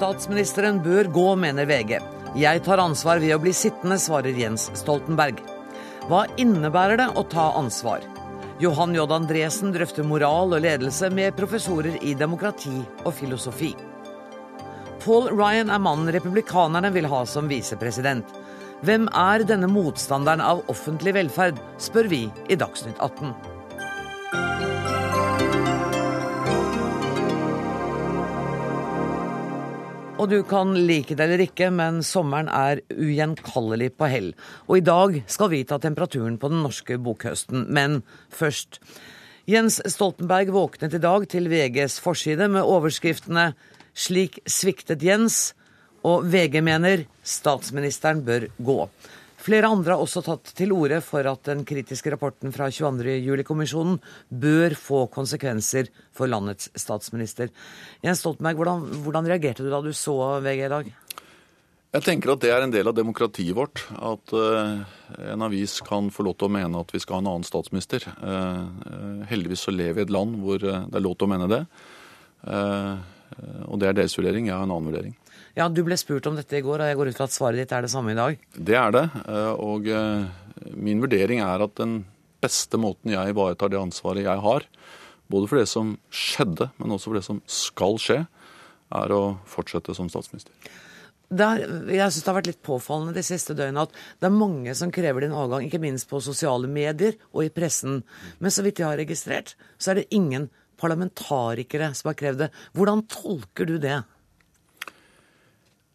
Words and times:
Statsministeren 0.00 0.78
bør 0.80 1.10
gå, 1.12 1.24
mener 1.36 1.66
VG. 1.68 1.98
Jeg 2.40 2.60
tar 2.64 2.80
ansvar 2.80 3.18
ved 3.20 3.34
å 3.34 3.40
bli 3.42 3.50
sittende, 3.52 3.98
svarer 4.00 4.32
Jens 4.32 4.70
Stoltenberg. 4.78 5.42
Hva 6.08 6.22
innebærer 6.40 6.96
det 7.02 7.08
å 7.20 7.24
ta 7.28 7.50
ansvar? 7.58 8.06
Johan 8.64 8.96
J. 8.96 9.04
Andresen 9.12 9.74
drøfter 9.76 10.08
moral 10.08 10.56
og 10.56 10.64
ledelse 10.64 11.12
med 11.12 11.36
professorer 11.36 12.00
i 12.00 12.14
demokrati 12.16 12.78
og 13.02 13.12
filosofi. 13.18 13.74
Paul 15.04 15.28
Ryan 15.34 15.68
er 15.68 15.84
mannen 15.84 16.08
republikanerne 16.16 16.94
vil 16.96 17.12
ha 17.12 17.20
som 17.28 17.52
visepresident. 17.52 18.24
Hvem 18.80 19.04
er 19.12 19.44
denne 19.44 19.68
motstanderen 19.68 20.40
av 20.40 20.64
offentlig 20.72 21.18
velferd, 21.18 21.60
spør 21.76 22.08
vi 22.08 22.24
i 22.48 22.56
Dagsnytt 22.56 22.96
18. 22.96 23.49
Og 30.20 30.28
du 30.28 30.42
kan 30.44 30.74
like 30.76 31.14
det 31.16 31.24
eller 31.24 31.40
ikke, 31.46 31.70
men 31.72 32.02
sommeren 32.04 32.50
er 32.52 32.82
ugjenkallelig 32.92 33.94
på 33.96 34.08
hell. 34.12 34.26
Og 34.68 34.76
i 34.76 34.84
dag 34.84 35.14
skal 35.32 35.48
vi 35.48 35.62
ta 35.64 35.78
temperaturen 35.80 36.36
på 36.40 36.50
den 36.52 36.60
norske 36.60 36.98
bokhøsten. 37.00 37.64
Men 37.72 38.02
først. 38.28 38.82
Jens 39.48 39.78
Stoltenberg 39.88 40.52
våknet 40.52 40.92
i 40.94 41.00
dag 41.00 41.24
til 41.32 41.48
VGs 41.48 41.96
forside 42.04 42.50
med 42.52 42.68
overskriftene 42.68 43.54
'Slik 43.96 44.38
sviktet 44.46 45.02
Jens' 45.02 45.54
og 46.04 46.28
VG 46.32 46.60
mener 46.62 47.06
statsministeren 47.24 48.20
bør 48.24 48.46
gå. 48.60 48.78
Flere 49.40 49.70
andre 49.72 49.94
har 49.94 50.02
også 50.02 50.20
tatt 50.24 50.50
til 50.56 50.72
orde 50.76 50.98
for 51.04 51.24
at 51.24 51.46
den 51.48 51.62
kritiske 51.68 52.12
rapporten 52.12 52.52
fra 52.52 52.66
22.07-kommisjonen 52.68 53.96
bør 54.28 54.74
få 54.76 55.06
konsekvenser 55.12 55.88
for 56.16 56.28
landets 56.28 56.68
statsminister. 56.76 57.48
Jens 58.04 58.20
Stoltenberg, 58.20 58.58
hvordan, 58.60 58.82
hvordan, 59.06 59.30
reagerte 59.30 59.64
du 59.64 59.70
da 59.72 59.80
du 59.80 59.94
så 59.96 60.16
VG 60.44 60.66
i 60.66 60.72
dag? 60.74 60.90
Jeg 61.90 62.04
tenker 62.06 62.34
at 62.34 62.42
det 62.44 62.50
er 62.52 62.66
en 62.66 62.74
del 62.74 62.86
av 62.86 62.98
demokratiet 62.98 63.56
vårt. 63.56 63.80
At 63.96 64.34
uh, 64.36 64.84
en 65.32 65.46
avis 65.48 65.78
kan 65.88 66.12
få 66.12 66.28
lov 66.28 66.36
til 66.36 66.50
å 66.50 66.54
mene 66.58 66.84
at 66.84 66.92
vi 66.92 67.00
skal 67.00 67.18
ha 67.18 67.24
en 67.24 67.32
annen 67.32 67.48
statsminister. 67.48 68.04
Uh, 68.20 69.24
heldigvis 69.32 69.64
så 69.66 69.74
lever 69.74 70.02
vi 70.02 70.04
i 70.04 70.08
et 70.10 70.14
land 70.14 70.36
hvor 70.44 70.60
det 70.60 70.84
er 70.84 71.06
lov 71.06 71.16
til 71.16 71.30
å 71.30 71.32
mene 71.32 71.48
det. 71.50 71.64
og 72.44 73.76
det 73.80 73.88
er 73.88 73.96
deres 73.96 74.14
vurdering. 74.20 74.52
Jeg 74.52 74.54
har 74.58 74.68
en 74.68 74.76
annen 74.76 74.92
vurdering. 74.92 75.16
Ja, 75.58 75.68
Du 75.68 75.82
ble 75.86 75.96
spurt 75.98 76.26
om 76.30 76.36
dette 76.38 76.58
i 76.58 76.62
går, 76.62 76.82
og 76.82 76.90
jeg 76.90 76.98
går 76.98 77.10
ut 77.10 77.18
fra 77.18 77.26
at 77.26 77.34
svaret 77.34 77.58
ditt 77.58 77.72
er 77.74 77.82
det 77.82 77.90
samme 77.90 78.12
i 78.14 78.18
dag? 78.18 78.38
Det 78.54 78.76
er 78.78 78.94
det. 78.94 79.06
Eh, 79.26 79.52
og 79.58 79.88
eh, 79.90 80.26
min 80.78 81.02
vurdering 81.02 81.42
er 81.42 81.64
at 81.64 81.74
den 81.80 82.04
beste 82.40 82.78
måten 82.80 83.12
jeg 83.12 83.34
ivaretar 83.34 83.72
det 83.72 83.80
ansvaret 83.80 84.24
jeg 84.24 84.44
har, 84.44 84.66
både 85.30 85.50
for 85.50 85.60
det 85.60 85.68
som 85.70 85.96
skjedde, 86.10 86.70
men 86.78 86.94
også 86.94 87.10
for 87.10 87.18
det 87.18 87.26
som 87.26 87.42
skal 87.50 87.98
skje, 88.00 88.20
er 88.90 89.12
å 89.14 89.24
fortsette 89.46 89.94
som 89.94 90.08
statsminister. 90.10 90.54
Er, 91.30 91.60
jeg 91.86 92.10
synes 92.10 92.24
Det 92.24 92.26
har 92.26 92.38
vært 92.40 92.48
litt 92.50 92.62
påfallende 92.66 93.14
de 93.14 93.22
siste 93.22 93.54
døgnene 93.54 93.84
at 93.86 93.92
det 94.18 94.26
er 94.26 94.34
mange 94.34 94.72
som 94.74 94.90
krever 94.90 95.22
din 95.22 95.34
avgang, 95.36 95.62
ikke 95.62 95.82
minst 95.82 96.08
på 96.10 96.18
sosiale 96.24 96.66
medier 96.66 97.14
og 97.30 97.44
i 97.44 97.52
pressen. 97.54 98.00
Men 98.42 98.50
så 98.50 98.64
vidt 98.66 98.82
jeg 98.82 98.88
har 98.88 98.98
registrert, 98.98 99.54
så 99.78 99.92
er 99.92 100.00
det 100.00 100.10
ingen 100.10 100.48
parlamentarikere 100.80 101.92
som 101.94 102.10
har 102.10 102.18
krevd 102.18 102.42
det. 102.46 102.50
Hvordan 102.74 103.04
tolker 103.12 103.68
du 103.68 103.76
det? 103.78 104.00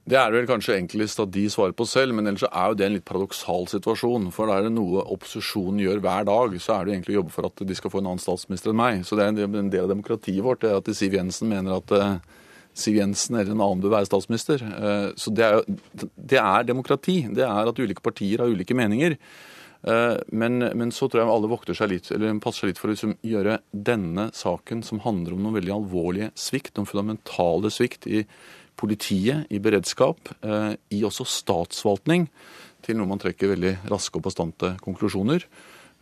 Det 0.06 0.17
er 0.20 0.30
vel 0.30 0.45
kanskje 0.45 0.75
enklest 0.78 1.17
at 1.23 1.31
de 1.34 1.48
svarer 1.50 1.73
på 1.73 1.86
selv, 1.89 2.14
men 2.14 2.30
ellers 2.30 2.45
er 2.45 2.70
jo 2.70 2.78
det 2.78 2.86
en 2.86 2.94
litt 2.94 3.08
paradoksal 3.09 3.66
situasjon. 3.72 4.28
For 4.36 4.52
er 4.53 4.67
det 4.67 4.75
noe 4.75 5.02
opposisjonen 5.02 5.81
gjør 5.81 6.02
hver 6.03 6.28
dag, 6.30 6.53
så 6.62 6.75
er 6.75 6.86
det 6.86 6.94
egentlig 6.94 7.16
å 7.16 7.20
jobbe 7.23 7.34
for 7.34 7.47
at 7.50 7.64
de 7.66 7.78
skal 7.78 7.94
få 7.94 8.03
en 8.03 8.12
annen 8.12 8.22
statsminister 8.22 8.70
enn 8.70 8.78
meg. 8.78 9.00
Så 9.08 9.17
det 9.17 9.25
er 9.25 9.34
en 9.34 9.72
del 9.73 9.88
av 9.88 9.89
demokratiet 9.89 10.45
vårt 10.45 10.62
det 10.62 10.75
at 10.78 10.92
Siv 10.94 11.17
Jensen 11.17 11.50
mener 11.50 11.80
at 11.80 11.94
uh, 11.97 12.20
Siv 12.78 13.00
Jensen 13.00 13.39
eller 13.39 13.56
en 13.56 13.64
annen 13.66 13.81
bør 13.81 13.95
være 13.95 14.09
statsminister. 14.12 14.62
Uh, 14.62 15.08
så 15.17 15.34
det 15.34 15.47
er, 15.47 15.66
det 16.13 16.38
er, 16.44 16.68
demokrati. 16.69 17.24
Det 17.34 17.47
er 17.47 17.72
at 17.72 17.81
ulike 17.81 18.06
partier 18.06 18.44
har 18.44 18.53
ulike 18.53 18.78
meninger. 18.78 19.18
Uh, 19.85 20.19
men, 20.29 20.68
men, 20.78 20.91
så 20.94 21.08
tror 21.09 21.24
jeg 21.24 21.31
alle 21.34 21.50
vokter 21.50 21.78
seg 21.78 21.90
litt, 21.90 22.12
eller 22.13 22.38
passer 22.44 22.68
seg 22.68 22.75
litt 22.75 22.84
for 22.84 22.91
å 22.91 22.94
liksom, 22.94 23.18
gjøre 23.25 23.58
denne 23.74 24.28
saken, 24.38 24.85
som 24.85 25.02
handler 25.02 25.34
om 25.34 25.41
noen 25.47 25.58
veldig 25.58 25.74
alvorlige 25.79 26.29
svikt, 26.38 26.75
noen 26.78 26.91
fundamentale 26.94 27.74
svikt 27.74 28.06
i 28.06 28.22
politiet, 28.80 29.47
i 29.50 29.59
beredskap, 29.59 30.31
eh, 30.41 30.75
i 30.91 31.03
også 31.08 31.25
statsforvaltning, 31.28 32.28
til 32.86 33.00
noe 33.00 33.09
man 33.09 33.22
trekker 33.22 33.56
veldig 33.56 33.78
raske 33.90 34.19
og 34.19 34.28
bastante 34.28 34.75
konklusjoner. 34.84 35.47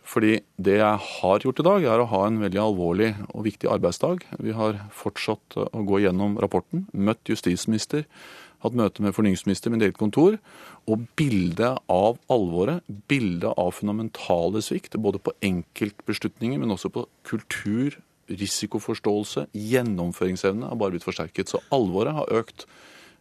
Fordi 0.04 0.36
det 0.60 0.76
jeg 0.82 1.00
har 1.00 1.40
gjort 1.40 1.60
i 1.62 1.64
dag, 1.64 1.84
er 1.88 2.02
å 2.02 2.08
ha 2.10 2.26
en 2.26 2.40
veldig 2.42 2.60
alvorlig 2.60 3.14
og 3.32 3.46
viktig 3.46 3.70
arbeidsdag. 3.72 4.26
Vi 4.44 4.52
har 4.52 4.82
fortsatt 4.92 5.56
å 5.56 5.84
gå 5.88 6.02
gjennom 6.04 6.36
rapporten, 6.42 6.84
møtt 6.92 7.24
justisminister, 7.32 8.04
hatt 8.64 8.76
møte 8.76 9.04
med 9.04 9.14
fornyingsminister 9.16 9.72
med 9.72 9.84
eget 9.84 10.00
kontor. 10.00 10.36
Og 10.88 11.06
bildet 11.16 11.80
av 11.88 12.18
alvoret, 12.32 12.84
bildet 13.08 13.56
av 13.56 13.72
fundamentale 13.76 14.60
svikt, 14.64 14.96
både 15.00 15.20
på 15.24 15.32
enkeltbeslutninger, 15.44 16.60
men 16.60 16.76
også 16.76 16.92
på 16.92 17.06
kultur, 17.28 17.96
risikoforståelse, 18.28 19.48
gjennomføringsevne 19.52 20.70
har 20.70 20.80
bare 20.80 20.96
blitt 20.96 21.06
forsterket. 21.06 21.52
Så 21.52 21.62
alvoret 21.74 22.16
har 22.16 22.36
økt 22.42 22.66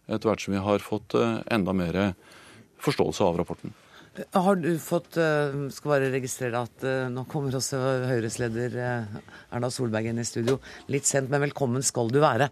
etter 0.07 0.29
hvert 0.29 0.43
som 0.43 0.55
vi 0.55 0.65
har 0.65 0.83
fått 0.83 1.15
eh, 1.15 1.39
enda 1.53 1.73
mer 1.75 2.03
forståelse 2.83 3.23
av 3.23 3.39
rapporten. 3.39 3.73
Har 4.13 4.59
du 4.61 4.75
fått 4.77 5.15
eh, 5.17 5.55
Skal 5.73 5.89
bare 5.89 6.09
registrere 6.13 6.59
at 6.67 6.83
eh, 6.85 7.07
nå 7.09 7.23
kommer 7.31 7.55
også 7.57 7.79
Høyres 8.11 8.37
leder 8.43 8.75
Erna 8.77 9.71
Solberg 9.73 10.11
inn 10.11 10.21
i 10.21 10.27
studio. 10.27 10.59
Litt 10.93 11.09
sent, 11.09 11.31
men 11.33 11.41
velkommen 11.47 11.85
skal 11.85 12.11
du 12.13 12.19
være. 12.23 12.49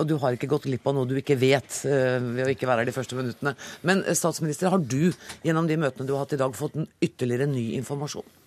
Og 0.00 0.04
du 0.10 0.18
har 0.20 0.36
ikke 0.36 0.50
gått 0.50 0.68
glipp 0.68 0.86
av 0.90 0.98
noe 0.98 1.08
du 1.08 1.16
ikke 1.20 1.38
vet 1.40 1.80
ved 1.86 2.44
å 2.44 2.52
ikke 2.52 2.68
være 2.68 2.82
her 2.82 2.90
de 2.90 2.98
første 2.98 3.18
minuttene. 3.18 3.56
Men 3.88 4.04
statsminister, 4.18 4.72
har 4.74 4.82
du 4.82 5.14
gjennom 5.46 5.70
de 5.70 5.80
møtene 5.80 6.08
du 6.08 6.16
har 6.16 6.26
hatt 6.26 6.36
i 6.36 6.42
dag, 6.42 6.54
fått 6.58 6.76
en 6.76 6.90
ytterligere 7.00 7.48
ny 7.50 7.70
informasjon? 7.80 8.41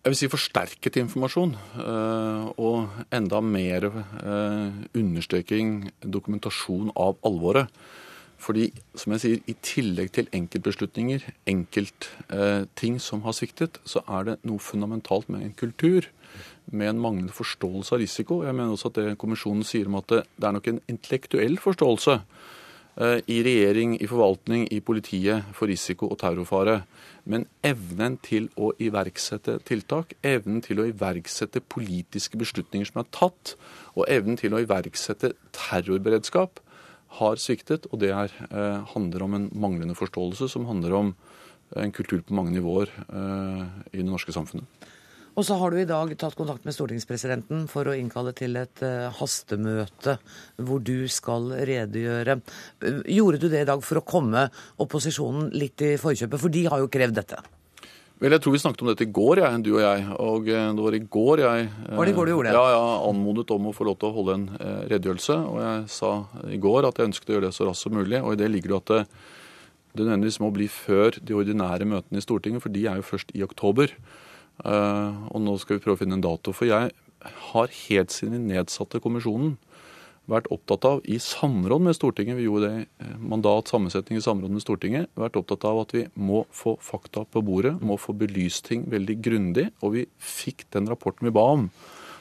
Jeg 0.00 0.14
vil 0.14 0.16
si 0.16 0.28
forsterket 0.32 0.96
informasjon 0.96 1.50
eh, 1.76 2.44
og 2.56 3.02
enda 3.12 3.42
mer 3.44 3.84
eh, 3.84 4.78
understreking, 4.96 5.90
dokumentasjon 6.00 6.88
av 6.96 7.18
alvoret. 7.28 7.68
Fordi, 8.40 8.70
som 8.96 9.12
jeg 9.12 9.20
sier, 9.20 9.42
i 9.44 9.54
tillegg 9.60 10.14
til 10.16 10.30
enkeltbeslutninger, 10.32 11.26
enkeltting 11.52 12.96
eh, 12.96 13.04
som 13.04 13.26
har 13.26 13.36
sviktet, 13.36 13.76
så 13.84 14.00
er 14.08 14.24
det 14.30 14.38
noe 14.48 14.64
fundamentalt 14.64 15.28
med 15.28 15.44
en 15.44 15.52
kultur. 15.52 16.08
Med 16.72 16.94
en 16.94 17.04
manglende 17.04 17.36
forståelse 17.36 17.92
av 17.92 18.00
risiko. 18.00 18.40
Jeg 18.46 18.56
mener 18.56 18.72
også 18.72 18.88
at 18.88 19.02
det 19.02 19.18
kommisjonen 19.20 19.68
sier 19.68 19.90
om 19.90 20.00
at 20.00 20.08
det, 20.08 20.22
det 20.40 20.48
er 20.48 20.56
nok 20.56 20.72
en 20.72 20.80
intellektuell 20.88 21.60
forståelse 21.60 22.22
i 22.98 23.36
regjering, 23.46 23.94
i 24.02 24.06
forvaltning, 24.10 24.66
i 24.74 24.80
politiet 24.84 25.46
for 25.56 25.70
risiko 25.70 26.08
og 26.10 26.18
terrorfare. 26.20 26.80
Men 27.24 27.46
evnen 27.66 28.16
til 28.24 28.48
å 28.60 28.72
iverksette 28.80 29.58
tiltak, 29.68 30.16
evnen 30.26 30.62
til 30.64 30.82
å 30.82 30.86
iverksette 30.88 31.62
politiske 31.62 32.40
beslutninger 32.40 32.88
som 32.88 33.02
er 33.02 33.08
tatt, 33.14 33.54
og 33.94 34.08
evnen 34.10 34.38
til 34.40 34.56
å 34.56 34.62
iverksette 34.64 35.34
terrorberedskap, 35.56 36.60
har 37.20 37.40
sviktet. 37.42 37.86
Og 37.92 38.00
det 38.00 38.10
er, 38.10 38.30
eh, 38.50 38.84
handler 38.94 39.22
om 39.22 39.34
en 39.34 39.50
manglende 39.54 39.96
forståelse, 39.98 40.48
som 40.48 40.66
handler 40.66 40.92
om 40.94 41.14
en 41.76 41.92
kultur 41.92 42.22
på 42.22 42.34
mange 42.34 42.52
nivåer 42.52 42.88
eh, 42.88 43.66
i 43.92 44.02
det 44.02 44.06
norske 44.06 44.32
samfunnet. 44.32 44.66
Og 45.38 45.46
så 45.46 45.56
har 45.60 45.70
du 45.70 45.78
i 45.80 45.88
dag 45.88 46.10
tatt 46.18 46.34
kontakt 46.38 46.66
med 46.66 46.74
stortingspresidenten 46.74 47.68
for 47.70 47.88
å 47.88 47.94
innkalle 47.96 48.32
til 48.36 48.58
et 48.60 48.82
uh, 48.82 49.12
hastemøte 49.20 50.16
hvor 50.58 50.82
du 50.82 51.06
skal 51.12 51.52
redegjøre. 51.68 52.40
Gjorde 53.06 53.40
du 53.40 53.48
det 53.52 53.62
i 53.62 53.70
dag 53.70 53.84
for 53.86 54.00
å 54.00 54.06
komme 54.06 54.48
opposisjonen 54.82 55.52
litt 55.54 55.80
i 55.86 55.94
forkjøpet, 56.00 56.42
for 56.42 56.52
de 56.52 56.66
har 56.66 56.82
jo 56.82 56.90
krevd 56.92 57.18
dette? 57.22 57.40
Vel, 58.20 58.34
Jeg 58.36 58.42
tror 58.44 58.52
vi 58.52 58.60
snakket 58.60 58.82
om 58.84 58.88
dette 58.90 59.06
i 59.06 59.12
går, 59.16 59.40
jeg, 59.40 59.60
du 59.64 59.70
og 59.72 59.80
jeg. 59.80 60.00
Og 60.20 60.48
eh, 60.52 60.64
det 60.76 60.84
var 60.84 60.96
i 60.96 61.04
går 61.16 61.40
jeg 61.40 61.68
Var 61.96 62.04
det 62.04 62.12
i 62.12 62.16
går 62.18 62.26
du 62.28 62.32
gjorde 62.34 62.50
det? 62.50 62.56
Ja, 62.58 62.64
jeg 62.74 62.96
anmodet 63.08 63.52
om 63.54 63.68
å 63.70 63.72
få 63.72 63.86
lov 63.88 63.96
til 63.96 64.10
å 64.10 64.16
holde 64.18 64.34
en 64.36 64.48
eh, 64.58 64.80
redegjørelse. 64.90 65.36
Og 65.48 65.60
jeg 65.64 65.86
sa 65.94 66.10
i 66.52 66.58
går 66.60 66.88
at 66.90 67.00
jeg 67.00 67.08
ønsket 67.08 67.30
å 67.30 67.38
gjøre 67.38 67.46
det 67.48 67.56
så 67.56 67.68
raskt 67.70 67.86
som 67.86 67.96
mulig. 67.96 68.20
Og 68.20 68.34
i 68.34 68.40
det 68.42 68.50
ligger 68.52 68.74
det 68.74 68.80
at 68.82 68.92
det, 68.92 69.00
det 69.94 70.04
nødvendigvis 70.04 70.40
må 70.44 70.50
bli 70.52 70.68
før 70.68 71.16
de 71.16 71.38
ordinære 71.38 71.88
møtene 71.88 72.20
i 72.20 72.26
Stortinget, 72.26 72.66
for 72.66 72.76
de 72.76 72.84
er 72.90 73.00
jo 73.00 73.08
først 73.08 73.32
i 73.32 73.46
oktober. 73.46 73.96
Eh, 74.64 75.20
og 75.30 75.42
nå 75.44 75.56
skal 75.60 75.78
vi 75.78 75.84
prøve 75.84 75.98
å 75.98 76.02
finne 76.02 76.18
en 76.18 76.24
dato. 76.24 76.54
For 76.56 76.68
jeg 76.68 76.92
har 77.52 77.74
helt 77.88 78.14
siden 78.14 78.36
vi 78.38 78.54
nedsatte 78.54 79.02
kommisjonen 79.02 79.56
vært 80.30 80.50
opptatt 80.54 80.84
av, 80.86 81.00
i 81.10 81.16
samråd 81.22 81.82
med 81.82 81.96
Stortinget, 81.96 82.36
vi 82.38 82.46
gjorde 82.46 82.68
det 82.68 82.82
i 83.02 83.14
mandat, 83.18 83.70
sammensetning 83.72 84.20
i 84.20 84.22
samråd 84.22 84.52
med 84.54 84.62
Stortinget, 84.62 85.08
vært 85.18 85.38
opptatt 85.40 85.64
av 85.66 85.80
at 85.82 85.94
vi 85.96 86.04
må 86.14 86.44
få 86.54 86.76
fakta 86.84 87.24
på 87.26 87.42
bordet, 87.42 87.74
må 87.82 87.96
få 87.98 88.14
belyst 88.14 88.68
ting 88.68 88.84
veldig 88.92 89.16
grundig. 89.24 89.66
Og 89.82 89.96
vi 89.96 90.04
fikk 90.22 90.68
den 90.76 90.86
rapporten 90.90 91.26
vi 91.26 91.34
ba 91.34 91.48
om. 91.56 91.66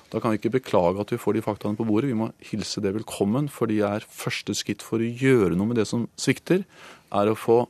Da 0.09 0.17
kan 0.17 0.33
vi 0.33 0.39
ikke 0.39 0.55
beklage 0.57 1.03
at 1.03 1.11
vi 1.13 1.21
får 1.21 1.37
de 1.37 1.45
faktaene 1.45 1.77
på 1.77 1.85
bordet. 1.85 2.09
Vi 2.09 2.17
må 2.17 2.31
hilse 2.49 2.81
det 2.81 2.95
velkommen, 2.95 3.49
for 3.53 3.69
det 3.69 3.83
er 3.85 4.07
første 4.09 4.55
skritt 4.57 4.81
for 4.85 5.01
å 5.01 5.05
gjøre 5.05 5.53
noe 5.53 5.69
med 5.69 5.77
det 5.77 5.85
som 5.89 6.07
svikter, 6.17 6.65
er 7.13 7.29
å 7.29 7.37
få 7.37 7.61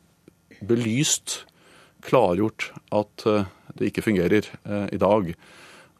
belyst, 0.63 1.43
klargjort 2.03 2.69
at 2.95 3.25
eh, 3.27 3.47
det 3.79 3.89
ikke 3.89 4.05
fungerer 4.05 4.45
eh, 4.45 4.87
i 4.95 5.01
dag. 5.01 5.31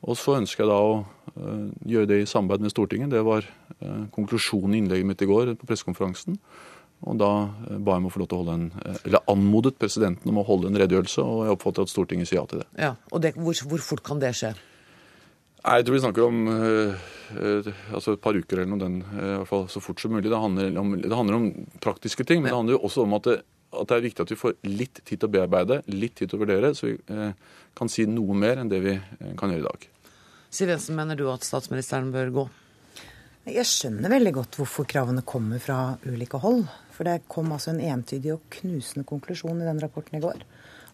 Og 0.07 0.15
så 0.15 0.37
ønsker 0.39 0.63
jeg 0.63 0.71
da 0.71 0.79
å 0.79 0.91
uh, 1.03 1.63
gjøre 1.91 2.07
det 2.07 2.21
i 2.21 2.27
samarbeid 2.29 2.63
med 2.63 2.71
Stortinget. 2.71 3.11
Det 3.11 3.19
var 3.27 3.43
uh, 3.43 4.05
konklusjonen 4.15 4.77
i 4.77 4.79
innlegget 4.79 5.09
mitt 5.09 5.23
i 5.25 5.27
går 5.27 5.51
på 5.59 5.67
pressekonferansen. 5.67 6.37
Og 7.03 7.19
da 7.19 7.31
ba 7.79 7.95
jeg 7.95 8.03
om 8.03 8.07
å 8.07 8.11
få 8.11 8.21
lov 8.21 8.29
til 8.31 8.37
å 8.37 8.39
holde 8.41 8.55
en, 8.57 8.95
eller 9.07 9.27
anmodet 9.31 9.77
presidenten 9.79 10.31
om 10.31 10.39
å 10.41 10.45
holde 10.47 10.67
en 10.67 10.79
redegjørelse, 10.79 11.23
og 11.23 11.45
jeg 11.47 11.55
oppfatter 11.55 11.85
at 11.85 11.91
Stortinget 11.91 12.27
sier 12.27 12.41
ja 12.41 12.47
til 12.51 12.59
det. 12.59 12.65
Ja, 12.79 12.89
og 13.11 13.23
det, 13.23 13.33
hvor, 13.39 13.55
hvor, 13.71 13.83
fort 13.83 14.03
kan 14.07 14.19
det 14.19 14.33
skje? 14.35 14.49
Nei, 15.61 15.77
Jeg 15.79 15.87
tror 15.87 15.95
vi 15.95 16.01
snakker 16.03 16.25
om 16.25 16.41
altså 16.49 18.17
et 18.17 18.23
par 18.23 18.35
uker 18.35 18.59
eller 18.59 18.71
noe, 18.73 18.81
den, 18.83 18.99
i 19.15 19.29
hvert 19.29 19.51
fall 19.51 19.63
så 19.71 19.83
fort 19.83 20.03
som 20.03 20.11
mulig. 20.11 20.27
Det 20.27 20.43
handler 20.43 20.75
om, 20.81 20.91
det 20.99 21.15
handler 21.21 21.39
om 21.39 21.47
praktiske 21.83 22.27
ting, 22.27 22.43
men 22.43 22.51
det 22.51 22.57
handler 22.57 22.75
jo 22.75 22.83
også 22.89 23.07
om 23.07 23.15
at 23.15 23.31
det, 23.31 23.37
at 23.69 23.89
det 23.89 23.97
er 23.97 24.05
viktig 24.07 24.25
at 24.25 24.31
vi 24.33 24.39
får 24.39 24.55
litt 24.65 25.01
tid 25.03 25.19
til 25.19 25.27
å 25.27 25.33
bearbeide, 25.33 25.81
litt 25.93 26.15
tid 26.17 26.31
til 26.31 26.39
å 26.39 26.43
vurdere, 26.43 26.71
så 26.75 26.89
vi 26.89 26.95
eh, 27.13 27.33
kan 27.77 27.91
si 27.91 28.07
noe 28.09 28.37
mer 28.37 28.61
enn 28.61 28.71
det 28.71 28.81
vi 28.85 28.95
eh, 28.95 29.33
kan 29.39 29.53
gjøre 29.53 29.61
i 29.61 29.67
dag. 29.67 29.87
Siv 30.49 30.71
Jensen, 30.73 30.97
mener 30.97 31.19
du 31.19 31.27
at 31.29 31.45
statsministeren 31.45 32.09
bør 32.13 32.33
gå? 32.33 32.45
Jeg 33.49 33.65
skjønner 33.69 34.11
veldig 34.11 34.33
godt 34.35 34.57
hvorfor 34.59 34.87
kravene 34.89 35.23
kommer 35.25 35.61
fra 35.61 35.79
ulike 36.05 36.41
hold. 36.41 36.65
For 36.93 37.07
det 37.07 37.29
kom 37.31 37.53
altså 37.55 37.71
en 37.71 37.83
entydig 37.93 38.33
og 38.35 38.47
knusende 38.57 39.05
konklusjon 39.07 39.61
i 39.61 39.67
den 39.67 39.79
rapporten 39.81 40.17
i 40.19 40.23
går. 40.23 40.41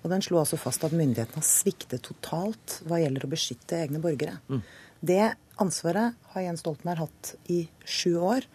Og 0.04 0.12
den 0.12 0.22
slo 0.22 0.38
altså 0.42 0.60
fast 0.62 0.84
at 0.86 0.94
myndighetene 0.94 1.42
har 1.42 1.48
sviktet 1.48 2.04
totalt 2.06 2.80
hva 2.86 3.00
gjelder 3.02 3.26
å 3.26 3.32
beskytte 3.32 3.80
egne 3.80 4.02
borgere. 4.04 4.38
Mm. 4.52 4.62
Det 5.02 5.24
ansvaret 5.64 6.20
har 6.36 6.46
Jens 6.46 6.62
Stoltenberg 6.62 7.08
hatt 7.08 7.32
i 7.52 7.64
sju 7.82 8.20
år. 8.22 8.46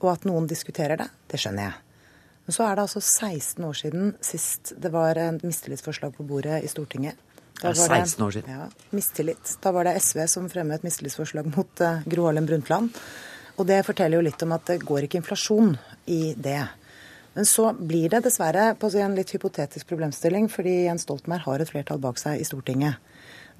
Og 0.00 0.10
at 0.12 0.26
noen 0.28 0.46
diskuterer 0.50 1.00
det, 1.00 1.08
det 1.32 1.40
skjønner 1.40 1.70
jeg. 1.70 1.89
Men 2.50 2.54
så 2.56 2.64
er 2.66 2.74
det 2.74 2.82
altså 2.82 2.98
16 2.98 3.62
år 3.62 3.76
siden 3.78 4.06
sist 4.26 4.72
det 4.82 4.90
var 4.90 5.14
en 5.22 5.36
mistillitsforslag 5.38 6.16
på 6.16 6.24
bordet 6.26 6.56
i 6.66 6.70
Stortinget. 6.72 7.14
Da 7.60 7.70
det 7.70 7.84
er 7.84 8.00
16 8.02 8.24
år 8.26 8.34
siden. 8.34 8.50
Ja, 8.50 8.64
mistillit. 8.90 9.52
Da 9.62 9.70
var 9.70 9.86
det 9.86 9.92
SV 10.02 10.24
som 10.32 10.48
fremmet 10.50 10.82
mistillitsforslag 10.82 11.46
mot 11.46 11.84
uh, 11.86 12.02
Gro 12.10 12.26
Harlem 12.26 12.48
Brundtland. 12.50 12.90
Og 13.54 13.70
det 13.70 13.78
forteller 13.86 14.18
jo 14.18 14.26
litt 14.26 14.42
om 14.42 14.56
at 14.56 14.66
det 14.66 14.80
går 14.82 15.06
ikke 15.06 15.20
inflasjon 15.20 15.76
i 16.10 16.34
det. 16.34 16.64
Men 17.38 17.46
så 17.46 17.70
blir 17.78 18.10
det 18.10 18.24
dessverre 18.26 18.72
på 18.74 18.90
en 18.98 19.14
litt 19.14 19.30
hypotetisk 19.30 19.86
problemstilling, 19.86 20.50
fordi 20.50 20.88
Jens 20.88 21.06
Stoltenberg 21.06 21.46
har 21.46 21.62
et 21.62 21.70
flertall 21.70 22.02
bak 22.02 22.18
seg 22.18 22.42
i 22.42 22.50
Stortinget. 22.50 22.98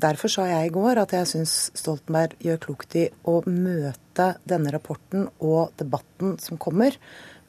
Derfor 0.02 0.32
sa 0.32 0.50
jeg 0.50 0.66
i 0.66 0.74
går 0.74 0.98
at 0.98 1.14
jeg 1.14 1.30
syns 1.30 1.58
Stoltenberg 1.78 2.34
gjør 2.42 2.64
klokt 2.66 2.98
i 2.98 3.06
å 3.22 3.38
møte 3.46 4.32
denne 4.48 4.74
rapporten 4.74 5.28
og 5.38 5.76
debatten 5.78 6.40
som 6.42 6.58
kommer, 6.58 6.98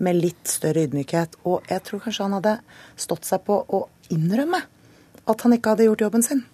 med 0.01 0.18
litt 0.18 0.50
større 0.50 0.86
ydmykhet. 0.88 1.39
Og 1.48 1.68
jeg 1.69 1.86
tror 1.88 2.03
kanskje 2.03 2.27
han 2.27 2.38
hadde 2.39 2.56
stått 3.00 3.27
seg 3.27 3.44
på 3.48 3.62
å 3.62 3.86
innrømme 4.13 4.62
at 5.30 5.45
han 5.45 5.56
ikke 5.56 5.75
hadde 5.75 5.88
gjort 5.89 6.06
jobben 6.07 6.25
sin. 6.25 6.45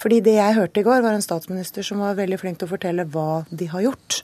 Fordi 0.00 0.20
det 0.24 0.36
jeg 0.36 0.56
hørte 0.58 0.82
i 0.82 0.86
går, 0.86 1.00
var 1.04 1.16
en 1.16 1.24
statsminister 1.24 1.86
som 1.86 2.02
var 2.04 2.18
veldig 2.18 2.38
flink 2.40 2.60
til 2.60 2.68
å 2.68 2.74
fortelle 2.74 3.06
hva 3.12 3.46
de 3.48 3.68
har 3.72 3.86
gjort. 3.86 4.20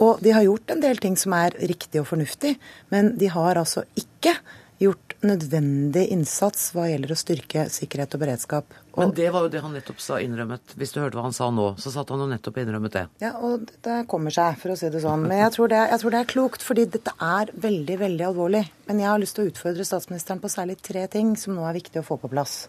Og 0.00 0.22
de 0.24 0.32
har 0.32 0.46
gjort 0.46 0.72
en 0.72 0.80
del 0.80 1.00
ting 1.00 1.16
som 1.20 1.34
er 1.36 1.56
riktig 1.60 2.00
og 2.00 2.08
fornuftig, 2.08 2.54
men 2.92 3.12
de 3.20 3.28
har 3.32 3.60
altså 3.60 3.84
ikke 4.00 4.32
gjort 4.80 5.14
nødvendig 5.20 6.06
innsats 6.14 6.70
hva 6.72 6.86
gjelder 6.88 7.12
å 7.12 7.18
styrke 7.18 7.66
sikkerhet 7.72 8.14
og 8.16 8.22
beredskap. 8.22 8.76
Og, 8.94 9.02
Men 9.02 9.12
det 9.18 9.28
var 9.34 9.44
jo 9.44 9.50
det 9.52 9.60
han 9.62 9.74
nettopp 9.76 10.00
sa 10.02 10.18
innrømmet. 10.24 10.72
Hvis 10.80 10.94
du 10.94 11.00
hørte 11.02 11.18
hva 11.18 11.26
han 11.26 11.36
sa 11.36 11.50
nå, 11.52 11.66
så 11.78 11.92
satt 11.92 12.10
han 12.10 12.22
jo 12.24 12.28
nettopp 12.30 12.60
innrømmet 12.62 12.96
det. 12.96 13.04
Ja, 13.22 13.34
og 13.44 13.68
det 13.84 13.98
kommer 14.10 14.34
seg, 14.34 14.56
for 14.62 14.72
å 14.72 14.78
si 14.80 14.88
det 14.92 15.02
sånn. 15.04 15.26
Men 15.28 15.42
jeg 15.44 15.54
tror 15.56 15.70
det, 15.72 15.82
jeg 15.92 16.02
tror 16.02 16.16
det 16.16 16.22
er 16.22 16.30
klokt, 16.32 16.64
fordi 16.66 16.86
dette 16.96 17.14
er 17.20 17.52
veldig, 17.68 17.98
veldig 18.06 18.26
alvorlig. 18.30 18.64
Men 18.88 19.04
jeg 19.04 19.12
har 19.12 19.20
lyst 19.22 19.36
til 19.38 19.46
å 19.46 19.52
utfordre 19.52 19.86
statsministeren 19.86 20.40
på 20.42 20.52
særlig 20.52 20.80
tre 20.82 21.04
ting 21.12 21.36
som 21.38 21.54
nå 21.54 21.68
er 21.68 21.76
viktig 21.76 22.00
å 22.00 22.06
få 22.06 22.18
på 22.22 22.32
plass. 22.32 22.64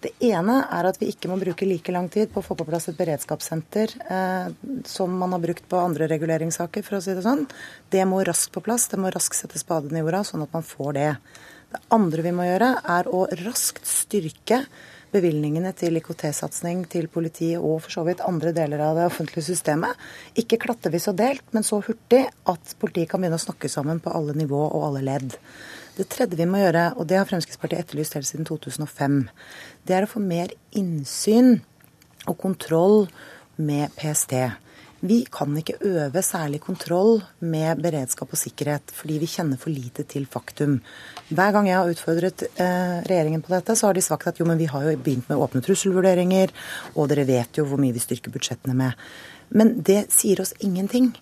Det 0.00 0.14
ene 0.24 0.62
er 0.72 0.86
at 0.88 0.96
vi 1.00 1.10
ikke 1.12 1.28
må 1.28 1.36
bruke 1.40 1.66
like 1.68 1.92
lang 1.92 2.06
tid 2.12 2.30
på 2.32 2.40
å 2.40 2.44
få 2.44 2.56
på 2.56 2.64
plass 2.68 2.88
et 2.88 2.96
beredskapssenter 2.96 3.92
eh, 4.00 4.46
som 4.88 5.16
man 5.20 5.34
har 5.36 5.42
brukt 5.42 5.66
på 5.68 5.80
andre 5.80 6.08
reguleringssaker, 6.08 6.84
for 6.86 6.96
å 6.96 7.02
si 7.04 7.12
det 7.16 7.24
sånn. 7.26 7.44
Det 7.92 8.06
må 8.08 8.22
raskt 8.24 8.52
på 8.54 8.62
plass. 8.64 8.88
Det 8.88 9.00
må 9.00 9.12
raskt 9.12 9.36
sette 9.36 9.60
spaden 9.60 9.98
i 9.98 10.00
jorda, 10.00 10.22
sånn 10.24 10.46
at 10.46 10.56
man 10.56 10.64
får 10.64 10.96
det. 10.96 11.10
Det 11.70 11.82
andre 11.92 12.24
vi 12.24 12.32
må 12.34 12.48
gjøre, 12.48 12.70
er 12.96 13.10
å 13.12 13.26
raskt 13.42 13.84
styrke 13.86 14.64
bevilgningene 15.12 15.72
til 15.76 15.98
IKT-satsing 15.98 16.84
til 16.90 17.08
politiet 17.12 17.58
og 17.58 17.80
for 17.84 17.94
så 17.98 18.04
vidt 18.06 18.22
andre 18.26 18.54
deler 18.56 18.82
av 18.86 18.96
det 18.96 19.08
offentlige 19.10 19.48
systemet. 19.50 19.98
Ikke 20.38 20.58
klattevis 20.62 21.10
og 21.10 21.18
delt, 21.20 21.44
men 21.52 21.66
så 21.66 21.82
hurtig 21.84 22.24
at 22.48 22.74
politiet 22.80 23.10
kan 23.10 23.20
begynne 23.22 23.40
å 23.40 23.42
snakke 23.42 23.68
sammen 23.68 24.00
på 24.02 24.14
alle 24.14 24.36
nivå 24.38 24.62
og 24.68 24.86
alle 24.88 25.04
ledd. 25.10 25.36
Det 26.00 26.06
tredje 26.08 26.38
vi 26.38 26.46
må 26.48 26.62
gjøre, 26.62 26.94
og 26.96 27.04
det 27.10 27.18
har 27.18 27.26
Fremskrittspartiet 27.28 27.82
etterlyst 27.82 28.14
helt 28.16 28.24
siden 28.24 28.46
2005, 28.48 29.18
det 29.84 29.98
er 29.98 30.06
å 30.06 30.08
få 30.08 30.22
mer 30.24 30.54
innsyn 30.72 31.58
og 32.24 32.38
kontroll 32.40 33.02
med 33.60 33.92
PST. 33.98 34.32
Vi 35.04 35.18
kan 35.32 35.52
ikke 35.60 35.76
øve 35.90 36.22
særlig 36.24 36.62
kontroll 36.64 37.20
med 37.44 37.82
beredskap 37.84 38.32
og 38.32 38.40
sikkerhet, 38.40 38.94
fordi 38.96 39.18
vi 39.20 39.28
kjenner 39.28 39.60
for 39.60 39.72
lite 39.72 40.06
til 40.08 40.24
faktum. 40.24 40.78
Hver 41.28 41.52
gang 41.56 41.68
jeg 41.68 41.76
har 41.76 41.92
utfordret 41.92 42.46
eh, 42.48 42.96
regjeringen 43.04 43.44
på 43.44 43.52
dette, 43.52 43.76
så 43.76 43.90
har 43.90 44.00
de 44.00 44.04
sagt 44.04 44.30
at 44.32 44.40
jo, 44.40 44.48
men 44.48 44.60
vi 44.60 44.70
har 44.72 44.86
jo 44.86 44.96
begynt 44.96 45.28
med 45.28 45.40
åpne 45.40 45.60
trusselvurderinger, 45.68 46.52
og 46.94 47.12
dere 47.12 47.28
vet 47.28 47.60
jo 47.60 47.68
hvor 47.68 47.80
mye 47.80 47.96
vi 47.96 48.00
styrker 48.00 48.32
budsjettene 48.32 48.76
med. 48.80 48.96
Men 49.52 49.76
det 49.84 50.06
sier 50.16 50.40
oss 50.40 50.56
ingenting 50.64 51.12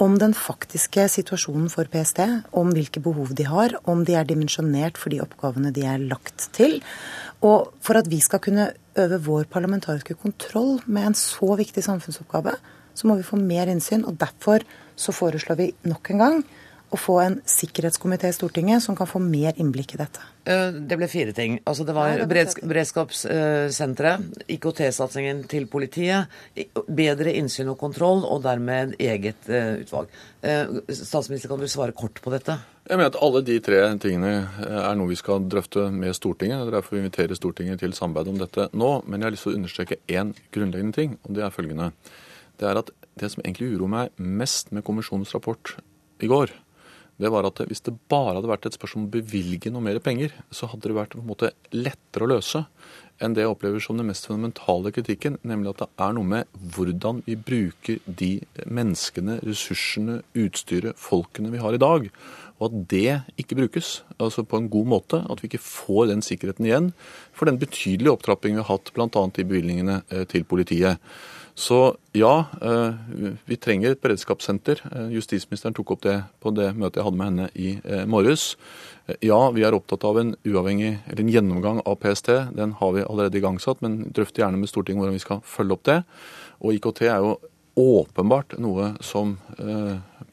om 0.00 0.16
den 0.18 0.34
faktiske 0.34 1.06
situasjonen 1.12 1.68
for 1.70 1.88
PST, 1.90 2.20
om 2.56 2.72
hvilke 2.74 3.02
behov 3.02 3.34
de 3.38 3.46
har, 3.46 3.76
om 3.90 4.02
de 4.06 4.16
er 4.18 4.26
dimensjonert 4.26 4.98
for 4.98 5.14
de 5.14 5.20
oppgavene 5.22 5.70
de 5.74 5.84
er 5.86 6.02
lagt 6.02 6.48
til. 6.56 6.80
Og 7.44 7.70
for 7.84 8.00
at 8.00 8.10
vi 8.10 8.18
skal 8.24 8.42
kunne 8.42 8.72
øve 8.98 9.20
vår 9.22 9.46
parlamentariske 9.52 10.16
kontroll 10.18 10.80
med 10.86 11.10
en 11.10 11.18
så 11.18 11.54
viktig 11.60 11.84
samfunnsoppgave, 11.86 12.56
så 12.94 13.06
må 13.06 13.18
vi 13.18 13.26
få 13.26 13.38
mer 13.38 13.70
innsyn. 13.70 14.06
Og 14.06 14.18
derfor 14.18 14.66
så 14.96 15.14
foreslår 15.14 15.58
vi 15.58 15.72
nok 15.86 16.10
en 16.10 16.22
gang 16.22 16.44
å 16.92 16.98
få 17.00 17.16
en 17.22 17.36
sikkerhetskomité 17.48 18.28
i 18.30 18.36
Stortinget 18.36 18.84
som 18.84 18.96
kan 18.96 19.08
få 19.10 19.20
mer 19.22 19.56
innblikk 19.60 19.96
i 19.96 20.00
dette. 20.00 20.22
Eh, 20.44 20.70
det 20.74 20.98
ble 21.00 21.08
fire 21.10 21.32
ting. 21.36 21.56
Altså 21.66 21.86
det 21.88 21.94
var 21.96 22.24
beredskapssenteret, 22.28 24.44
IKT-satsingen 24.54 25.44
til 25.50 25.66
politiet, 25.70 26.30
bedre 26.86 27.34
innsyn 27.38 27.72
og 27.72 27.80
kontroll, 27.80 28.24
og 28.28 28.44
dermed 28.44 28.94
eget 29.02 29.48
eh, 29.48 29.80
utvalg. 29.82 30.12
Eh, 30.44 30.80
statsminister, 30.88 31.50
kan 31.50 31.62
du 31.62 31.68
svare 31.70 31.96
kort 31.96 32.20
på 32.22 32.32
dette? 32.34 32.58
Jeg 32.84 33.00
mener 33.00 33.14
at 33.14 33.22
Alle 33.24 33.40
de 33.46 33.56
tre 33.64 33.78
tingene 33.96 34.34
er 34.60 34.98
noe 34.98 35.08
vi 35.08 35.16
skal 35.16 35.46
drøfte 35.48 35.86
med 35.94 36.12
Stortinget. 36.16 36.68
Derfor 36.74 37.00
inviterer 37.00 37.38
Stortinget 37.38 37.80
til 37.80 37.96
samarbeid 37.96 38.34
om 38.34 38.42
dette 38.42 38.68
nå. 38.76 38.90
Men 39.08 39.22
jeg 39.22 39.30
har 39.30 39.34
lyst 39.34 39.48
til 39.48 39.54
å 39.54 39.62
understreke 39.62 40.00
én 40.12 40.34
grunnleggende 40.52 40.98
ting, 40.98 41.16
og 41.24 41.38
det 41.38 41.46
er 41.46 41.54
følgende. 41.54 41.88
Det 42.60 42.68
er 42.68 42.82
at 42.82 42.92
det 43.18 43.32
som 43.32 43.42
egentlig 43.42 43.72
uroer 43.72 43.90
meg 43.90 44.20
mest 44.20 44.70
med 44.74 44.84
kommisjonens 44.86 45.32
rapport 45.34 45.72
i 46.22 46.28
går, 46.30 46.52
det 47.20 47.30
var 47.30 47.46
at 47.46 47.62
hvis 47.68 47.84
det 47.86 47.94
bare 48.10 48.34
hadde 48.34 48.50
vært 48.50 48.66
et 48.66 48.76
spørsmål 48.76 49.04
om 49.04 49.08
å 49.08 49.14
bevilge 49.14 49.70
noe 49.72 49.84
mer 49.86 50.00
penger, 50.02 50.34
så 50.50 50.66
hadde 50.70 50.90
det 50.90 50.96
vært 50.96 51.14
på 51.14 51.22
en 51.22 51.30
måte 51.30 51.52
lettere 51.74 52.26
å 52.26 52.32
løse 52.34 52.64
enn 53.22 53.34
det 53.36 53.44
jeg 53.44 53.52
opplever 53.52 53.82
som 53.82 53.98
den 53.98 54.08
mest 54.08 54.26
fundamentale 54.26 54.90
kritikken, 54.94 55.36
nemlig 55.46 55.70
at 55.70 55.84
det 55.84 55.88
er 56.02 56.16
noe 56.16 56.26
med 56.26 56.64
hvordan 56.74 57.20
vi 57.26 57.36
bruker 57.38 58.00
de 58.06 58.32
menneskene, 58.66 59.38
ressursene, 59.46 60.20
utstyret, 60.34 60.98
folkene 60.98 61.52
vi 61.54 61.62
har 61.62 61.76
i 61.76 61.82
dag. 61.82 62.08
Og 62.58 62.66
at 62.68 62.80
det 62.90 63.14
ikke 63.40 63.58
brukes 63.58 64.00
altså 64.18 64.44
på 64.46 64.58
en 64.58 64.68
god 64.70 64.90
måte. 64.90 65.22
At 65.30 65.42
vi 65.42 65.50
ikke 65.50 65.62
får 65.62 66.10
den 66.10 66.22
sikkerheten 66.26 66.66
igjen 66.66 66.90
for 67.34 67.50
den 67.50 67.58
betydelige 67.62 68.14
opptrappingen 68.14 68.60
vi 68.60 68.66
har 68.66 68.78
hatt 68.78 68.92
bl.a. 68.94 69.08
i 69.10 69.46
bevilgningene 69.46 70.00
eh, 70.10 70.26
til 70.30 70.46
politiet. 70.46 71.02
Så 71.54 71.96
ja, 72.12 72.46
eh, 72.62 72.94
vi 73.46 73.56
trenger 73.56 73.94
et 73.94 74.00
beredskapssenter. 74.02 74.80
Eh, 74.90 75.12
justisministeren 75.14 75.74
tok 75.74 75.92
opp 75.94 76.02
det 76.02 76.16
på 76.42 76.50
det 76.50 76.72
møtet 76.74 76.98
jeg 76.98 77.06
hadde 77.06 77.20
med 77.20 77.30
henne 77.30 77.46
i 77.54 77.68
eh, 77.78 78.02
morges. 78.10 78.56
Ja, 79.22 79.38
vi 79.54 79.62
er 79.62 79.76
opptatt 79.76 80.02
av 80.08 80.18
en 80.18 80.32
uavhengig, 80.42 80.96
eller 81.06 81.22
en 81.22 81.30
gjennomgang 81.30 81.80
av 81.86 82.00
PST. 82.02 82.32
Den 82.58 82.74
har 82.80 82.94
vi 82.96 83.06
allerede 83.06 83.38
igangsatt, 83.38 83.84
men 83.86 84.00
drøfter 84.10 84.42
gjerne 84.42 84.58
med 84.58 84.72
Stortinget 84.72 85.04
hvordan 85.04 85.18
vi 85.18 85.22
skal 85.22 85.44
følge 85.46 85.76
opp 85.76 85.84
det. 85.86 86.00
Og 86.64 86.74
IKT 86.74 87.04
er 87.06 87.22
jo 87.22 87.36
åpenbart 87.78 88.56
noe 88.62 88.92
som 89.02 89.36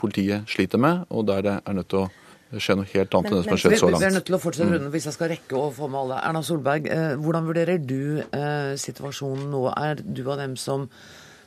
politiet 0.02 0.50
sliter 0.50 0.82
med, 0.82 1.06
og 1.10 1.26
der 1.30 1.42
det 1.46 1.56
er 1.60 1.78
nødt 1.78 1.90
til 1.90 2.06
å 2.06 2.10
det 2.52 2.60
skjer 2.60 2.78
noe 2.80 2.90
helt 2.92 3.16
annet 3.16 3.32
enn 3.32 3.38
det 3.38 3.44
som 3.46 3.54
har 3.54 3.62
skjedd 3.64 3.78
så 3.80 3.90
langt. 3.90 4.04
Vi 4.04 4.08
er 4.10 4.16
nødt 4.18 4.28
til 4.28 4.36
å 4.36 4.42
fortsette 4.44 4.68
mm. 4.68 4.74
runden 4.76 4.94
hvis 4.96 5.08
jeg 5.08 5.16
skal 5.16 5.32
rekke 5.32 5.60
å 5.60 5.70
få 5.76 5.88
med 5.92 6.00
alle. 6.02 6.18
Erna 6.28 6.42
Solberg, 6.44 6.90
eh, 6.92 7.14
hvordan 7.22 7.48
vurderer 7.48 7.80
du 7.80 8.02
eh, 8.20 8.74
situasjonen 8.82 9.48
nå? 9.54 9.62
Er 9.72 10.04
du 10.04 10.26
av 10.26 10.42
dem 10.42 10.58
som 10.60 10.90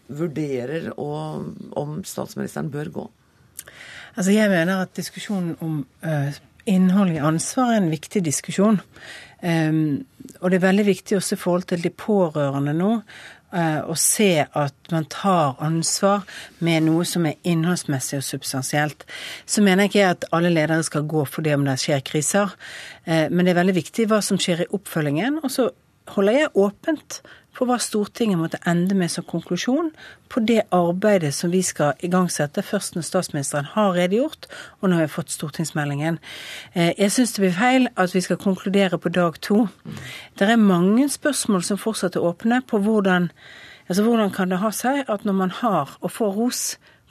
vurderer 0.09 0.91
og, 0.97 1.53
om 1.81 2.01
statsministeren 2.09 2.73
bør 2.73 2.91
gå? 2.97 3.05
Altså 4.15 4.33
Jeg 4.33 4.51
mener 4.53 4.85
at 4.85 4.97
diskusjonen 4.97 5.57
om 5.65 5.79
uh, 6.07 6.37
innhold 6.71 7.17
i 7.17 7.23
ansvar 7.25 7.73
er 7.73 7.81
en 7.83 7.93
viktig 7.93 8.23
diskusjon. 8.25 8.79
Um, 9.45 10.05
og 10.41 10.53
det 10.53 10.61
er 10.61 10.69
veldig 10.69 10.87
viktig 10.87 11.19
også 11.19 11.37
i 11.37 11.41
forhold 11.41 11.67
til 11.69 11.83
de 11.85 11.91
pårørende 11.93 12.73
nå 12.77 12.93
å 13.55 13.95
eh, 13.95 14.01
se 14.01 14.31
at 14.45 14.91
man 14.93 15.07
tar 15.13 15.55
ansvar 15.63 16.25
med 16.65 16.89
noe 16.89 17.07
som 17.09 17.27
er 17.29 17.39
innholdsmessig 17.47 18.19
og 18.19 18.27
substansielt. 18.27 19.07
Så 19.47 19.63
mener 19.63 19.87
jeg 19.87 19.93
ikke 19.93 20.11
at 20.17 20.27
alle 20.35 20.53
ledere 20.53 20.83
skal 20.87 21.07
gå 21.11 21.25
for 21.29 21.47
det 21.47 21.55
om 21.57 21.67
det 21.67 21.79
skjer 21.83 22.03
kriser, 22.07 22.53
eh, 23.07 23.31
men 23.31 23.45
det 23.45 23.55
er 23.55 23.63
veldig 23.63 23.79
viktig 23.79 24.09
hva 24.11 24.21
som 24.25 24.41
skjer 24.41 24.65
i 24.65 24.71
oppfølgingen. 24.75 25.41
Og 25.45 25.55
så 25.55 25.71
holder 26.15 26.41
jeg 26.41 26.55
åpent 26.67 27.21
for 27.55 27.71
hva 27.71 27.79
Stortinget 27.83 28.41
måtte 28.41 28.61
ende 28.69 28.97
med 28.99 29.13
som 29.13 29.27
konklusjon 29.27 29.93
på 30.33 30.43
det 30.47 30.65
arbeidet 30.75 31.33
som 31.35 31.53
vi 31.55 31.63
skal 31.63 31.99
igangsette 32.05 32.65
først 32.67 32.97
når 32.97 33.07
statsministeren 33.07 33.69
har 33.75 33.95
redegjort, 33.95 34.49
og 34.81 34.89
når 34.89 34.97
vi 34.97 35.07
har 35.07 35.13
fått 35.15 35.35
stortingsmeldingen. 35.35 36.19
Eh, 36.75 36.93
jeg 36.99 37.15
syns 37.15 37.37
det 37.37 37.45
blir 37.45 37.59
feil 37.59 37.91
at 37.95 38.15
vi 38.15 38.25
skal 38.25 38.41
konkludere 38.43 38.99
på 38.99 39.13
dag 39.15 39.39
to. 39.41 39.67
Det 40.39 40.49
er 40.49 40.61
mange 40.61 41.09
spørsmål 41.09 41.63
som 41.63 41.81
fortsatt 41.81 42.19
er 42.19 42.27
åpne 42.27 42.63
på 42.67 42.83
hvordan 42.83 43.31
Altså, 43.85 44.01
Hvordan 44.03 44.31
kan 44.33 44.49
det 44.49 44.63
ha 44.63 44.71
seg 44.73 45.11
at 45.13 45.27
når 45.29 45.35
man 45.37 45.51
har 45.51 45.91
og 46.01 46.11
får 46.11 46.31
ros 46.33 46.61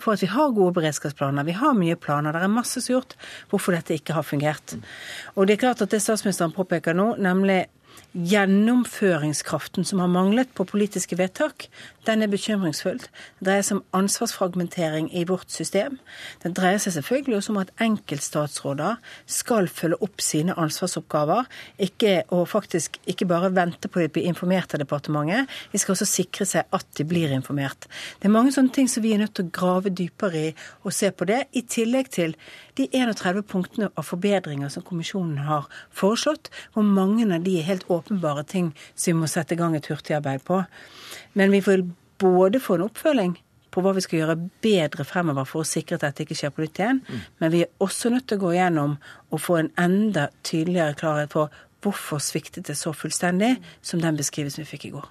for 0.03 0.15
at 0.15 0.23
vi 0.23 0.29
har 0.31 0.51
gode 0.55 0.73
beredskapsplaner, 0.73 1.45
vi 1.45 1.55
har 1.55 1.75
mye 1.77 1.95
planer, 1.95 2.33
det 2.33 2.41
er 2.43 2.51
masse 2.51 2.81
som 2.81 2.91
er 2.91 2.97
gjort, 2.97 3.15
hvorfor 3.51 3.75
dette 3.77 3.95
ikke 3.95 4.15
har 4.17 4.25
fungert. 4.27 4.75
Og 5.35 5.47
det 5.47 5.55
er 5.55 5.63
klart 5.67 5.83
at 5.85 5.93
det 5.93 6.01
statsministeren 6.03 6.55
påpeker 6.55 6.97
nå, 6.97 7.13
nemlig 7.21 7.67
gjennomføringskraften 8.13 9.85
som 9.87 10.01
har 10.03 10.11
manglet 10.11 10.51
på 10.53 10.65
politiske 10.69 11.17
vedtak, 11.17 11.67
den 12.07 12.23
er 12.23 12.31
bekymringsfull. 12.31 12.99
Det 13.39 13.47
dreier 13.47 13.65
seg 13.65 13.79
om 13.79 13.83
ansvarsfragmentering 14.01 15.09
i 15.15 15.23
vårt 15.29 15.51
system. 15.53 15.99
Den 16.43 16.55
dreier 16.57 16.81
seg 16.81 16.95
selvfølgelig 16.97 17.37
også 17.39 17.53
om 17.53 17.59
at 17.61 17.71
enkeltstatsråder 17.83 18.99
skal 19.39 19.69
følge 19.71 19.99
opp 20.03 20.23
sine 20.23 20.55
ansvarsoppgaver, 20.59 21.47
ikke, 21.87 22.15
og 22.35 22.49
faktisk 22.51 22.99
ikke 23.09 23.27
bare 23.29 23.53
vente 23.55 23.91
på 23.91 24.03
å 24.03 24.11
bli 24.13 24.25
informert 24.29 24.75
av 24.75 24.83
departementet. 24.83 25.51
De 25.71 25.81
skal 25.81 25.95
også 25.95 26.09
sikre 26.09 26.47
seg 26.49 26.67
at 26.75 26.87
de 26.97 27.07
blir 27.07 27.33
informert. 27.35 27.87
Det 28.19 28.29
er 28.29 28.35
mange 28.35 28.53
sånne 28.55 28.73
ting 28.75 28.89
som 28.91 29.05
vi 29.05 29.13
er 29.15 29.23
nødt 29.23 29.35
til 29.37 29.47
å 29.47 29.55
grave 29.55 29.93
dypere 29.93 30.47
i 30.49 30.51
og 30.83 30.95
se 30.95 31.11
på 31.11 31.27
det, 31.29 31.43
i 31.55 31.63
tillegg 31.67 32.11
til 32.13 32.35
de 32.77 32.87
31 32.91 33.43
punktene 33.47 33.89
av 33.95 34.07
forbedringer 34.07 34.71
som 34.73 34.85
kommisjonen 34.85 35.45
har 35.47 35.67
foreslått, 35.93 36.49
hvor 36.73 36.85
mange 36.85 37.27
av 37.29 37.45
de 37.45 37.57
er 37.59 37.67
helt 37.67 37.87
åpenbare 37.91 38.43
ting 38.49 38.73
som 38.93 39.13
vi 39.13 39.19
må 39.21 39.29
sette 39.31 39.55
i 39.55 39.59
gang 39.59 39.77
et 39.77 39.89
hurtigarbeid 39.91 40.43
på. 40.47 40.63
Men 41.39 41.53
vi 41.53 41.63
vil 41.65 41.87
både 42.21 42.61
få 42.61 42.77
en 42.77 42.87
oppfølging 42.87 43.35
på 43.73 43.81
hva 43.81 43.95
vi 43.97 44.03
skal 44.05 44.19
gjøre 44.19 44.37
bedre 44.63 45.05
fremover 45.07 45.47
for 45.49 45.63
å 45.63 45.67
sikre 45.67 45.97
at 45.97 46.05
dette 46.05 46.25
ikke 46.25 46.37
skjer 46.37 46.53
på 46.53 46.61
nytt 46.61 46.79
igjen, 46.79 47.01
mm. 47.01 47.21
men 47.41 47.53
vi 47.53 47.63
er 47.65 47.71
også 47.83 48.11
nødt 48.13 48.27
til 48.29 48.37
å 48.37 48.43
gå 48.45 48.53
gjennom 48.53 48.95
og 49.33 49.41
få 49.41 49.57
en 49.59 49.71
enda 49.81 50.27
tydeligere 50.45 50.97
klarhet 50.99 51.33
på 51.33 51.47
hvorfor 51.83 52.21
sviktet 52.23 52.69
det 52.69 52.77
så 52.79 52.93
fullstendig 52.95 53.55
som 53.81 54.01
den 54.03 54.19
beskrivelsen 54.19 54.63
vi 54.63 54.69
fikk 54.69 54.87
i 54.87 54.93
går. 54.93 55.09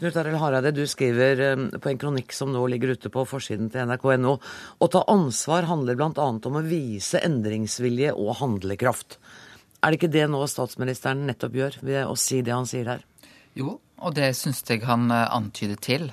Knut 0.00 0.16
Arild 0.16 0.40
Hareide, 0.40 0.72
du 0.72 0.86
skriver 0.88 1.42
eh, 1.44 1.62
på 1.76 1.90
en 1.90 2.00
kronikk 2.00 2.32
som 2.32 2.52
nå 2.54 2.62
ligger 2.72 2.94
ute 2.96 3.10
på 3.12 3.26
forsiden 3.28 3.68
til 3.72 3.84
nrk.no 3.84 4.36
å 4.40 4.88
ta 4.88 5.04
ansvar 5.12 5.68
handler 5.68 5.98
bl.a. 5.98 6.28
om 6.30 6.56
å 6.56 6.64
vise 6.64 7.20
endringsvilje 7.26 8.14
og 8.16 8.38
handlekraft. 8.40 9.18
Er 9.84 9.92
det 9.92 10.00
ikke 10.00 10.12
det 10.14 10.26
nå 10.32 10.40
statsministeren 10.48 11.26
nettopp 11.28 11.56
gjør 11.56 11.78
ved 11.84 12.02
å 12.06 12.16
si 12.18 12.40
det 12.46 12.56
han 12.56 12.68
sier 12.68 12.94
her? 12.94 13.04
Jo, 13.58 13.78
og 14.00 14.14
det 14.16 14.30
syns 14.38 14.62
jeg 14.68 14.84
han 14.86 15.10
eh, 15.12 15.26
antyder 15.34 15.80
til. 15.82 16.10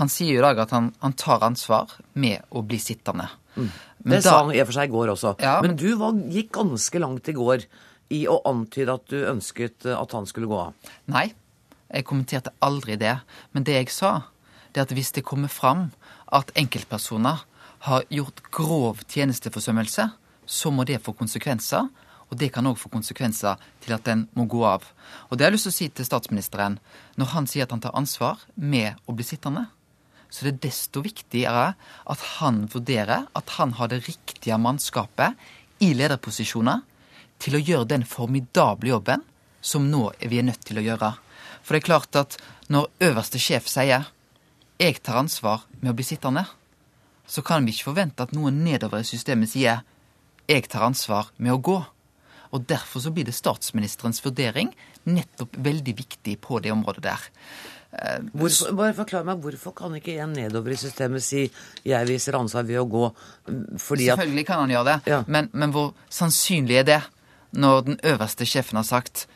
Han 0.00 0.10
sier 0.12 0.36
jo 0.36 0.42
i 0.42 0.46
dag 0.46 0.64
at 0.66 0.74
han, 0.76 0.90
han 1.02 1.14
tar 1.18 1.44
ansvar 1.46 1.94
med 2.12 2.44
å 2.50 2.64
bli 2.66 2.80
sittende. 2.82 3.28
Mm. 3.56 3.70
det 4.06 4.20
da, 4.20 4.24
sa 4.24 4.34
han 4.42 4.52
i 4.54 4.60
og 4.62 4.68
for 4.68 4.78
seg 4.78 4.90
i 4.90 4.94
går 4.94 5.12
også. 5.14 5.34
Ja, 5.42 5.58
men, 5.62 5.74
men, 5.74 5.80
du 5.80 5.94
var, 6.00 6.18
gikk 6.34 6.52
ganske 6.58 7.02
langt 7.02 7.30
i 7.30 7.36
går 7.36 7.64
i 8.14 8.24
å 8.30 8.40
antyde 8.48 8.96
at 8.98 9.06
du 9.10 9.20
ønsket 9.22 9.86
eh, 9.86 9.96
at 9.96 10.16
han 10.16 10.28
skulle 10.28 10.50
gå 10.50 10.58
av. 10.68 10.92
Nei, 11.12 11.30
jeg 11.90 12.06
kommenterte 12.06 12.54
aldri 12.64 12.98
det. 13.00 13.16
Men 13.54 13.66
det 13.66 13.78
jeg 13.78 13.94
sa, 13.94 14.12
det 14.70 14.82
er 14.82 14.88
at 14.88 14.94
hvis 14.94 15.14
det 15.16 15.26
kommer 15.26 15.50
fram 15.50 15.88
at 16.34 16.52
enkeltpersoner 16.58 17.46
har 17.88 18.04
gjort 18.12 18.42
grov 18.52 19.00
tjenesteforsømmelse, 19.08 20.10
så 20.50 20.70
må 20.74 20.84
det 20.84 21.00
få 21.04 21.14
konsekvenser. 21.16 21.88
Og 22.30 22.38
det 22.38 22.52
kan 22.54 22.66
òg 22.66 22.78
få 22.78 22.90
konsekvenser 22.92 23.58
til 23.82 23.94
at 23.96 24.06
den 24.06 24.28
må 24.38 24.46
gå 24.50 24.62
av. 24.66 24.86
Og 25.28 25.36
det 25.36 25.44
har 25.44 25.50
jeg 25.50 25.58
lyst 25.58 25.68
til 25.68 25.74
å 25.74 25.78
si 25.78 25.88
til 25.88 26.06
statsministeren. 26.06 26.78
Når 27.18 27.32
han 27.34 27.48
sier 27.50 27.66
at 27.66 27.74
han 27.74 27.82
tar 27.82 27.96
ansvar 27.98 28.44
med 28.54 28.98
å 29.10 29.14
bli 29.16 29.26
sittende, 29.26 29.66
så 30.30 30.46
det 30.46 30.52
er 30.52 30.62
desto 30.68 31.02
viktigere 31.02 31.72
at 31.74 32.20
han 32.38 32.62
vurderer 32.70 33.26
at 33.34 33.56
han 33.58 33.74
har 33.80 33.90
det 33.90 34.04
riktige 34.06 34.58
mannskapet 34.62 35.34
i 35.82 35.90
lederposisjoner 35.96 36.84
til 37.42 37.56
å 37.56 37.62
gjøre 37.64 37.88
den 37.90 38.06
formidable 38.06 38.92
jobben 38.92 39.24
som 39.60 39.88
nå 39.90 40.06
er 40.20 40.30
vi 40.30 40.38
er 40.40 40.46
nødt 40.46 40.62
til 40.68 40.78
å 40.80 40.86
gjøre. 40.86 41.10
For 41.62 41.74
det 41.74 41.82
er 41.82 41.88
klart 41.88 42.16
at 42.16 42.38
når 42.70 42.90
øverste 43.10 43.40
sjef 43.42 43.66
sier 43.68 44.06
'jeg 44.78 45.02
tar 45.02 45.18
ansvar 45.18 45.66
med 45.80 45.90
å 45.90 45.94
bli 45.94 46.04
sittende', 46.04 46.46
så 47.26 47.42
kan 47.42 47.64
vi 47.64 47.72
ikke 47.72 47.92
forvente 47.92 48.22
at 48.22 48.32
noen 48.32 48.64
nedover 48.64 49.00
i 49.00 49.04
systemet 49.04 49.50
sier 49.50 49.82
'jeg 50.48 50.68
tar 50.68 50.82
ansvar 50.82 51.30
med 51.38 51.52
å 51.52 51.62
gå'. 51.62 51.86
Og 52.50 52.64
Derfor 52.68 53.02
så 53.04 53.12
blir 53.14 53.26
det 53.28 53.36
statsministerens 53.36 54.22
vurdering 54.24 54.72
nettopp 55.08 55.56
veldig 55.56 55.94
viktig 55.96 56.38
på 56.42 56.58
det 56.62 56.72
området 56.74 57.04
der. 57.06 57.28
Eh, 57.92 58.18
hvorfor, 58.32 58.74
bare 58.78 58.94
forklar 58.94 59.24
meg, 59.26 59.40
Hvorfor 59.42 59.74
kan 59.74 59.94
ikke 59.98 60.18
en 60.22 60.34
nedover 60.34 60.74
i 60.74 60.78
systemet 60.78 61.22
si 61.22 61.50
'jeg 61.84 62.06
viser 62.06 62.38
ansvar 62.38 62.62
ved 62.62 62.78
å 62.78 62.86
gå'? 62.86 63.14
Fordi 63.78 64.06
Selvfølgelig 64.06 64.46
kan 64.46 64.60
han 64.60 64.70
gjøre 64.70 64.84
det, 64.84 65.10
ja. 65.10 65.24
men, 65.26 65.50
men 65.52 65.72
hvor 65.72 65.94
sannsynlig 66.08 66.78
er 66.78 66.84
det 66.84 67.02
når 67.52 67.84
den 67.84 68.00
øverste 68.04 68.46
sjefen 68.46 68.76
har 68.76 68.84
sagt 68.84 69.26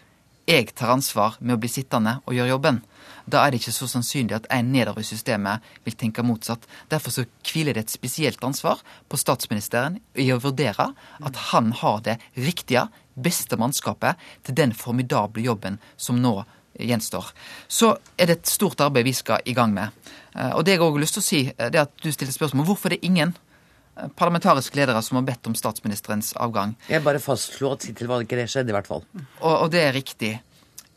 'jeg 0.46 0.74
tar 0.74 0.92
ansvar 0.92 1.36
med 1.40 1.56
å 1.56 1.60
bli 1.60 1.68
sittende 1.68 2.20
og 2.26 2.34
gjøre 2.34 2.58
jobben'? 2.58 2.82
Da 3.30 3.40
er 3.40 3.52
det 3.52 3.62
ikke 3.62 3.74
så 3.74 3.88
sannsynlig 3.88 4.36
at 4.36 4.48
en 4.52 4.72
nedover 4.72 5.00
i 5.00 5.08
systemet 5.08 5.64
vil 5.86 5.96
tenke 5.98 6.24
motsatt. 6.26 6.66
Derfor 6.92 7.14
så 7.14 7.24
hviler 7.48 7.76
det 7.76 7.86
et 7.86 7.94
spesielt 7.94 8.44
ansvar 8.44 8.82
på 9.08 9.20
statsministeren 9.20 9.98
i 10.20 10.28
å 10.32 10.40
vurdere 10.42 10.90
at 11.24 11.40
han 11.50 11.72
har 11.80 12.04
det 12.04 12.18
riktige, 12.36 12.88
beste 13.14 13.56
mannskapet 13.56 14.18
til 14.42 14.56
den 14.58 14.72
formidable 14.74 15.44
jobben 15.44 15.78
som 15.96 16.18
nå 16.18 16.40
gjenstår. 16.74 17.30
Så 17.68 17.92
er 18.18 18.26
det 18.28 18.40
et 18.40 18.50
stort 18.50 18.82
arbeid 18.82 19.06
vi 19.06 19.14
skal 19.14 19.42
i 19.46 19.54
gang 19.54 19.74
med. 19.74 19.94
Eh, 20.34 20.50
og 20.50 20.64
det 20.66 20.74
jeg 20.74 20.82
òg 20.82 20.96
har 20.96 21.04
lyst 21.04 21.18
til 21.18 21.22
å 21.22 21.28
si, 21.28 21.42
eh, 21.46 21.70
det 21.70 21.78
er 21.78 21.86
at 21.86 21.94
du 22.02 22.10
stiller 22.12 22.34
spørsmål 22.34 22.66
hvorfor 22.66 22.90
det 22.90 22.98
er 22.98 23.06
ingen 23.06 23.34
eh, 23.34 24.08
parlamentariske 24.18 24.76
ledere 24.76 25.02
som 25.06 25.20
har 25.20 25.28
bedt 25.28 25.46
om 25.46 25.54
statsministerens 25.54 26.32
avgang. 26.42 26.74
Jeg 26.90 27.04
bare 27.06 27.22
fastslo 27.22 27.70
at 27.76 27.86
hittil 27.86 28.10
var 28.10 28.18
det 28.18 28.26
ikke 28.26 28.40
det 28.42 28.48
skjedde, 28.50 28.74
i 28.74 28.76
hvert 28.76 28.90
fall. 28.90 29.06
Og, 29.40 29.54
og 29.54 29.70
det 29.74 29.84
er 29.84 29.94
riktig. 29.94 30.32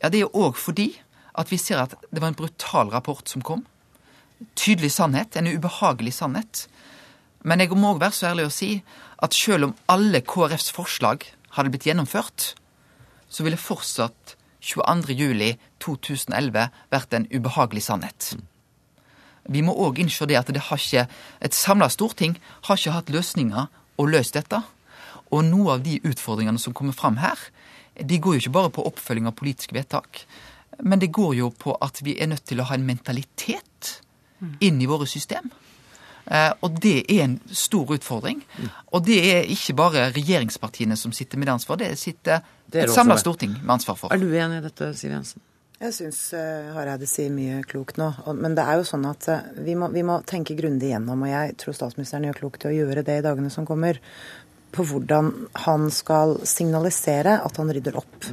Ja, 0.02 0.10
det 0.10 0.18
er 0.18 0.26
jo 0.26 0.46
òg 0.46 0.58
fordi 0.58 0.90
at 1.38 1.52
vi 1.52 1.58
ser 1.60 1.78
at 1.82 1.94
det 2.10 2.22
var 2.22 2.28
en 2.32 2.38
brutal 2.38 2.90
rapport 2.92 3.28
som 3.28 3.42
kom. 3.42 3.66
Tydelig 4.58 4.92
sannhet, 4.94 5.36
en 5.36 5.50
ubehagelig 5.50 6.14
sannhet. 6.18 6.68
Men 7.46 7.60
jeg 7.62 7.70
må 7.78 7.94
òg 7.94 8.02
være 8.02 8.16
så 8.16 8.26
ærlig 8.32 8.46
å 8.48 8.54
si 8.54 8.70
at 9.22 9.34
selv 9.34 9.64
om 9.68 9.76
alle 9.90 10.20
KrFs 10.26 10.72
forslag 10.74 11.18
hadde 11.56 11.70
blitt 11.74 11.86
gjennomført, 11.88 12.38
så 13.28 13.44
ville 13.44 13.60
fortsatt 13.60 14.36
22.07.2011 14.64 16.68
vært 16.90 17.14
en 17.14 17.26
ubehagelig 17.30 17.82
sannhet. 17.86 18.36
Vi 19.48 19.62
må 19.64 19.72
òg 19.72 19.98
innse 20.02 20.26
det 20.28 20.36
at 20.36 20.50
det 20.52 20.60
ikke, 20.60 21.06
et 21.40 21.54
samla 21.54 21.88
storting 21.88 22.36
har 22.68 22.76
ikke 22.76 22.96
hatt 22.96 23.10
løsninger 23.12 23.66
og 23.98 24.10
løst 24.12 24.34
dette. 24.36 24.60
Og 25.32 25.44
noen 25.44 25.72
av 25.76 25.82
de 25.84 26.00
utfordringene 26.04 26.58
som 26.60 26.74
kommer 26.76 26.92
fram 26.96 27.16
her, 27.22 27.38
de 27.98 28.18
går 28.18 28.36
jo 28.36 28.40
ikke 28.44 28.54
bare 28.54 28.74
på 28.74 28.86
oppfølging 28.86 29.26
av 29.28 29.36
politiske 29.38 29.74
vedtak, 29.74 30.26
men 30.82 31.00
det 31.02 31.12
går 31.14 31.34
jo 31.38 31.50
på 31.50 31.74
at 31.84 32.02
vi 32.04 32.16
er 32.20 32.30
nødt 32.30 32.46
til 32.48 32.60
å 32.60 32.68
ha 32.68 32.76
en 32.78 32.86
mentalitet 32.86 33.98
inn 34.62 34.78
i 34.82 34.86
våre 34.86 35.06
system. 35.10 35.50
Eh, 36.28 36.52
og 36.60 36.76
det 36.82 37.02
er 37.08 37.24
en 37.24 37.36
stor 37.50 37.94
utfordring. 37.96 38.42
Og 38.92 39.04
det 39.06 39.18
er 39.32 39.50
ikke 39.50 39.76
bare 39.78 40.08
regjeringspartiene 40.12 40.96
som 40.98 41.14
sitter 41.16 41.40
med 41.40 41.48
det 41.48 41.56
ansvaret, 41.56 41.84
det 41.88 42.00
sitter 42.00 42.42
det 42.68 42.84
et 42.84 42.92
samla 42.92 43.16
storting 43.20 43.54
med 43.62 43.78
ansvar 43.78 43.96
for. 43.96 44.12
Er 44.12 44.20
du 44.20 44.28
enig 44.28 44.60
i 44.60 44.66
dette, 44.66 44.92
Siv 44.98 45.14
Jensen? 45.14 45.44
Jeg 45.78 45.94
syns 45.94 46.18
uh, 46.34 46.72
Hareide 46.74 47.06
sier 47.06 47.30
mye 47.30 47.60
klokt 47.62 48.00
nå. 48.00 48.10
Men 48.34 48.56
det 48.58 48.64
er 48.66 48.80
jo 48.80 48.86
sånn 48.88 49.06
at 49.06 49.28
uh, 49.30 49.50
vi, 49.62 49.76
må, 49.78 49.88
vi, 49.94 50.02
må, 50.02 50.18
tenke 50.26 50.56
grundig 50.58 50.90
igjennom, 50.90 51.22
og 51.22 51.30
jeg 51.30 51.54
tror 51.62 51.76
statsministeren 51.78 52.26
gjør 52.26 52.40
klokt 52.40 52.66
i 52.66 52.72
å 52.72 52.76
gjøre 52.80 53.04
det 53.06 53.20
i 53.20 53.24
dagene 53.24 53.52
som 53.54 53.66
kommer, 53.68 54.00
på 54.74 54.84
hvordan 54.84 55.30
han 55.64 55.86
skal 55.94 56.34
signalisere 56.44 57.38
at 57.40 57.62
han 57.62 57.70
rydder 57.72 57.96
opp. 58.02 58.26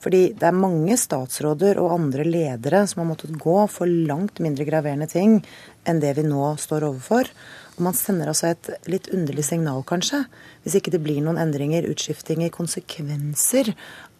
Fordi 0.00 0.22
det 0.32 0.48
er 0.48 0.56
mange 0.56 0.96
statsråder 0.96 1.80
og 1.82 1.94
andre 1.98 2.24
ledere 2.24 2.86
som 2.88 3.02
har 3.02 3.10
måttet 3.10 3.36
gå 3.40 3.56
for 3.68 3.88
langt 3.88 4.40
mindre 4.40 4.64
graverende 4.68 5.08
ting 5.10 5.40
enn 5.88 6.00
det 6.00 6.14
vi 6.16 6.24
nå 6.24 6.54
står 6.60 6.88
overfor. 6.88 7.28
Og 7.76 7.84
man 7.86 7.96
sender 7.96 8.28
altså 8.28 8.50
et 8.50 8.68
litt 8.92 9.08
underlig 9.14 9.46
signal, 9.46 9.80
kanskje, 9.88 10.26
hvis 10.64 10.76
ikke 10.76 10.92
det 10.92 11.00
blir 11.04 11.22
noen 11.24 11.40
endringer, 11.40 11.86
utskiftinger, 11.88 12.52
konsekvenser 12.52 13.72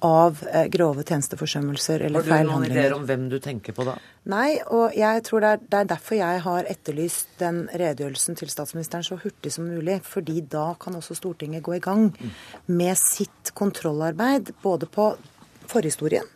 av 0.05 0.39
eh, 0.49 0.65
grove 0.73 1.05
tjenesteforsømmelser 1.05 2.07
eller 2.07 2.25
feil 2.25 2.49
handlinger. 2.49 2.49
Har 2.49 2.49
du 2.49 2.53
noen 2.55 2.71
ideer 2.71 2.95
om 2.97 3.05
hvem 3.09 3.27
du 3.29 3.37
tenker 3.45 3.77
på 3.77 3.85
da? 3.85 3.99
Nei, 4.33 4.55
og 4.73 4.97
jeg 4.97 5.25
tror 5.27 5.45
det 5.45 5.51
er, 5.51 5.61
det 5.67 5.81
er, 5.81 5.91
derfor 5.93 6.17
jeg 6.21 6.41
har 6.47 6.71
etterlyst 6.73 7.35
den 7.41 7.61
redegjørelsen 7.69 8.41
til 8.41 8.53
statsministeren 8.53 9.05
så 9.05 9.21
hurtig 9.21 9.53
som 9.53 9.69
mulig. 9.69 9.99
Fordi 10.09 10.41
da 10.41 10.71
kan 10.81 10.97
også 10.97 11.19
Stortinget 11.19 11.65
gå 11.67 11.77
i 11.77 11.83
gang 11.85 12.09
med 12.69 12.97
sitt 13.01 13.53
kontrollarbeid, 13.61 14.55
både 14.65 14.89
på 14.89 15.13
forhistorien 15.71 16.29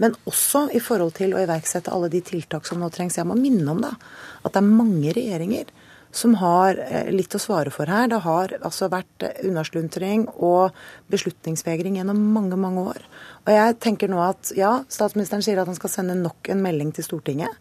men 0.00 0.16
også 0.28 0.66
i 0.72 0.80
forhold 0.80 1.12
til 1.18 1.34
å 1.34 1.42
iverksette 1.42 1.92
alle 1.92 2.08
de 2.12 2.22
tiltak 2.24 2.64
som 2.64 2.80
nå 2.80 2.88
trengs. 2.92 3.18
Jeg 3.18 3.28
må 3.28 3.36
minne 3.36 3.68
om 3.68 3.82
da, 3.84 3.92
at 4.40 4.54
det 4.54 4.62
er 4.62 4.70
mange 4.80 5.12
regjeringer 5.12 5.68
som 6.16 6.34
har 6.40 6.78
eh, 6.80 7.10
litt 7.12 7.34
å 7.36 7.40
svare 7.42 7.70
for 7.74 7.90
her. 7.90 8.08
Det 8.10 8.22
har 8.24 8.54
altså 8.58 8.88
vært 8.90 9.26
eh, 9.26 9.44
unnasluntring 9.46 10.26
og 10.32 10.74
beslutningsvegring 11.12 12.00
gjennom 12.00 12.22
mange, 12.34 12.58
mange 12.58 12.86
år. 12.94 13.04
Og 13.44 13.52
jeg 13.54 13.76
tenker 13.84 14.10
nå 14.10 14.22
at 14.24 14.54
ja, 14.58 14.80
statsministeren 14.90 15.44
sier 15.46 15.60
at 15.60 15.70
han 15.70 15.78
skal 15.78 15.92
sende 15.92 16.18
nok 16.18 16.50
en 16.50 16.64
melding 16.64 16.90
til 16.96 17.06
Stortinget. 17.06 17.60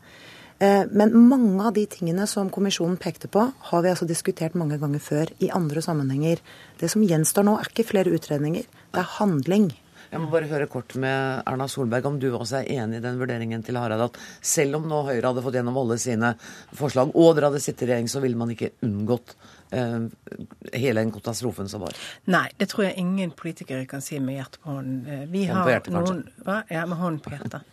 Eh, 0.64 0.88
men 0.90 1.14
mange 1.20 1.68
av 1.68 1.76
de 1.76 1.86
tingene 1.92 2.26
som 2.32 2.50
kommisjonen 2.56 2.98
pekte 3.04 3.30
på, 3.32 3.46
har 3.70 3.86
vi 3.86 3.92
altså 3.92 4.08
diskutert 4.10 4.58
mange 4.58 4.80
ganger 4.82 5.04
før 5.04 5.36
i 5.44 5.52
andre 5.54 5.84
sammenhenger. 5.86 6.42
Det 6.80 6.90
som 6.90 7.06
gjenstår 7.06 7.46
nå, 7.46 7.60
er 7.60 7.70
ikke 7.70 7.90
flere 7.92 8.16
utredninger, 8.16 8.66
det 8.66 9.04
er 9.04 9.16
handling. 9.20 9.70
Jeg 10.10 10.24
må 10.24 10.32
bare 10.32 10.48
høre 10.50 10.66
kort 10.66 10.96
med 10.98 11.44
Erna 11.46 11.68
Solberg 11.70 12.08
om 12.10 12.16
du 12.18 12.32
også 12.32 12.64
er 12.64 12.70
enig 12.82 12.98
i 12.98 13.04
den 13.04 13.20
vurderingen 13.22 13.62
til 13.66 13.78
Harald 13.78 14.08
at 14.08 14.16
selv 14.42 14.80
om 14.80 14.88
nå 14.90 15.04
Høyre 15.06 15.30
hadde 15.30 15.44
fått 15.46 15.58
gjennom 15.60 15.78
alle 15.78 16.00
sine 16.02 16.32
forslag, 16.74 17.14
og 17.14 17.36
dere 17.38 17.52
hadde 17.52 17.62
sittet 17.62 17.86
i 17.86 17.92
regjering, 17.92 18.10
så 18.10 18.22
ville 18.24 18.40
man 18.40 18.50
ikke 18.56 18.72
unngått 18.88 19.36
hele 19.70 21.02
den 21.02 21.12
katastrofen 21.14 21.70
som 21.70 21.84
var? 21.84 21.94
Nei, 22.26 22.48
det 22.58 22.70
tror 22.72 22.88
jeg 22.88 22.98
ingen 23.02 23.32
politikere 23.38 23.86
kan 23.90 24.02
si 24.02 24.18
med 24.24 24.40
hjertet 24.40 24.62
på 24.64 24.74
hånden. 24.74 25.00
Eh, 25.06 25.26
vi 25.30 25.44
hånd 25.50 25.62
på 25.64 25.74
hjertet, 25.74 25.94
noen, 25.94 26.24
hva? 26.46 26.58
Ja, 26.74 26.86
med 26.90 26.98
hånden 26.98 27.22
på 27.24 27.34
hjertet. 27.36 27.68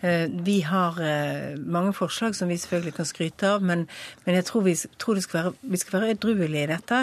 Eh, 0.00 0.26
vi 0.46 0.58
har 0.66 1.00
eh, 1.02 1.54
mange 1.62 1.94
forslag 1.96 2.36
som 2.38 2.50
vi 2.50 2.58
selvfølgelig 2.58 2.96
kan 2.98 3.08
skryte 3.08 3.52
av, 3.54 3.64
men, 3.66 3.86
men 4.26 4.38
jeg 4.38 4.48
tror, 4.50 4.66
vi, 4.66 4.76
tror 4.98 5.22
skal 5.22 5.40
være, 5.40 5.54
vi, 5.62 5.82
skal 5.82 6.00
være 6.00 6.12
edruelige 6.16 6.66
i 6.66 6.70
dette. 6.74 7.02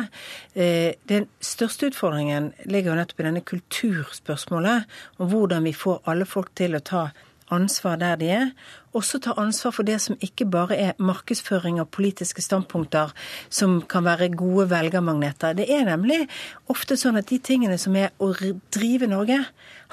Den 1.10 1.28
største 1.44 1.90
utfordringen 1.90 2.52
ligger 2.70 2.92
jo 2.92 3.00
nettopp 3.00 3.24
i 3.24 3.28
denne 3.30 3.44
kulturspørsmålet, 3.48 4.90
om 5.18 5.32
hvordan 5.32 5.66
vi 5.66 5.76
får 5.78 6.04
alle 6.10 6.28
folk 6.30 6.52
til 6.60 6.78
å 6.78 6.84
ta 6.84 7.08
ansvar 7.54 8.00
der 8.02 8.20
de 8.20 8.30
er, 8.34 8.52
også 8.94 9.20
ta 9.24 9.34
ansvar 9.42 9.74
for 9.76 9.88
det 9.88 10.00
som 10.02 10.18
ikke 10.22 10.46
bare 10.50 10.78
er 10.78 10.98
markedsføring 11.02 11.80
av 11.82 11.90
politiske 11.94 12.44
standpunkter 12.46 13.14
som 13.50 13.80
kan 13.90 14.06
være 14.06 14.32
gode 14.38 14.70
velgermagneter. 14.72 15.58
Det 15.58 15.70
er 15.72 15.86
nemlig 15.90 16.24
ofte 16.72 16.98
sånn 17.00 17.20
at 17.20 17.30
de 17.32 17.40
tingene 17.44 17.78
som 17.82 17.96
er 18.00 18.14
å 18.22 18.32
drive 18.74 19.10
Norge, 19.10 19.42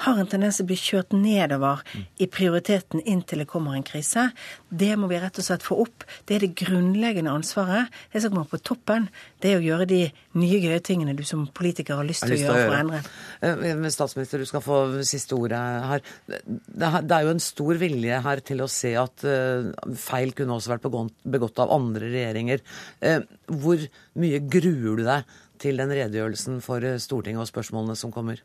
har 0.05 0.21
en 0.21 0.29
tendens 0.31 0.59
til 0.59 0.67
å 0.67 0.71
bli 0.71 0.79
kjørt 0.81 1.15
nedover 1.17 1.83
i 2.21 2.29
prioriteten 2.31 3.03
inntil 3.05 3.43
det 3.43 3.49
kommer 3.51 3.77
en 3.77 3.85
krise. 3.87 4.29
Det 4.69 4.91
må 4.99 5.11
vi 5.11 5.19
rett 5.21 5.39
og 5.41 5.47
slett 5.47 5.65
få 5.67 5.77
opp. 5.85 6.07
Det 6.29 6.37
er 6.37 6.45
det 6.45 6.55
grunnleggende 6.59 7.33
ansvaret. 7.35 7.91
Det 8.13 8.23
som 8.25 8.33
kommer 8.33 8.49
på 8.51 8.61
toppen, 8.65 9.09
det 9.43 9.53
er 9.53 9.61
å 9.61 9.65
gjøre 9.65 9.89
de 9.91 10.01
nye, 10.41 10.61
gøye 10.61 10.81
tingene 10.85 11.17
du 11.19 11.25
som 11.29 11.47
politiker 11.57 12.01
har 12.01 12.09
lyst 12.09 12.25
til 12.27 12.37
å 12.37 12.41
gjøre 12.41 12.63
for 12.65 12.77
å 12.77 12.81
endre. 12.81 13.03
Eh, 13.45 13.89
statsminister, 13.93 14.41
du 14.41 14.49
skal 14.49 14.65
få 14.65 14.81
siste 15.09 15.37
ordet 15.37 15.61
her. 15.91 16.05
Det 16.31 17.17
er 17.17 17.27
jo 17.27 17.35
en 17.35 17.45
stor 17.45 17.81
vilje 17.81 18.23
her 18.25 18.45
til 18.47 18.65
å 18.65 18.71
se 18.71 18.95
at 19.01 19.27
eh, 19.29 19.71
feil 20.01 20.35
kunne 20.37 20.57
også 20.57 20.75
vært 20.75 20.89
begått 20.89 21.61
av 21.63 21.75
andre 21.77 22.09
regjeringer. 22.13 22.65
Eh, 23.05 23.21
hvor 23.51 23.85
mye 24.21 24.43
gruer 24.49 25.01
du 25.01 25.05
deg 25.07 25.37
til 25.61 25.77
den 25.77 25.93
redegjørelsen 25.93 26.63
for 26.65 26.85
Stortinget 27.03 27.45
og 27.45 27.51
spørsmålene 27.51 27.99
som 27.99 28.13
kommer? 28.15 28.41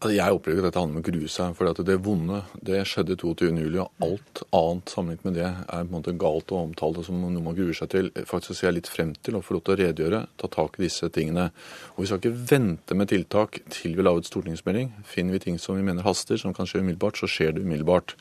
Altså, 0.00 0.14
jeg 0.16 0.32
opplever 0.32 0.62
at 0.62 0.70
dette 0.70 0.80
handler 0.80 0.96
om 0.96 1.02
å 1.02 1.08
grue 1.10 1.28
seg. 1.28 1.56
for 1.58 1.84
det 1.84 1.96
vonde 2.00 2.38
det 2.64 2.78
skjedde 2.88 3.18
22.07. 3.20 3.74
Og 3.76 3.90
alt 4.06 4.40
annet 4.56 4.88
sammenlignet 4.88 5.24
med 5.26 5.34
det 5.36 5.44
er 5.44 5.66
på 5.66 5.76
en 5.82 5.90
måte 5.92 6.14
galt 6.16 6.52
å 6.56 6.62
omtale 6.62 6.96
det 6.96 7.04
som 7.04 7.18
noe 7.20 7.42
man 7.44 7.56
gruer 7.58 7.76
seg 7.76 7.90
til. 7.92 8.08
Faktisk 8.24 8.56
ser 8.56 8.70
jeg 8.70 8.78
litt 8.78 8.88
frem 8.88 9.12
til 9.20 9.36
å 9.36 9.42
få 9.44 9.58
lov 9.58 9.66
til 9.66 9.74
å 9.74 9.76
redegjøre, 9.82 10.20
ta 10.40 10.48
tak 10.48 10.78
i 10.78 10.86
disse 10.86 11.10
tingene. 11.12 11.50
Og 11.96 12.00
Vi 12.00 12.06
skal 12.08 12.22
ikke 12.22 12.40
vente 12.48 12.96
med 12.96 13.12
tiltak 13.12 13.60
til 13.68 13.98
vi 13.98 14.06
lager 14.06 14.24
et 14.24 14.30
stortingsmelding. 14.30 14.88
Finner 15.04 15.36
vi 15.36 15.42
ting 15.44 15.60
som 15.60 15.76
vi 15.76 15.84
mener 15.84 16.08
haster, 16.08 16.40
som 16.40 16.56
kan 16.56 16.64
skje 16.64 16.80
umiddelbart, 16.80 17.20
så 17.20 17.28
skjer 17.28 17.52
det 17.52 17.66
umiddelbart. 17.68 18.16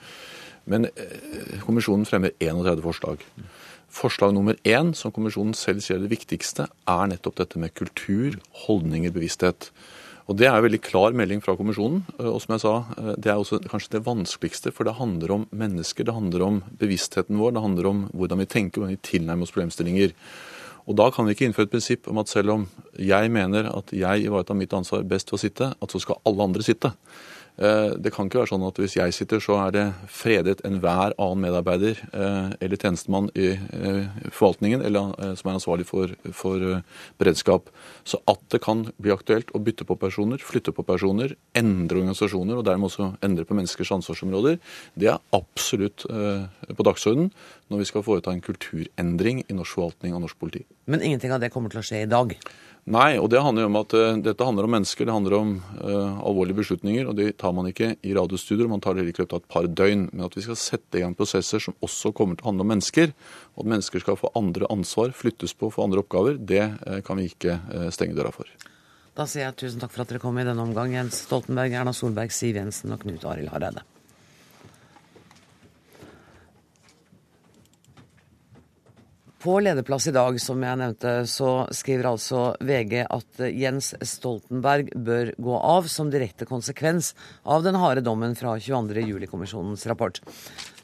Men 0.67 0.89
eh, 0.91 1.63
kommisjonen 1.63 2.03
fremmer 2.03 2.35
31 2.43 2.83
forslag. 2.83 3.23
Forslag 3.87 4.35
nummer 4.35 4.59
én, 4.67 4.91
som 4.93 5.15
kommisjonen 5.15 5.55
selv 5.55 5.79
sier 5.79 5.95
er 5.95 6.03
det 6.03 6.11
viktigste, 6.11 6.67
er 6.67 7.07
nettopp 7.07 7.39
dette 7.39 7.63
med 7.63 7.71
kultur, 7.79 8.35
holdninger, 8.67 9.15
bevissthet. 9.15 9.71
Og 10.29 10.37
Det 10.37 10.45
er 10.45 10.53
en 10.53 10.61
veldig 10.61 10.83
klar 10.85 11.15
melding 11.17 11.41
fra 11.41 11.55
kommisjonen. 11.57 12.03
Eh, 12.19 12.29
og 12.29 12.37
som 12.43 12.53
jeg 12.53 12.61
sa, 12.61 12.85
eh, 12.97 13.15
Det 13.17 13.31
er 13.31 13.39
også 13.41 13.65
kanskje 13.65 13.97
det 13.97 14.05
vanskeligste, 14.05 14.71
for 14.71 14.83
det 14.83 14.99
handler 15.01 15.31
om 15.31 15.47
mennesker. 15.51 16.05
Det 16.05 16.13
handler 16.13 16.41
om 16.45 16.63
bevisstheten 16.77 17.37
vår, 17.37 17.53
det 17.53 17.61
handler 17.61 17.85
om 17.87 18.09
hvordan 18.13 18.37
vi 18.37 18.45
tenker, 18.45 18.79
hvordan 18.79 18.95
vi 18.95 19.09
tilnærmer 19.09 19.43
oss 19.43 19.51
problemstillinger. 19.51 20.13
Og 20.87 20.95
Da 20.95 21.09
kan 21.11 21.25
vi 21.25 21.33
ikke 21.33 21.51
innføre 21.51 21.63
et 21.63 21.71
prinsipp 21.71 22.07
om 22.07 22.17
at 22.19 22.27
selv 22.27 22.49
om 22.49 22.67
jeg 22.97 23.31
mener 23.31 23.75
at 23.75 23.87
jeg 23.91 24.25
ivaretar 24.25 24.55
mitt 24.55 24.71
ansvar 24.71 25.07
best 25.07 25.31
ved 25.31 25.39
å 25.39 25.41
sitte, 25.41 25.75
at 25.81 25.89
så 25.89 25.99
skal 25.99 26.21
alle 26.25 26.41
andre 26.41 26.61
sitte. 26.61 26.93
Eh, 27.59 27.91
det 27.99 28.13
kan 28.15 28.29
ikke 28.29 28.39
være 28.39 28.51
sånn 28.53 28.63
at 28.63 28.77
hvis 28.79 28.95
jeg 28.95 29.15
sitter, 29.15 29.41
så 29.43 29.57
er 29.65 29.73
det 29.75 29.85
fredet 30.11 30.61
enhver 30.67 31.15
annen 31.19 31.43
medarbeider 31.43 31.99
eh, 32.07 32.53
eller 32.63 32.79
tjenestemann 32.79 33.27
i 33.35 33.49
eh, 33.57 34.05
forvaltningen 34.31 34.85
eller 34.87 35.11
som 35.39 35.49
er 35.49 35.57
ansvarlig 35.57 35.87
for, 35.89 36.13
for 36.35 36.63
beredskap. 37.19 37.67
Så 38.07 38.21
at 38.31 38.41
det 38.53 38.61
kan 38.63 38.85
bli 39.01 39.11
aktuelt 39.11 39.51
å 39.51 39.61
bytte 39.63 39.87
på 39.87 39.97
personer, 39.99 40.39
flytte 40.39 40.71
på 40.75 40.85
personer, 40.87 41.35
endre 41.57 41.99
organisasjoner 41.99 42.61
og 42.61 42.67
dermed 42.69 42.87
også 42.87 43.11
endre 43.25 43.47
på 43.47 43.57
menneskers 43.57 43.91
ansvarsområder, 43.97 44.59
det 44.99 45.11
er 45.11 45.19
absolutt 45.35 46.05
på 46.07 46.85
dagsordenen 46.85 47.33
når 47.69 47.83
vi 47.83 47.89
skal 47.89 48.05
foreta 48.05 48.31
en 48.33 48.43
kulturendring 48.43 49.43
i 49.45 49.55
norsk 49.55 49.77
forvaltning 49.77 50.15
og 50.15 50.23
norsk 50.25 50.39
politi. 50.41 50.63
Men 50.89 51.03
ingenting 51.05 51.33
av 51.35 51.43
det 51.43 51.51
kommer 51.53 51.73
til 51.73 51.83
å 51.83 51.85
skje 51.85 52.03
i 52.05 52.09
dag? 52.09 52.33
Nei, 52.89 53.19
og 53.19 53.27
det 53.29 53.41
handler 53.43 53.65
jo 53.65 53.69
om 53.69 53.77
at 53.81 53.93
uh, 53.97 54.19
dette 54.23 54.45
handler 54.45 54.65
om 54.65 54.73
mennesker, 54.73 55.05
det 55.05 55.13
handler 55.13 55.35
om 55.37 55.51
uh, 55.81 56.21
alvorlige 56.25 56.57
beslutninger. 56.61 57.09
Og 57.09 57.17
det 57.19 57.33
tar 57.41 57.53
man 57.53 57.67
ikke 57.69 57.91
i 58.01 58.15
radiostudioer, 58.17 58.69
man 58.71 58.81
tar 58.81 58.97
det 58.97 59.03
i 59.03 59.09
løpet 59.11 59.35
av 59.35 59.43
et 59.43 59.51
par 59.51 59.67
døgn. 59.67 60.07
Men 60.13 60.25
at 60.25 60.37
vi 60.37 60.45
skal 60.45 60.57
sette 60.59 60.97
i 60.97 61.03
gang 61.03 61.13
prosesser 61.17 61.61
som 61.61 61.77
også 61.85 62.13
kommer 62.17 62.39
til 62.39 62.47
å 62.47 62.51
handle 62.51 62.65
om 62.65 62.73
mennesker, 62.73 63.13
og 63.53 63.65
at 63.65 63.71
mennesker 63.75 64.05
skal 64.05 64.17
få 64.21 64.33
andre 64.39 64.69
ansvar, 64.73 65.13
flyttes 65.13 65.53
på, 65.53 65.69
få 65.75 65.85
andre 65.85 66.01
oppgaver, 66.05 66.39
det 66.39 66.65
uh, 66.87 66.97
kan 67.05 67.21
vi 67.21 67.29
ikke 67.29 67.59
stenge 67.93 68.17
døra 68.17 68.33
for. 68.33 68.49
Da 69.19 69.25
sier 69.27 69.49
jeg 69.49 69.59
tusen 69.59 69.81
takk 69.81 69.91
for 69.91 70.05
at 70.05 70.13
dere 70.13 70.23
kom 70.23 70.37
i 70.39 70.47
denne 70.47 70.63
omgang, 70.63 70.93
Jens 70.95 71.25
Stoltenberg, 71.25 71.75
Erna 71.75 71.93
Solberg, 71.93 72.31
Siv 72.33 72.57
Jensen 72.57 72.95
og 72.95 73.03
Knut 73.03 73.25
Arild 73.27 73.51
Hareide. 73.51 73.83
På 79.39 79.53
lederplass 79.63 80.07
i 80.07 80.11
dag, 80.11 80.35
som 80.43 80.59
jeg 80.59 80.77
nevnte, 80.81 81.11
så 81.31 81.49
skriver 81.71 82.09
altså 82.09 82.39
VG 82.59 83.05
at 83.05 83.41
Jens 83.55 83.93
Stoltenberg 84.03 84.89
bør 84.99 85.29
gå 85.39 85.59
av 85.63 85.85
som 85.87 86.09
direkte 86.11 86.43
konsekvens 86.49 87.13
av 87.47 87.63
den 87.63 87.77
harde 87.79 88.03
dommen 88.03 88.35
fra 88.35 88.57
22.07-kommisjonens 88.59 89.85
rapport. 89.87 90.19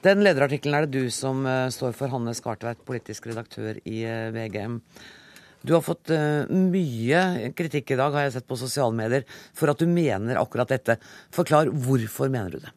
Den 0.08 0.24
lederartikkelen 0.24 0.78
er 0.78 0.88
det 0.88 1.02
du 1.04 1.12
som 1.12 1.44
eh, 1.44 1.68
står 1.68 1.98
for, 2.00 2.14
Hanne 2.14 2.32
Skartveit, 2.38 2.80
politisk 2.88 3.28
redaktør 3.28 3.82
i 3.84 4.06
eh, 4.08 4.32
VGM. 4.32 4.80
Du 5.68 5.74
har 5.76 5.84
fått 5.84 6.14
mye 6.54 7.52
kritikk 7.58 7.92
i 7.92 7.98
dag, 8.00 8.14
har 8.14 8.28
jeg 8.28 8.38
sett 8.38 8.48
på 8.48 8.56
sosiale 8.62 8.96
medier, 8.96 9.26
for 9.58 9.74
at 9.74 9.82
du 9.82 9.90
mener 9.90 10.40
akkurat 10.40 10.70
dette. 10.72 10.96
Forklar 11.34 11.74
hvorfor 11.74 12.32
mener 12.32 12.56
du 12.56 12.64
det? 12.64 12.76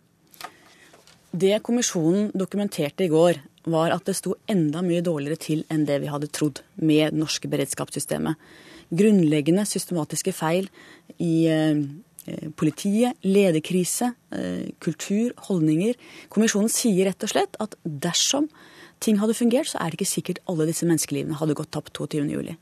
Det 1.31 1.59
kommisjonen 1.61 2.31
dokumenterte 2.33 3.05
i 3.05 3.11
går, 3.13 3.43
var 3.73 3.95
at 3.95 4.07
det 4.09 4.17
sto 4.19 4.35
enda 4.51 4.83
mye 4.85 5.05
dårligere 5.05 5.41
til 5.41 5.65
enn 5.73 5.87
det 5.89 6.01
vi 6.03 6.11
hadde 6.13 6.31
trodd 6.35 6.63
med 6.77 7.15
det 7.15 7.23
norske 7.23 7.51
beredskapssystemet. 7.51 8.37
Grunnleggende 8.89 9.67
systematiske 9.69 10.33
feil 10.33 10.71
i 11.21 11.49
eh, 11.53 11.81
politiet, 12.57 13.19
lederkrise, 13.25 14.13
eh, 14.33 14.71
kultur, 14.85 15.35
holdninger. 15.49 15.99
Kommisjonen 16.33 16.73
sier 16.73 17.09
rett 17.09 17.27
og 17.27 17.33
slett 17.33 17.59
at 17.63 17.77
dersom 17.85 18.49
ting 19.05 19.21
hadde 19.21 19.37
fungert, 19.37 19.71
så 19.71 19.81
er 19.81 19.91
det 19.91 20.01
ikke 20.01 20.15
sikkert 20.15 20.41
alle 20.51 20.67
disse 20.69 20.89
menneskelivene 20.89 21.39
hadde 21.39 21.57
gått 21.59 21.73
tapt 21.77 21.95
22.07. 21.99 22.57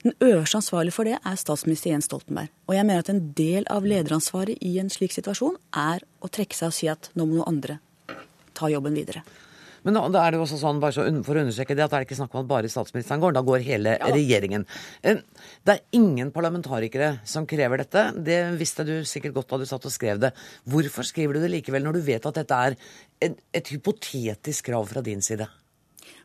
Den 0.00 0.16
øverste 0.24 0.56
ansvarlige 0.62 0.96
for 0.96 1.04
det 1.04 1.18
er 1.18 1.36
statsminister 1.36 1.92
Jens 1.92 2.08
Stoltenberg. 2.08 2.48
Og 2.68 2.74
jeg 2.74 2.86
mener 2.88 3.04
at 3.04 3.12
en 3.12 3.20
del 3.36 3.66
av 3.68 3.84
lederansvaret 3.84 4.56
i 4.64 4.78
en 4.80 4.88
slik 4.92 5.12
situasjon 5.12 5.58
er 5.76 6.00
å 6.24 6.30
trekke 6.32 6.56
seg 6.56 6.72
og 6.72 6.76
si 6.76 6.88
at 6.88 7.10
nå 7.14 7.26
må 7.28 7.36
noen 7.36 7.50
andre 7.52 7.80
ta 8.56 8.70
jobben 8.72 8.96
videre. 8.96 9.22
Men 9.86 9.96
da 9.96 10.22
er 10.22 10.32
det 10.32 10.40
jo 10.40 10.44
også 10.46 10.58
sånn, 10.60 10.80
bare 10.82 10.94
så 10.96 11.06
for 11.26 11.38
å 11.38 11.44
understreke 11.44 11.76
det, 11.76 11.84
at 11.84 11.92
det 11.92 12.00
er 12.00 12.06
ikke 12.08 12.18
snakk 12.18 12.34
om 12.34 12.42
at 12.42 12.50
bare 12.50 12.72
statsministeren 12.72 13.22
går. 13.22 13.36
Da 13.36 13.44
går 13.46 13.64
hele 13.66 13.94
ja. 13.96 14.10
regjeringen. 14.12 14.66
Eh, 15.02 15.22
det 15.66 15.76
er 15.76 15.98
ingen 15.98 16.32
parlamentarikere 16.34 17.12
som 17.28 17.48
krever 17.50 17.84
dette. 17.84 18.06
Det 18.16 18.40
visste 18.60 18.86
du 18.88 18.94
sikkert 19.08 19.36
godt 19.38 19.54
da 19.54 19.60
du 19.62 19.68
satt 19.70 19.88
og 19.88 19.94
skrev 19.94 20.20
det. 20.22 20.34
Hvorfor 20.70 21.06
skriver 21.06 21.36
du 21.38 21.44
det 21.44 21.54
likevel, 21.54 21.86
når 21.86 21.98
du 21.98 22.04
vet 22.10 22.28
at 22.28 22.42
dette 22.42 22.60
er 22.68 22.76
et, 23.24 23.40
et 23.56 23.72
hypotetisk 23.74 24.70
krav 24.70 24.90
fra 24.90 25.04
din 25.04 25.24
side? 25.24 25.48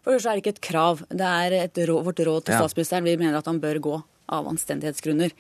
For 0.06 0.14
det 0.14 0.22
er 0.22 0.38
det 0.38 0.44
ikke 0.44 0.56
et 0.58 0.66
krav. 0.68 1.02
Det 1.10 1.26
er 1.26 1.88
råd, 1.90 2.04
vårt 2.06 2.22
råd 2.28 2.46
til 2.46 2.60
statsministeren. 2.60 3.08
Vi 3.08 3.18
mener 3.18 3.40
at 3.40 3.50
han 3.50 3.62
bør 3.64 3.82
gå 3.82 3.96
av 4.36 4.48
anstendighetsgrunner. 4.50 5.34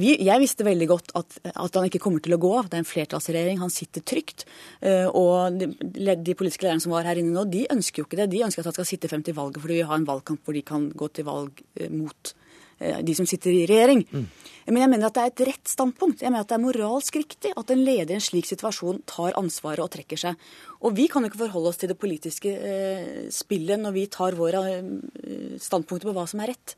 Vi, 0.00 0.14
jeg 0.24 0.40
visste 0.40 0.66
veldig 0.66 0.88
godt 0.88 1.12
at, 1.18 1.38
at, 1.52 1.74
han 1.76 1.88
ikke 1.88 2.00
kommer 2.02 2.22
til 2.24 2.36
å 2.36 2.40
gå 2.40 2.52
av. 2.58 2.68
Det 2.70 2.78
er 2.78 2.84
en 2.84 2.88
flertallsregjering. 2.88 3.60
Han 3.62 3.72
sitter 3.72 4.04
trygt. 4.06 4.46
Uh, 4.84 5.08
og 5.08 5.58
de, 5.60 5.72
de, 6.16 6.36
politiske 6.38 6.66
lederne 6.66 6.84
som 6.84 6.94
var 6.94 7.08
her 7.08 7.20
inne 7.20 7.34
nå, 7.34 7.44
de 7.52 7.66
ønsker 7.72 8.02
jo 8.02 8.08
ikke 8.08 8.22
det. 8.22 8.30
De 8.32 8.44
ønsker 8.46 8.62
at 8.62 8.70
han 8.70 8.78
skal 8.78 8.88
sitte 8.88 9.10
frem 9.12 9.24
til 9.26 9.36
valget 9.36 9.62
fordi 9.62 9.80
vi 9.80 9.88
har 9.88 10.00
en 10.00 10.08
valgkamp 10.08 10.46
hvor 10.46 10.56
de 10.56 10.64
kan 10.66 10.88
gå 10.96 11.10
til 11.12 11.28
valg 11.28 11.64
uh, 11.80 11.90
mot 11.92 12.36
de 12.82 13.14
som 13.14 13.26
sitter 13.30 13.52
i 13.54 13.66
regjering. 13.70 14.00
Mm. 14.10 14.24
Men 14.66 14.82
jeg 14.82 14.90
mener 14.90 15.08
at 15.08 15.16
det 15.16 15.22
er 15.22 15.32
et 15.32 15.42
rett 15.52 15.70
standpunkt. 15.70 16.22
Jeg 16.22 16.32
mener 16.32 16.44
at 16.44 16.50
det 16.50 16.56
er 16.56 16.64
moralsk 16.64 17.18
riktig 17.18 17.52
at 17.58 17.72
en 17.72 17.82
leder 17.82 18.14
i 18.14 18.18
en 18.18 18.24
slik 18.24 18.48
situasjon 18.48 19.02
tar 19.06 19.36
ansvaret 19.38 19.82
og 19.84 19.90
trekker 19.92 20.18
seg. 20.18 20.46
Og 20.82 20.94
vi 20.98 21.08
kan 21.10 21.24
jo 21.24 21.30
ikke 21.30 21.44
forholde 21.44 21.72
oss 21.72 21.80
til 21.82 21.92
det 21.92 21.98
politiske 22.00 22.52
eh, 22.52 23.26
spillet 23.34 23.82
når 23.82 23.96
vi 23.96 24.06
tar 24.12 24.38
våre 24.38 24.62
eh, 24.76 25.58
standpunkter 25.62 26.10
på 26.10 26.16
hva 26.16 26.26
som 26.30 26.42
er 26.42 26.54
rett. 26.54 26.76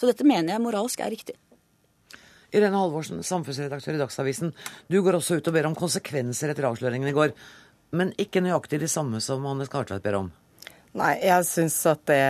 Så 0.00 0.08
dette 0.08 0.28
mener 0.28 0.54
jeg 0.54 0.64
moralsk 0.64 1.04
er 1.04 1.12
riktig. 1.12 1.36
Irene 2.50 2.78
Halvorsen, 2.80 3.22
samfunnsredaktør 3.26 3.96
i 3.96 4.02
Dagsavisen. 4.02 4.54
Du 4.90 5.00
går 5.04 5.20
også 5.20 5.38
ut 5.38 5.50
og 5.50 5.56
ber 5.56 5.70
om 5.70 5.78
konsekvenser 5.78 6.52
etter 6.52 6.66
avsløringen 6.68 7.10
i 7.10 7.16
går. 7.16 7.34
Men 7.94 8.14
ikke 8.22 8.42
nøyaktig 8.42 8.80
de 8.82 8.90
samme 8.90 9.22
som 9.22 9.46
Anne 9.50 9.66
Skartveit 9.66 10.02
ber 10.04 10.18
om? 10.20 10.30
Nei, 10.98 11.12
jeg 11.22 11.46
syns 11.46 11.76
at 11.86 12.00
det 12.10 12.22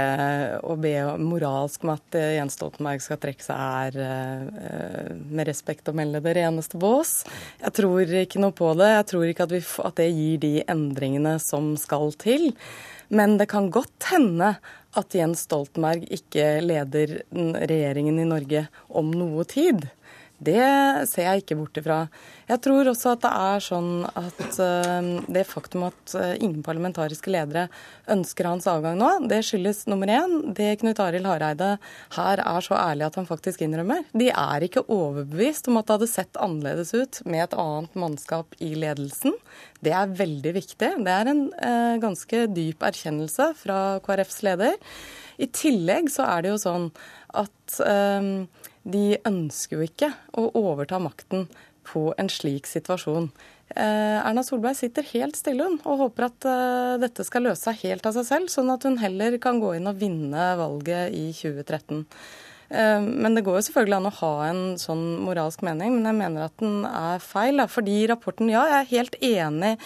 å 0.68 0.74
be 0.76 0.92
moralsk 1.16 1.86
om 1.86 1.94
at 1.94 2.16
eh, 2.18 2.34
Jens 2.36 2.58
Stoltenberg 2.58 3.00
skal 3.00 3.16
trekke 3.22 3.44
seg, 3.44 3.56
er 3.56 3.96
uh, 3.96 5.14
med 5.16 5.48
respekt 5.48 5.88
å 5.88 5.94
melde 5.96 6.20
det 6.26 6.34
reneste 6.36 6.76
bås. 6.80 7.22
Jeg 7.62 7.72
tror 7.78 8.12
ikke 8.20 8.42
noe 8.42 8.52
på 8.52 8.74
det. 8.76 8.90
Jeg 8.98 9.06
tror 9.14 9.24
ikke 9.30 9.46
at, 9.48 9.54
vi, 9.56 9.62
at 9.88 9.96
det 10.02 10.10
gir 10.12 10.42
de 10.44 10.54
endringene 10.68 11.38
som 11.40 11.72
skal 11.80 12.12
til. 12.20 12.50
Men 13.10 13.38
det 13.40 13.48
kan 13.50 13.70
godt 13.74 14.06
hende 14.12 14.52
at 14.98 15.14
Jens 15.14 15.42
Stoltenberg 15.48 16.06
ikke 16.14 16.60
leder 16.62 17.16
regjeringen 17.30 18.20
i 18.22 18.28
Norge 18.28 18.66
om 18.86 19.10
noe 19.10 19.42
tid. 19.50 19.88
Det 20.40 21.06
ser 21.10 21.26
jeg 21.26 21.42
ikke 21.42 21.56
bort 21.58 21.76
ifra. 21.76 21.98
Jeg 22.48 22.62
tror 22.64 22.88
også 22.88 23.12
at 23.12 23.24
det 23.26 23.30
er 23.36 23.64
sånn 23.64 23.90
at 24.08 24.38
uh, 24.56 25.08
det 25.28 25.42
faktum 25.48 25.84
at 25.90 26.14
uh, 26.16 26.32
ingen 26.40 26.62
parlamentariske 26.64 27.28
ledere 27.32 27.66
ønsker 28.10 28.48
hans 28.48 28.68
avgang 28.70 28.96
nå, 28.96 29.10
det 29.28 29.42
skyldes 29.44 29.84
nummer 29.90 30.08
én 30.08 30.54
det 30.56 30.70
Knut 30.80 31.02
Arild 31.04 31.28
Hareide 31.28 31.74
her 32.16 32.40
er 32.40 32.64
så 32.64 32.78
ærlig 32.78 33.10
at 33.10 33.20
han 33.20 33.28
faktisk 33.28 33.66
innrømmer. 33.66 34.06
De 34.16 34.30
er 34.32 34.64
ikke 34.64 34.86
overbevist 34.88 35.68
om 35.68 35.76
at 35.80 35.90
det 35.90 35.98
hadde 35.98 36.10
sett 36.14 36.40
annerledes 36.40 36.94
ut 36.96 37.20
med 37.28 37.44
et 37.44 37.58
annet 37.60 38.00
mannskap 38.00 38.56
i 38.64 38.72
ledelsen. 38.80 39.36
Det 39.84 39.92
er 39.96 40.16
veldig 40.16 40.56
viktig. 40.56 40.92
Det 41.04 41.16
er 41.18 41.34
en 41.34 41.46
uh, 41.52 42.00
ganske 42.00 42.46
dyp 42.56 42.88
erkjennelse 42.88 43.52
fra 43.60 43.80
KrFs 44.08 44.40
leder. 44.48 44.80
I 45.40 45.52
tillegg 45.52 46.08
så 46.12 46.24
er 46.32 46.44
det 46.44 46.54
jo 46.54 46.60
sånn 46.64 46.90
at 47.36 47.76
de 48.82 49.18
ønsker 49.28 49.78
jo 49.78 49.86
ikke 49.88 50.12
å 50.38 50.48
overta 50.58 51.00
makten 51.02 51.48
på 51.86 52.10
en 52.20 52.28
slik 52.32 52.68
situasjon. 52.70 53.30
Eh, 53.70 54.18
Erna 54.18 54.42
Solberg 54.42 54.78
sitter 54.78 55.06
helt 55.12 55.38
stille 55.38 55.66
hun, 55.66 55.78
og 55.86 56.04
håper 56.06 56.26
at 56.26 56.46
eh, 56.50 56.94
dette 57.02 57.26
skal 57.26 57.46
løse 57.46 57.68
seg 57.68 57.84
helt 57.84 58.06
av 58.08 58.16
seg 58.16 58.26
selv, 58.26 58.52
sånn 58.52 58.72
at 58.72 58.86
hun 58.86 58.98
heller 59.02 59.36
kan 59.42 59.60
gå 59.62 59.76
inn 59.78 59.90
og 59.90 60.00
vinne 60.00 60.52
valget 60.58 61.14
i 61.14 61.28
2013. 61.36 62.02
Eh, 62.70 63.02
men 63.02 63.36
det 63.36 63.44
går 63.46 63.60
jo 63.60 63.66
selvfølgelig 63.68 63.98
an 64.00 64.10
å 64.10 64.16
ha 64.20 64.32
en 64.48 64.62
sånn 64.80 65.04
moralsk 65.26 65.62
mening, 65.66 65.94
men 65.96 66.10
jeg 66.10 66.18
mener 66.22 66.48
at 66.48 66.56
den 66.62 66.82
er 66.88 67.22
feil. 67.22 67.62
Fordi 67.70 68.00
rapporten, 68.10 68.50
ja, 68.50 68.66
jeg 68.72 68.80
er 68.80 68.94
helt 68.96 69.20
enig 69.20 69.76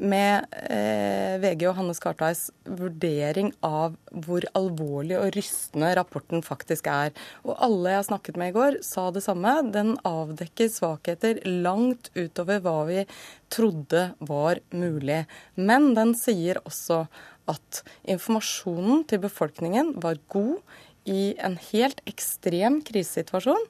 med 0.00 0.46
eh, 0.70 1.36
VG 1.42 1.66
og 1.68 1.76
Hanne 1.78 1.94
Skartheis 1.96 2.46
vurdering 2.64 3.50
av 3.66 3.96
hvor 4.24 4.46
alvorlig 4.58 5.18
og 5.18 5.32
rystende 5.36 5.92
rapporten 5.98 6.44
faktisk 6.44 6.88
er. 6.90 7.12
Og 7.44 7.56
alle 7.62 7.96
jeg 7.96 8.08
snakket 8.08 8.40
med 8.40 8.52
i 8.52 8.56
går, 8.56 8.78
sa 8.86 9.10
det 9.12 9.24
samme. 9.26 9.54
Den 9.74 9.94
avdekker 10.08 10.70
svakheter 10.72 11.42
langt 11.46 12.12
utover 12.16 12.62
hva 12.64 12.78
vi 12.88 13.04
trodde 13.52 14.08
var 14.24 14.62
mulig. 14.72 15.24
Men 15.60 15.92
den 15.98 16.16
sier 16.18 16.62
også 16.64 17.04
at 17.50 17.82
informasjonen 18.08 19.04
til 19.10 19.22
befolkningen 19.24 19.96
var 20.02 20.20
god 20.32 20.62
i 21.08 21.32
en 21.42 21.56
helt 21.72 21.98
ekstrem 22.06 22.78
krisesituasjon. 22.86 23.64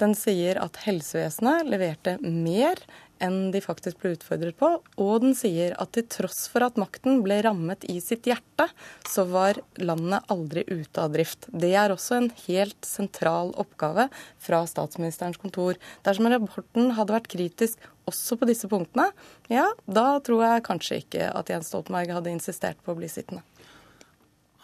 Den 0.00 0.14
sier 0.18 0.58
at 0.60 0.80
helsevesenet 0.84 1.68
leverte 1.70 2.16
mer 2.20 2.80
enn 3.24 3.50
de 3.54 3.62
faktisk 3.64 4.00
ble 4.02 4.14
utfordret 4.14 4.56
på. 4.60 4.70
Og 5.00 5.14
den 5.24 5.34
sier 5.38 5.74
at 5.80 5.94
til 5.96 6.06
tross 6.10 6.44
for 6.52 6.66
at 6.66 6.78
makten 6.80 7.22
ble 7.24 7.40
rammet 7.46 7.86
i 7.90 7.98
sitt 8.04 8.28
hjerte, 8.28 8.68
så 9.08 9.26
var 9.30 9.60
landet 9.80 10.28
aldri 10.32 10.66
ute 10.68 11.00
av 11.00 11.14
drift. 11.14 11.48
Det 11.50 11.72
er 11.78 11.94
også 11.94 12.18
en 12.18 12.30
helt 12.44 12.88
sentral 12.88 13.54
oppgave 13.60 14.08
fra 14.42 14.62
statsministerens 14.68 15.40
kontor. 15.40 15.80
Dersom 16.06 16.30
rapporten 16.30 16.94
hadde 16.98 17.16
vært 17.16 17.32
kritisk 17.32 17.82
også 18.08 18.36
på 18.36 18.48
disse 18.48 18.68
punktene, 18.68 19.08
ja, 19.48 19.70
da 19.88 20.18
tror 20.24 20.44
jeg 20.44 20.66
kanskje 20.66 21.00
ikke 21.02 21.30
at 21.32 21.50
Jens 21.50 21.70
Stoltenberg 21.72 22.12
hadde 22.18 22.34
insistert 22.34 22.80
på 22.84 22.92
å 22.92 22.98
bli 22.98 23.08
sittende. 23.08 23.44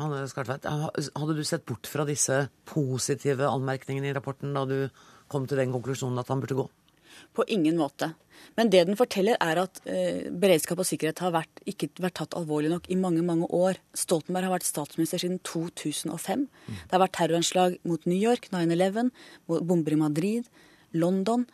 Hanne 0.01 0.25
Skartveit, 0.31 0.65
hadde 0.65 1.37
du 1.37 1.43
sett 1.45 1.67
bort 1.69 1.89
fra 1.91 2.07
disse 2.09 2.47
positive 2.69 3.49
anmerkningene 3.51 4.09
i 4.09 4.15
rapporten 4.17 4.55
da 4.57 4.65
du 4.69 4.79
kom 5.31 5.45
til 5.49 5.61
den 5.61 5.75
konklusjonen 5.75 6.21
at 6.23 6.31
han 6.33 6.41
burde 6.41 6.57
gå? 6.63 6.65
På 7.37 7.47
ingen 7.47 7.79
måte. 7.79 8.13
Men 8.59 8.71
det 8.73 8.85
den 8.89 8.99
forteller, 8.99 9.39
er 9.41 9.63
at 9.63 9.81
eh, 9.89 10.29
beredskap 10.43 10.81
og 10.83 10.89
sikkerhet 10.89 11.23
har 11.23 11.35
vært, 11.35 11.63
ikke 11.71 11.91
vært 12.01 12.19
tatt 12.21 12.37
alvorlig 12.39 12.73
nok 12.73 12.89
i 12.91 12.99
mange 12.99 13.25
mange 13.27 13.49
år. 13.55 13.81
Stoltenberg 13.97 14.49
har 14.49 14.57
vært 14.57 14.69
statsminister 14.69 15.23
siden 15.23 15.41
2005. 15.47 16.47
Mm. 16.47 16.79
Det 16.81 16.97
har 16.97 17.05
vært 17.05 17.19
terroranslag 17.19 17.77
mot 17.89 18.09
New 18.11 18.19
York, 18.19 18.51
9-11, 18.55 19.13
bomber 19.47 19.97
i 19.97 20.01
Madrid, 20.01 20.51
London. 20.97 21.47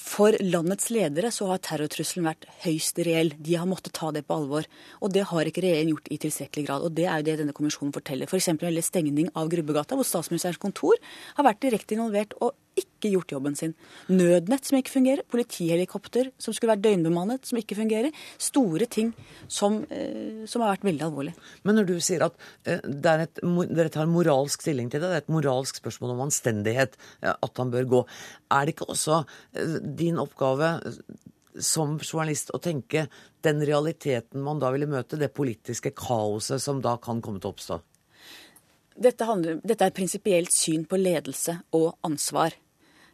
For 0.00 0.32
landets 0.40 0.88
ledere 0.88 1.28
så 1.34 1.50
har 1.50 1.60
terrortrusselen 1.60 2.24
vært 2.24 2.46
høyst 2.62 2.96
reell. 3.04 3.34
De 3.36 3.58
har 3.60 3.68
måttet 3.68 3.92
ta 3.98 4.08
det 4.14 4.24
på 4.24 4.38
alvor. 4.40 4.64
Og 5.04 5.12
det 5.12 5.26
har 5.28 5.48
ikke 5.48 5.64
regjeringen 5.64 5.92
gjort 5.92 6.08
i 6.08 6.18
tilstrekkelig 6.22 6.64
grad. 6.64 6.86
Og 6.86 6.96
det 6.96 7.04
er 7.04 7.20
jo 7.20 7.26
det 7.26 7.34
denne 7.42 7.56
kommisjonen 7.56 7.92
forteller. 7.92 8.28
F.eks. 8.30 8.48
For 8.48 8.56
når 8.56 8.62
det 8.62 8.70
gjelder 8.70 8.88
stengning 8.88 9.28
av 9.36 9.50
Grubbegata, 9.52 9.98
hvor 9.98 10.08
statsministerens 10.08 10.60
kontor 10.62 10.96
har 11.36 11.48
vært 11.48 11.60
direkte 11.66 11.98
involvert 11.98 12.32
og 12.40 12.56
ikke 12.78 13.10
gjort 13.12 13.32
jobben 13.34 13.56
sin. 13.58 13.74
Nødnett 14.08 14.68
som 14.68 14.78
ikke 14.78 14.94
fungerer, 14.94 15.24
politihelikopter 15.28 16.30
som 16.40 16.54
skulle 16.54 16.72
vært 16.74 16.84
døgnbemannet, 16.86 17.44
som 17.48 17.58
ikke 17.60 17.76
fungerer. 17.78 18.14
Store 18.40 18.86
ting 18.86 19.12
som, 19.48 19.82
eh, 19.90 20.46
som 20.46 20.62
har 20.62 20.76
vært 20.76 20.88
veldig 20.88 21.06
alvorlig. 21.08 21.34
Men 21.64 21.76
når 21.76 21.90
du 21.90 22.00
sier 22.00 22.24
at 22.24 22.38
eh, 22.64 22.80
et, 22.82 23.42
dere 23.42 23.92
tar 23.92 24.06
moralsk 24.06 24.62
stilling 24.62 24.90
til 24.90 25.02
det, 25.02 25.10
det 25.10 25.18
er 25.18 25.24
et 25.24 25.34
moralsk 25.34 25.82
spørsmål 25.82 26.14
om 26.14 26.24
anstendighet, 26.28 26.96
at 27.22 27.58
han 27.58 27.70
bør 27.70 27.84
gå, 27.84 28.06
er 28.52 28.64
det 28.64 28.76
ikke 28.76 28.90
også 28.92 29.24
eh, 29.54 29.78
din 29.82 30.20
oppgave 30.22 30.78
som 31.60 31.98
journalist 32.00 32.52
å 32.54 32.60
tenke 32.62 33.06
den 33.44 33.60
realiteten 33.66 34.42
man 34.42 34.60
da 34.62 34.70
ville 34.72 34.88
møte, 34.88 35.18
det 35.20 35.34
politiske 35.36 35.92
kaoset 35.96 36.62
som 36.62 36.80
da 36.80 36.96
kan 37.02 37.20
komme 37.20 37.42
til 37.42 37.50
å 37.50 37.56
oppstå? 37.56 37.80
Dette, 39.02 39.24
handler, 39.24 39.60
dette 39.64 39.86
er 39.86 39.92
et 39.92 39.96
prinsipielt 39.96 40.52
syn 40.52 40.84
på 40.88 40.98
ledelse 41.00 41.56
og 41.76 41.94
ansvar. 42.04 42.54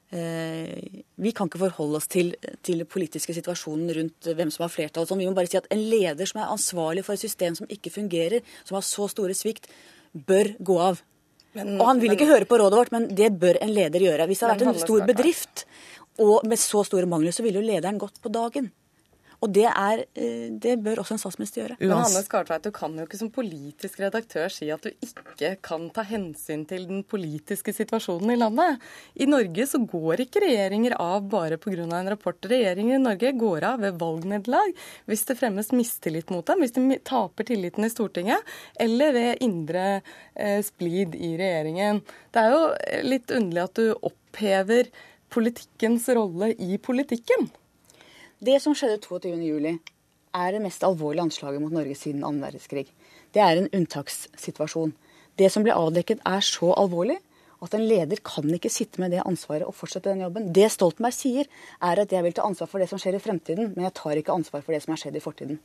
Eh, 0.08 1.02
vi 1.20 1.32
kan 1.36 1.50
ikke 1.50 1.60
forholde 1.60 1.98
oss 2.00 2.08
til, 2.08 2.32
til 2.64 2.80
den 2.80 2.88
politiske 2.88 3.34
situasjonen 3.36 3.92
rundt 3.98 4.30
hvem 4.38 4.52
som 4.54 4.64
har 4.64 4.72
flertall. 4.72 5.04
Sånn. 5.08 5.20
Vi 5.20 5.28
må 5.28 5.36
bare 5.36 5.50
si 5.50 5.60
at 5.60 5.68
en 5.74 5.84
leder 5.90 6.28
som 6.28 6.40
er 6.40 6.54
ansvarlig 6.54 7.04
for 7.04 7.18
et 7.18 7.24
system 7.26 7.58
som 7.58 7.68
ikke 7.68 7.92
fungerer, 7.92 8.46
som 8.64 8.78
har 8.78 8.86
så 8.88 9.10
store 9.12 9.36
svikt, 9.36 9.68
bør 10.12 10.54
gå 10.64 10.78
av. 10.80 11.04
Men, 11.56 11.76
og 11.76 11.86
han 11.90 12.00
vil 12.00 12.14
ikke 12.14 12.26
men, 12.28 12.34
høre 12.36 12.48
på 12.48 12.58
rådet 12.60 12.80
vårt, 12.80 12.92
men 12.94 13.08
det 13.18 13.30
bør 13.40 13.60
en 13.60 13.72
leder 13.74 14.04
gjøre. 14.04 14.28
Hvis 14.30 14.40
det 14.40 14.48
har 14.48 14.56
vært 14.56 14.68
en 14.70 14.82
stor 14.86 15.06
bedrift 15.08 15.64
og 16.24 16.48
med 16.48 16.60
så 16.60 16.82
store 16.86 17.08
mangler, 17.08 17.34
så 17.34 17.44
ville 17.44 17.60
jo 17.60 17.68
lederen 17.68 18.00
gått 18.00 18.20
på 18.22 18.32
dagen. 18.32 18.72
Og 19.38 19.52
det, 19.54 19.66
er, 19.70 20.00
eh, 20.18 20.48
det 20.50 20.74
bør 20.82 21.04
også 21.04 21.14
en 21.14 21.20
statsminister 21.22 21.60
gjøre. 21.62 21.76
Men 21.78 22.00
Hanne 22.00 22.22
Skartveit, 22.24 22.64
Du 22.66 22.72
kan 22.74 22.96
jo 22.98 23.04
ikke 23.06 23.20
som 23.20 23.30
politisk 23.30 24.00
redaktør 24.02 24.50
si 24.50 24.66
at 24.74 24.82
du 24.82 24.90
ikke 25.04 25.52
kan 25.62 25.84
ta 25.94 26.02
hensyn 26.02 26.64
til 26.66 26.88
den 26.88 27.04
politiske 27.06 27.70
situasjonen 27.74 28.32
i 28.34 28.38
landet. 28.40 28.82
I 29.14 29.28
Norge 29.30 29.66
så 29.70 29.78
går 29.78 30.24
ikke 30.24 30.42
regjeringer 30.42 30.96
av 30.98 31.28
bare 31.30 31.56
pga. 31.56 31.86
en 31.86 32.10
rapport. 32.10 32.40
Regjeringer 32.50 32.96
i 32.96 33.02
Norge 33.02 33.32
går 33.38 33.62
av 33.62 33.80
ved 33.80 33.98
valgnederlag 33.98 34.74
hvis 35.06 35.24
det 35.24 35.38
fremmes 35.38 35.70
mistillit 35.70 36.30
mot 36.30 36.44
dem, 36.46 36.58
hvis 36.58 36.74
de 36.74 36.98
taper 36.98 37.44
tilliten 37.44 37.84
i 37.84 37.90
Stortinget, 37.90 38.42
eller 38.80 39.12
ved 39.12 39.38
indre 39.40 40.02
eh, 40.34 40.62
splid 40.62 41.14
i 41.14 41.36
regjeringen. 41.38 42.02
Det 42.32 42.42
er 42.42 42.50
jo 42.50 43.06
litt 43.06 43.30
underlig 43.30 43.64
at 43.68 43.78
du 43.78 43.94
opphever 44.02 44.90
politikkens 45.30 46.08
rolle 46.16 46.54
i 46.58 46.78
politikken. 46.82 47.50
Det 48.38 48.60
som 48.62 48.74
skjedde 48.76 49.00
22.07, 49.02 49.80
er 50.38 50.52
det 50.54 50.60
mest 50.62 50.84
alvorlige 50.86 51.24
anslaget 51.26 51.62
mot 51.62 51.72
Norge 51.74 51.96
siden 51.98 52.22
annen 52.22 52.44
verdenskrig. 52.44 52.84
Det 53.34 53.42
er 53.42 53.58
en 53.58 53.70
unntakssituasjon. 53.74 54.92
Det 55.34 55.48
som 55.50 55.64
ble 55.66 55.74
avdekket, 55.74 56.22
er 56.22 56.44
så 56.46 56.70
alvorlig 56.78 57.16
at 57.58 57.74
en 57.74 57.82
leder 57.82 58.22
kan 58.22 58.46
ikke 58.54 58.70
sitte 58.70 59.02
med 59.02 59.10
det 59.10 59.24
ansvaret 59.26 59.66
og 59.66 59.74
fortsette 59.74 60.12
den 60.12 60.22
jobben. 60.22 60.52
Det 60.54 60.68
Stoltenberg 60.70 61.16
sier, 61.16 61.50
er 61.82 61.98
at 61.98 62.14
jeg 62.14 62.22
vil 62.28 62.36
ta 62.36 62.46
ansvar 62.46 62.70
for 62.70 62.78
det 62.78 62.86
som 62.92 63.02
skjer 63.02 63.18
i 63.18 63.22
fremtiden, 63.24 63.72
men 63.74 63.88
jeg 63.88 63.96
tar 63.98 64.22
ikke 64.22 64.36
ansvar 64.36 64.62
for 64.62 64.76
det 64.76 64.84
som 64.84 64.94
har 64.94 65.02
skjedd 65.02 65.18
i 65.18 65.24
fortiden. 65.24 65.58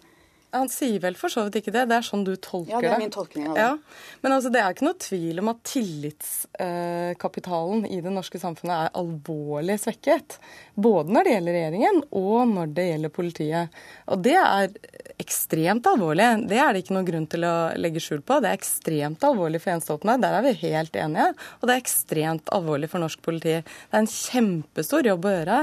Han 0.54 0.70
sier 0.70 1.00
vel 1.04 1.16
for 1.20 1.30
så 1.34 1.42
vidt 1.48 1.58
ikke 1.62 1.74
det. 1.74 1.84
Det 1.90 1.98
er 1.98 2.06
sånn 2.06 2.26
du 2.28 2.36
tolker 2.38 2.70
det. 2.70 2.76
Ja, 2.76 2.80
det 2.86 2.92
er 2.96 3.02
min 3.02 3.14
tolkning 3.14 3.46
av 3.50 3.56
det. 3.58 3.66
Ja. 3.66 3.74
Men 4.22 4.32
altså, 4.36 4.50
det 4.54 4.60
er 4.62 4.70
ikke 4.76 4.88
noe 4.88 5.02
tvil 5.02 5.36
om 5.42 5.48
at 5.52 5.60
tillitskapitalen 5.70 7.82
i 7.90 7.98
det 8.06 8.14
norske 8.14 8.38
samfunnet 8.42 8.76
er 8.78 8.96
alvorlig 9.02 9.76
svekket. 9.82 10.30
Både 10.76 11.10
når 11.14 11.22
det 11.26 11.34
gjelder 11.36 11.54
regjeringen, 11.58 11.98
og 12.16 12.40
når 12.54 12.68
det 12.78 12.86
gjelder 12.92 13.18
politiet. 13.18 13.66
Og 14.14 14.18
det 14.26 14.40
er 14.40 14.68
ekstremt 15.22 15.86
alvorlig. 15.88 16.26
Det 16.50 16.58
er 16.60 16.74
det 16.74 16.80
ikke 16.84 16.96
noen 16.96 17.08
grunn 17.08 17.28
til 17.30 17.44
å 17.48 17.54
legge 17.80 18.02
skjul 18.04 18.22
på. 18.26 18.40
Det 18.44 18.50
er 18.50 18.58
ekstremt 18.58 19.24
alvorlig 19.28 19.60
for 19.64 19.72
Jens 19.74 19.86
Stoltenberg. 19.88 20.22
Der 20.24 20.34
er 20.38 20.44
vi 20.46 20.54
helt 20.64 20.94
enige. 21.00 21.28
Og 21.60 21.64
det 21.70 21.74
er 21.74 21.84
ekstremt 21.84 22.48
alvorlig 22.56 22.88
for 22.92 23.00
norsk 23.04 23.20
politi. 23.26 23.56
Det 23.62 23.94
er 23.94 24.04
en 24.04 24.10
kjempestor 24.10 25.02
jobb 25.10 25.24
å 25.28 25.36
gjøre. 25.36 25.58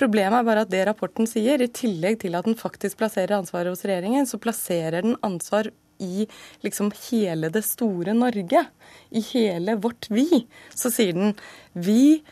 Problemet 0.00 0.38
er 0.38 0.48
bare 0.48 0.64
at 0.66 0.72
det 0.72 0.82
rapporten 0.88 1.26
sier, 1.30 1.56
i 1.62 1.74
tillegg 1.74 2.14
til 2.22 2.32
at 2.38 2.46
den 2.48 2.58
faktisk 2.58 2.94
plasserer 3.00 3.38
ansvaret 3.38 3.70
hos 3.72 3.86
regjeringen, 3.86 4.23
så 4.28 4.40
plasserer 4.42 5.04
den 5.04 5.18
ansvar 5.26 5.70
i 6.02 6.26
liksom 6.64 6.90
hele 7.08 7.50
det 7.54 7.62
store 7.66 8.14
Norge, 8.16 8.64
i 9.10 9.22
hele 9.32 9.76
vårt 9.80 10.08
vi, 10.10 10.44
så 10.74 10.90
sier 10.92 11.14
den 11.14 11.34
vi 11.72 12.22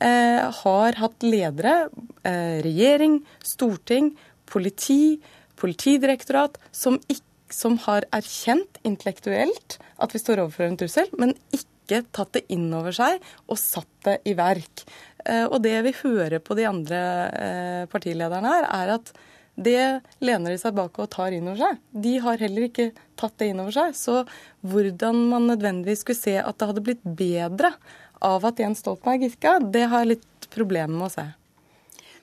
eh, 0.00 0.42
har 0.62 0.98
hatt 0.98 1.26
ledere, 1.26 1.88
eh, 2.26 2.58
regjering, 2.64 3.20
storting, 3.44 4.12
politi, 4.50 5.18
politidirektorat, 5.60 6.58
som, 6.74 6.98
ikke, 7.06 7.54
som 7.54 7.78
har 7.86 8.06
erkjent 8.14 8.82
intellektuelt 8.82 9.78
at 10.02 10.14
vi 10.14 10.20
står 10.20 10.42
overfor 10.42 10.66
en 10.68 10.78
trussel, 10.80 11.10
men 11.18 11.34
ikke 11.54 12.02
tatt 12.16 12.34
det 12.36 12.46
inn 12.54 12.66
over 12.74 12.94
seg 12.96 13.20
og 13.46 13.60
satt 13.60 13.90
det 14.06 14.18
i 14.28 14.34
verk. 14.38 14.84
Eh, 15.24 15.44
og 15.46 15.60
det 15.64 15.76
vi 15.86 15.94
hører 16.02 16.42
på 16.44 16.56
de 16.58 16.66
andre 16.68 17.00
eh, 17.30 17.84
partilederne 17.92 18.56
her, 18.56 18.68
er 18.82 18.96
at 18.98 19.14
det 19.54 20.02
lener 20.24 20.54
de 20.54 20.58
seg 20.58 20.74
bak 20.74 20.98
og 20.98 21.10
tar 21.14 21.34
inn 21.34 21.46
over 21.46 21.60
seg. 21.60 21.82
De 22.04 22.14
har 22.24 22.40
heller 22.42 22.66
ikke 22.66 22.88
tatt 23.18 23.36
det 23.38 23.52
inn 23.52 23.62
over 23.62 23.74
seg. 23.74 23.94
Så 23.98 24.24
hvordan 24.66 25.20
man 25.30 25.46
nødvendigvis 25.52 26.02
skulle 26.02 26.18
se 26.18 26.36
at 26.40 26.58
det 26.58 26.70
hadde 26.70 26.84
blitt 26.88 27.06
bedre 27.06 27.74
av 28.24 28.44
at 28.48 28.58
Jens 28.58 28.82
Stoltenberg 28.82 29.28
virka, 29.28 29.58
det 29.60 29.86
har 29.92 30.02
jeg 30.02 30.16
litt 30.16 30.50
problemer 30.54 30.94
med 30.96 31.08
å 31.08 31.14
se. 31.14 31.26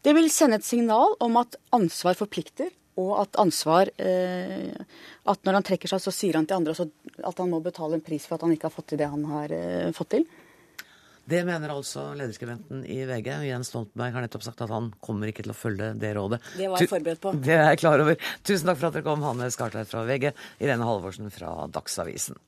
Det 0.02 0.14
vil 0.18 0.32
sende 0.34 0.58
et 0.58 0.66
signal 0.66 1.16
om 1.22 1.38
at 1.40 1.56
ansvar 1.76 2.18
forplikter, 2.18 2.72
og 3.00 3.14
at 3.22 3.38
ansvar 3.40 3.88
eh, 4.04 4.76
At 5.32 5.46
når 5.48 5.56
han 5.56 5.66
trekker 5.66 5.88
seg, 5.88 6.02
så 6.04 6.12
sier 6.12 6.36
han 6.36 6.44
til 6.46 6.58
andre 6.58 6.74
at 6.76 7.38
han 7.40 7.50
må 7.50 7.62
betale 7.64 7.96
en 7.96 8.04
pris 8.04 8.26
for 8.28 8.36
at 8.36 8.44
han 8.44 8.52
ikke 8.52 8.68
har 8.68 8.76
fått 8.76 8.90
til 8.92 9.00
det 9.00 9.08
han 9.08 9.24
har 9.30 9.54
eh, 9.56 9.94
fått 9.96 10.12
til. 10.18 10.26
Det 11.32 11.42
mener 11.48 11.72
altså 11.72 12.10
lederskribenten 12.18 12.84
i 12.84 13.00
VG. 13.08 13.30
Jens 13.48 13.70
Stoltenberg 13.72 14.18
har 14.18 14.26
nettopp 14.26 14.44
sagt 14.44 14.64
at 14.66 14.72
han 14.74 14.90
kommer 15.04 15.32
ikke 15.32 15.46
til 15.46 15.54
å 15.54 15.56
følge 15.56 15.94
det 16.00 16.12
rådet. 16.18 16.42
Det 16.60 16.68
var 16.68 16.84
jeg 16.84 16.92
forberedt 16.92 17.24
på. 17.24 17.32
Det 17.40 17.56
er 17.56 17.70
jeg 17.70 17.82
klar 17.86 18.04
over. 18.04 18.18
Tusen 18.44 18.68
takk 18.68 18.82
for 18.82 18.90
at 18.90 18.98
dere 18.98 19.06
kom, 19.08 19.24
Hanne 19.24 19.48
Skartveit 19.54 19.88
fra 19.88 20.04
VG, 20.10 20.32
Irene 20.60 20.88
Halvorsen 20.88 21.32
fra 21.32 21.54
Dagsavisen. 21.72 22.40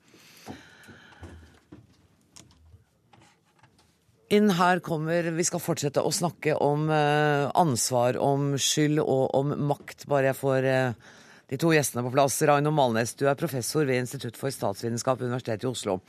Inn 4.34 4.50
her 4.58 4.80
kommer 4.82 5.28
Vi 5.38 5.43
skal 5.46 5.62
fortsette 5.62 6.02
å 6.02 6.12
snakke 6.12 6.56
om 6.58 6.88
eh, 6.91 7.48
ansvar, 7.60 8.17
om 8.17 8.56
skyld 8.58 9.00
og 9.04 9.28
om 9.38 9.54
makt. 9.69 10.08
Bare 10.10 10.32
jeg 10.32 10.39
får 10.39 10.69
eh, 10.69 11.12
de 11.54 11.60
to 11.62 11.72
gjestene 11.76 12.04
på 12.04 12.12
plass. 12.15 12.41
Raino 12.50 12.74
Malnes, 12.74 13.13
du 13.19 13.28
er 13.30 13.39
professor 13.39 13.86
ved 13.86 14.02
Institutt 14.02 14.39
for 14.39 14.52
statsvitenskap 14.52 15.22
Universitetet 15.22 15.67
i 15.67 15.69
Oslo. 15.69 16.00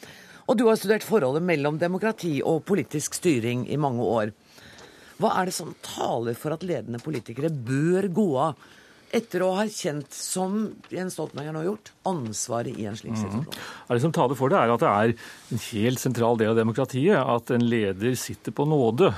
Og 0.45 0.59
du 0.61 0.67
har 0.69 0.77
studert 0.77 1.07
forholdet 1.07 1.45
mellom 1.47 1.79
demokrati 1.81 2.39
og 2.45 2.65
politisk 2.69 3.17
styring 3.17 3.65
i 3.73 3.81
mange 3.81 4.05
år. 4.05 4.33
Hva 5.21 5.31
er 5.39 5.49
det 5.49 5.57
som 5.57 5.75
taler 5.85 6.37
for 6.37 6.57
at 6.57 6.65
ledende 6.67 7.01
politikere 7.03 7.53
bør 7.53 8.11
gå 8.13 8.27
av 8.49 8.65
etter 9.15 9.45
å 9.47 9.53
ha 9.55 9.65
kjent, 9.71 10.11
som 10.11 10.57
Jens 10.91 11.15
Stoltenberg 11.15 11.47
har 11.47 11.55
nå 11.55 11.63
gjort, 11.69 11.93
ansvaret 12.11 12.75
i 12.75 12.89
en 12.91 12.97
slik 12.99 13.15
situasjon? 13.15 13.45
Mm. 13.47 13.93
Det 13.95 14.03
som 14.03 14.15
taler 14.17 14.39
for 14.39 14.51
det, 14.51 14.59
er 14.59 14.75
at 14.75 14.83
det 14.83 14.91
er 14.91 15.13
en 15.55 15.65
helt 15.69 16.03
sentral 16.03 16.41
del 16.41 16.51
av 16.51 16.59
demokratiet 16.59 17.15
at 17.15 17.53
en 17.55 17.67
leder 17.71 18.17
sitter 18.19 18.55
på 18.57 18.67
nåde. 18.67 19.13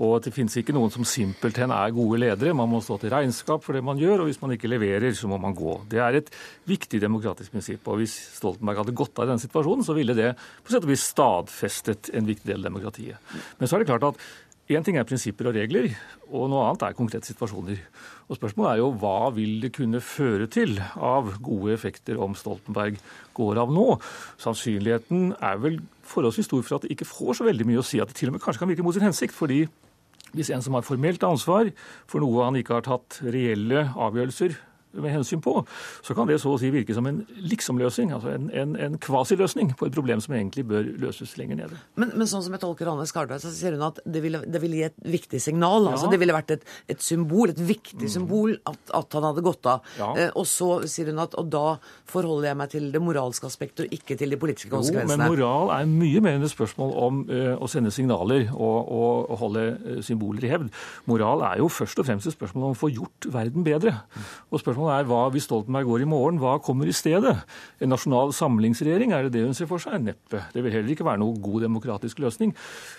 Og 0.00 0.16
at 0.16 0.26
det 0.26 0.32
finnes 0.32 0.54
ikke 0.56 0.72
noen 0.72 0.92
som 0.92 1.04
simpelthen 1.06 1.72
er 1.74 1.92
gode 1.92 2.20
ledere. 2.22 2.54
Man 2.56 2.70
må 2.70 2.80
stå 2.84 2.96
til 3.02 3.12
regnskap 3.12 3.64
for 3.64 3.76
det 3.76 3.82
man 3.84 4.00
gjør, 4.00 4.22
og 4.22 4.30
hvis 4.30 4.40
man 4.40 4.54
ikke 4.54 4.70
leverer, 4.70 5.12
så 5.16 5.28
må 5.28 5.36
man 5.42 5.56
gå. 5.56 5.74
Det 5.90 6.00
er 6.00 6.20
et 6.22 6.30
viktig 6.68 7.00
demokratisk 7.02 7.52
prinsipp. 7.52 7.90
Og 7.92 8.00
hvis 8.00 8.14
Stoltenberg 8.38 8.82
hadde 8.82 8.96
gått 8.96 9.18
av 9.18 9.28
i 9.28 9.32
denne 9.34 9.44
situasjonen, 9.44 9.84
så 9.84 9.96
ville 9.98 10.16
det 10.16 10.32
på 10.64 10.72
sett 10.72 10.86
og 10.86 10.94
vis 10.94 11.04
stadfestet 11.12 12.12
en 12.16 12.30
viktig 12.30 12.48
del 12.48 12.62
av 12.62 12.70
demokratiet. 12.70 13.36
Men 13.60 13.68
så 13.68 13.76
er 13.76 13.84
det 13.84 13.92
klart 13.92 14.08
at 14.14 14.24
Én 14.70 14.84
ting 14.86 14.94
er 14.96 15.04
prinsipper 15.04 15.48
og 15.50 15.56
regler, 15.58 15.88
og 16.30 16.46
noe 16.48 16.68
annet 16.68 16.84
er 16.86 16.94
konkrete 16.96 17.26
situasjoner. 17.26 17.80
Og 18.30 18.38
Spørsmålet 18.38 18.70
er 18.70 18.78
jo 18.80 18.92
hva 19.02 19.32
vil 19.34 19.56
det 19.64 19.72
kunne 19.74 20.00
føre 20.00 20.46
til 20.46 20.76
av 20.94 21.32
gode 21.42 21.74
effekter 21.74 22.20
om 22.22 22.36
Stoltenberg 22.38 23.00
går 23.36 23.58
av 23.60 23.72
nå? 23.74 23.88
Sannsynligheten 24.40 25.34
er 25.42 25.58
vel 25.60 25.80
forholdsvis 26.08 26.48
stor 26.48 26.62
for 26.62 26.78
at 26.78 26.86
det 26.86 26.94
ikke 26.94 27.10
får 27.10 27.40
så 27.40 27.48
veldig 27.48 27.66
mye 27.68 27.82
å 27.82 27.86
si, 27.86 28.00
at 28.00 28.12
det 28.12 28.20
til 28.20 28.30
og 28.30 28.38
med 28.38 28.44
kanskje 28.44 28.62
kan 28.62 28.70
virke 28.70 28.86
mot 28.86 28.96
sin 28.96 29.04
hensikt. 29.04 29.34
fordi 29.34 29.66
hvis 30.36 30.50
en 30.52 30.64
som 30.64 30.76
har 30.76 30.86
formelt 30.86 31.24
ansvar 31.26 31.72
for 32.10 32.24
noe 32.24 32.46
han 32.46 32.58
ikke 32.60 32.78
har 32.78 32.86
tatt 32.88 33.20
reelle 33.24 33.88
avgjørelser 33.92 34.56
med 34.92 35.14
hensyn 35.14 35.42
på, 35.44 35.54
så 36.04 36.16
kan 36.16 36.28
det 36.28 36.38
så 36.42 36.52
å 36.52 36.60
si 36.60 36.70
virke 36.72 36.94
som 36.96 37.06
en 37.08 37.22
liksom-løsning, 37.40 38.12
altså 38.16 38.32
en, 38.34 38.48
en, 38.50 38.74
en 38.76 38.98
kvasiløsning 39.02 39.74
på 39.78 39.88
et 39.88 39.94
problem 39.94 40.22
som 40.24 40.36
egentlig 40.36 40.66
bør 40.68 40.88
løses 41.02 41.36
lenger 41.40 41.62
nede. 41.62 41.80
Men, 42.00 42.14
men 42.18 42.30
sånn 42.30 42.44
som 42.44 42.54
jeg 42.54 42.62
tolker 42.62 42.90
Anne 42.92 43.06
Skardøy, 43.08 43.38
så 43.42 43.52
sier 43.54 43.76
hun 43.76 43.86
at 43.88 44.00
det 44.04 44.22
ville, 44.24 44.42
det 44.46 44.62
ville, 44.62 44.80
gi 44.82 44.88
et 44.88 44.98
viktig 45.14 45.40
signal. 45.42 45.80
Altså, 45.80 45.88
ja. 45.88 45.96
altså 45.98 46.12
Det 46.12 46.20
ville 46.22 46.36
vært 46.36 46.54
et, 46.56 46.66
et 46.94 47.04
symbol, 47.04 47.52
et 47.52 47.62
viktig 47.72 48.08
mm. 48.08 48.12
symbol, 48.16 48.56
at, 48.68 48.80
at, 48.98 49.18
han 49.18 49.28
hadde 49.28 49.44
gått 49.44 49.68
av. 49.68 49.82
Ja. 49.98 50.10
Eh, 50.16 50.30
og 50.38 50.48
så 50.48 50.70
sier 50.90 51.12
hun 51.12 51.22
at 51.22 51.36
og 51.40 51.48
da 51.52 51.66
forholder 52.08 52.50
jeg 52.50 52.58
meg 52.60 52.72
til 52.72 52.88
det 52.94 53.02
moralske 53.02 53.48
aspektet 53.48 53.86
og 53.86 53.96
ikke 53.96 54.16
til 54.20 54.32
de 54.32 54.38
politiske 54.40 54.70
konsekvensene. 54.72 55.16
Jo, 55.16 55.20
men 55.20 55.36
moral 55.36 55.72
er 55.76 55.88
mye 55.88 56.22
mer 56.24 56.38
enn 56.38 56.46
et 56.46 56.52
spørsmål 56.52 56.94
om 57.06 57.22
eh, 57.32 57.52
å 57.56 57.68
sende 57.70 57.92
signaler 57.94 58.48
og, 58.52 58.78
og, 58.92 59.32
holde 59.42 59.62
uh, 59.80 60.00
symboler 60.04 60.44
i 60.46 60.50
hevd. 60.52 60.68
Moral 61.10 61.44
er 61.48 61.62
jo 61.62 61.68
først 61.72 62.00
og 62.02 62.06
fremst 62.06 62.28
et 62.28 62.36
spørsmål 62.36 62.68
om 62.68 62.74
å 62.76 62.78
få 62.78 62.90
gjort 62.92 63.28
verden 63.32 63.64
bedre. 63.66 63.94
Mm. 64.12 64.26
Og 64.52 64.62
spørsmålet 64.62 64.81
Spørsmålet 64.82 65.06
er 65.06 65.08
hva 65.10 65.30
hvis 65.30 65.44
Stoltenberg 65.46 65.86
går 65.86 66.02
i 66.02 66.06
morgen, 66.10 66.38
hva 66.42 66.56
kommer 66.62 66.88
i 66.90 66.94
stedet? 66.94 67.36
En 67.82 67.92
nasjonal 67.92 68.32
samlingsregjering, 68.34 69.12
er 69.14 69.28
det 69.28 69.36
det 69.36 69.44
hun 69.46 69.54
ser 69.54 69.68
for 69.70 69.78
seg? 69.78 70.00
Neppe. 70.02 70.42
Det 70.50 70.64
vil 70.64 70.74
heller 70.74 70.90
ikke 70.90 71.06
være 71.06 71.20
noe 71.22 71.38
god 71.38 71.62
demokratisk 71.62 72.18
løsning. 72.22 72.54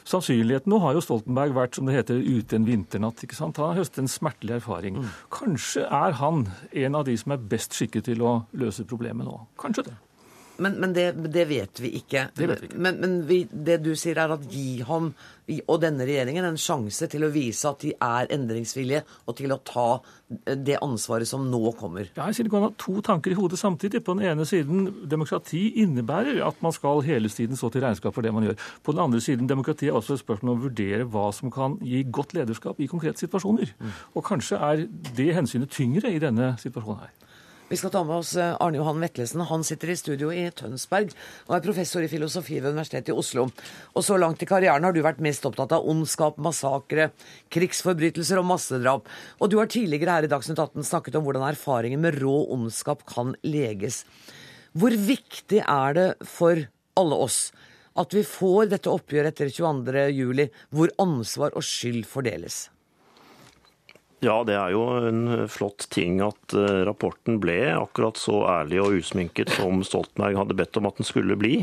Sannsynligheten 0.07 0.71
nå 0.71 0.79
har 0.79 0.95
jo 0.95 1.03
Stoltenberg 1.03 1.55
vært, 1.57 1.75
som 1.75 1.89
det 1.89 1.97
heter, 1.97 2.23
ute 2.23 2.55
en 2.55 2.67
vinternatt. 2.67 3.25
ikke 3.25 3.35
sant? 3.35 3.59
Han 3.59 3.73
har 3.73 3.81
høstet 3.81 4.05
en 4.05 4.11
smertelig 4.11 4.61
erfaring. 4.61 5.01
Mm. 5.01 5.11
Kanskje 5.33 5.83
er 5.89 6.15
han 6.21 6.47
en 6.71 6.95
av 6.95 7.05
de 7.09 7.17
som 7.19 7.35
er 7.35 7.43
best 7.51 7.75
skikket 7.75 8.07
til 8.07 8.23
å 8.23 8.37
løse 8.55 8.87
problemet 8.87 9.27
nå. 9.27 9.41
Kanskje 9.59 9.89
det. 9.89 9.99
Men, 10.57 10.75
men 10.79 10.93
det, 10.93 11.11
det, 11.33 11.45
vet 11.49 11.79
vi 11.81 11.95
ikke. 11.97 12.27
Det 12.35 12.47
vet 12.49 12.61
vi 12.61 12.69
ikke. 12.69 12.81
Men, 12.85 12.99
men 13.01 13.15
vi, 13.29 13.43
det 13.49 13.79
du 13.83 13.93
sier, 13.97 14.19
er 14.21 14.35
at 14.35 14.43
gi 14.51 14.83
ham 14.85 15.13
og 15.67 15.79
denne 15.83 16.05
regjeringen 16.07 16.45
en 16.47 16.59
sjanse 16.59 17.07
til 17.11 17.25
å 17.25 17.31
vise 17.33 17.67
at 17.67 17.81
de 17.83 17.91
er 17.97 18.29
endringsvillige, 18.31 19.01
og 19.27 19.35
til 19.35 19.51
å 19.51 19.57
ta 19.67 19.87
det 20.55 20.77
ansvaret 20.81 21.27
som 21.27 21.43
nå 21.51 21.73
kommer. 21.77 22.07
Ja, 22.15 22.29
jeg 22.29 22.37
sier 22.37 22.47
Det 22.47 22.53
kan 22.53 22.63
ha 22.63 22.71
to 22.79 23.01
tanker 23.05 23.33
i 23.33 23.37
hodet 23.37 23.59
samtidig. 23.59 24.03
På 24.05 24.15
den 24.15 24.29
ene 24.29 24.45
siden, 24.47 24.87
demokrati 25.09 25.65
innebærer 25.83 26.39
at 26.47 26.61
man 26.63 26.75
skal 26.75 27.03
hele 27.05 27.29
tiden 27.29 27.59
stå 27.59 27.73
til 27.73 27.83
regnskap 27.83 28.15
for 28.15 28.25
det 28.25 28.33
man 28.33 28.47
gjør. 28.47 28.57
På 28.83 28.95
den 28.95 29.03
andre 29.03 29.21
siden, 29.21 29.49
demokrati 29.49 29.89
er 29.89 29.99
også 29.99 30.15
et 30.15 30.23
spørsmål 30.23 30.53
om 30.53 30.61
å 30.61 30.65
vurdere 30.69 31.09
hva 31.11 31.27
som 31.35 31.51
kan 31.53 31.75
gi 31.83 32.05
godt 32.07 32.37
lederskap 32.37 32.79
i 32.79 32.87
konkrete 32.87 33.25
situasjoner. 33.25 33.75
Mm. 33.79 33.99
Og 34.15 34.25
kanskje 34.25 34.61
er 34.63 34.87
det 35.17 35.29
hensynet 35.35 35.73
tyngre 35.73 36.13
i 36.13 36.23
denne 36.23 36.53
situasjonen 36.61 37.03
her. 37.03 37.13
Vi 37.69 37.77
skal 37.79 37.93
ta 37.93 38.03
med 38.03 38.19
oss 38.19 38.35
eh, 38.35 38.55
Arne 38.59 38.77
Johan 38.77 38.99
Vetlesen. 38.99 39.41
Han 39.47 39.63
sitter 39.63 39.93
i 39.93 39.95
studio 39.97 40.31
i 40.35 40.43
Tønsberg 40.51 41.13
og 41.47 41.55
er 41.55 41.63
professor 41.63 42.03
i 42.03 42.09
filosofi 42.11 42.59
ved 42.59 42.75
Universitetet 42.75 43.13
i 43.13 43.15
Oslo. 43.17 43.47
Og 43.95 44.05
så 44.05 44.17
langt 44.19 44.43
i 44.43 44.47
karrieren 44.49 44.83
har 44.83 44.93
du 44.93 44.99
vært 45.05 45.23
mest 45.23 45.47
opptatt 45.47 45.71
av 45.77 45.87
ondskap, 45.89 46.37
massakre, 46.43 47.09
krigsforbrytelser 47.53 48.41
og 48.41 48.49
massedrap. 48.51 49.07
Og 49.39 49.53
du 49.53 49.57
har 49.61 49.71
tidligere 49.71 50.17
her 50.19 50.27
i 50.27 50.31
Dagsnytt 50.31 50.59
18 50.59 50.89
snakket 50.91 51.17
om 51.17 51.25
hvordan 51.25 51.47
erfaringer 51.47 52.03
med 52.03 52.19
rå 52.19 52.35
ondskap 52.53 53.07
kan 53.09 53.31
leges. 53.47 54.03
Hvor 54.75 54.93
viktig 54.93 55.63
er 55.63 55.97
det 55.97 56.07
for 56.27 56.65
alle 56.99 57.23
oss 57.25 57.47
at 57.97 58.13
vi 58.13 58.25
får 58.25 58.71
dette 58.73 58.91
oppgjøret 58.91 59.33
etter 59.33 59.51
22.07, 59.53 60.47
hvor 60.73 60.93
ansvar 61.01 61.53
og 61.53 61.65
skyld 61.65 62.03
fordeles? 62.09 62.67
Ja, 64.23 64.37
det 64.47 64.55
er 64.55 64.71
jo 64.71 64.85
en 65.03 65.23
flott 65.51 65.89
ting 65.91 66.21
at 66.23 66.55
eh, 66.55 66.83
rapporten 66.87 67.41
ble 67.43 67.57
akkurat 67.75 68.19
så 68.19 68.45
ærlig 68.47 68.79
og 68.79 68.97
usminket 69.01 69.51
som 69.57 69.83
Stoltenberg 69.83 70.39
hadde 70.39 70.55
bedt 70.61 70.79
om 70.79 70.87
at 70.87 70.99
den 71.01 71.07
skulle 71.07 71.35
bli. 71.39 71.57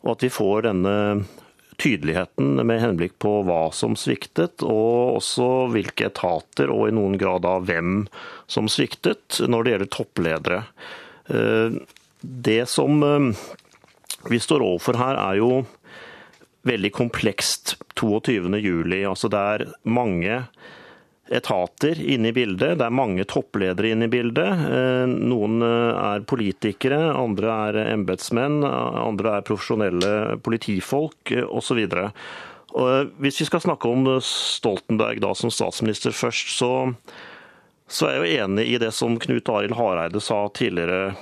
Og 0.00 0.14
at 0.14 0.24
vi 0.24 0.30
får 0.32 0.64
denne 0.70 0.94
tydeligheten 1.82 2.62
med 2.66 2.80
henblikk 2.80 3.18
på 3.22 3.42
hva 3.44 3.66
som 3.74 3.96
sviktet, 3.98 4.64
og 4.64 5.18
også 5.18 5.48
hvilke 5.74 6.08
etater 6.08 6.72
og 6.72 6.88
i 6.88 6.96
noen 6.96 7.18
grad 7.20 7.46
av 7.48 7.66
hvem 7.68 8.06
som 8.50 8.70
sviktet 8.72 9.42
når 9.44 9.64
det 9.64 9.74
gjelder 9.74 9.92
toppledere. 9.98 10.62
Eh, 11.28 11.78
det 12.22 12.62
som 12.72 13.04
eh, 13.04 13.46
vi 14.32 14.40
står 14.40 14.64
overfor 14.64 15.00
her, 15.00 15.20
er 15.20 15.42
jo 15.42 15.52
veldig 16.68 16.92
komplekst 16.94 17.76
22.07. 17.98 19.02
Altså 19.10 19.28
det 19.28 19.46
er 19.56 19.70
mange 19.82 20.44
etater 21.30 22.00
inne 22.00 22.28
i 22.28 22.34
bildet. 22.36 22.78
Det 22.78 22.86
er 22.86 22.94
mange 22.94 23.24
toppledere 23.28 23.92
inne 23.92 24.08
i 24.08 24.12
bildet. 24.12 24.64
Eh, 24.68 25.04
noen 25.10 25.62
er 25.62 26.24
politikere, 26.28 27.00
andre 27.14 27.58
er 27.68 27.80
embetsmenn, 27.92 28.62
andre 28.66 29.38
er 29.38 29.46
profesjonelle 29.46 30.40
politifolk 30.44 31.34
osv. 31.48 31.84
Hvis 33.20 33.42
vi 33.42 33.46
skal 33.48 33.60
snakke 33.60 33.90
om 33.90 34.08
Stoltenberg 34.24 35.20
da 35.22 35.34
som 35.36 35.52
statsminister 35.52 36.14
først, 36.16 36.54
så, 36.56 36.72
så 37.84 38.08
er 38.08 38.16
jeg 38.16 38.22
jo 38.22 38.46
enig 38.46 38.66
i 38.72 38.80
det 38.80 38.94
som 38.96 39.18
Knut 39.20 39.50
Arild 39.52 39.76
Hareide 39.76 40.22
sa 40.24 40.46
tidligere 40.56 41.12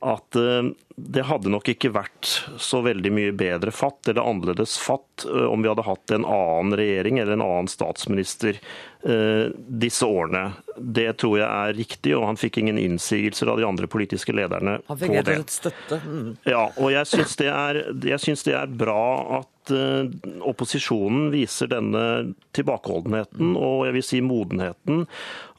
at 0.00 0.36
eh, 0.36 0.72
det 0.96 1.24
hadde 1.26 1.50
nok 1.50 1.68
ikke 1.72 1.90
vært 1.94 2.28
så 2.62 2.80
veldig 2.84 3.10
mye 3.14 3.32
bedre 3.34 3.72
fatt 3.74 4.08
eller 4.08 4.22
annerledes 4.22 4.76
fatt 4.78 5.24
eh, 5.26 5.46
om 5.48 5.62
vi 5.62 5.70
hadde 5.70 5.86
hatt 5.86 6.14
en 6.14 6.26
annen 6.26 6.76
regjering 6.78 7.18
eller 7.18 7.36
en 7.36 7.44
annen 7.44 7.70
statsminister 7.70 8.60
eh, 9.02 9.48
disse 9.54 10.06
årene. 10.06 10.52
Det 10.76 11.08
tror 11.22 11.40
jeg 11.40 11.48
er 11.48 11.78
riktig, 11.78 12.14
og 12.18 12.28
han 12.28 12.38
fikk 12.40 12.60
ingen 12.62 12.78
innsigelser 12.80 13.50
av 13.50 13.58
de 13.60 13.66
andre 13.68 13.90
politiske 13.90 14.34
lederne 14.36 14.78
på 14.82 14.84
det. 14.84 14.92
Han 14.92 15.02
fikk 15.02 15.16
rett 15.18 15.32
og 15.32 15.40
slett 15.40 15.56
støtte. 15.58 16.00
Mm. 16.04 16.30
Ja, 16.46 16.64
og 16.76 16.94
jeg 16.94 17.10
syns 17.10 17.38
det, 17.40 17.50
det, 18.04 18.54
er 18.54 18.78
bra 18.84 19.04
at 19.40 19.50
opposisjonen 19.72 21.30
viser 21.32 21.70
denne 21.72 22.34
tilbakeholdenheten 22.56 23.54
og 23.56 23.86
jeg 23.86 23.96
vil 23.96 24.06
si 24.06 24.20
modenheten 24.24 25.04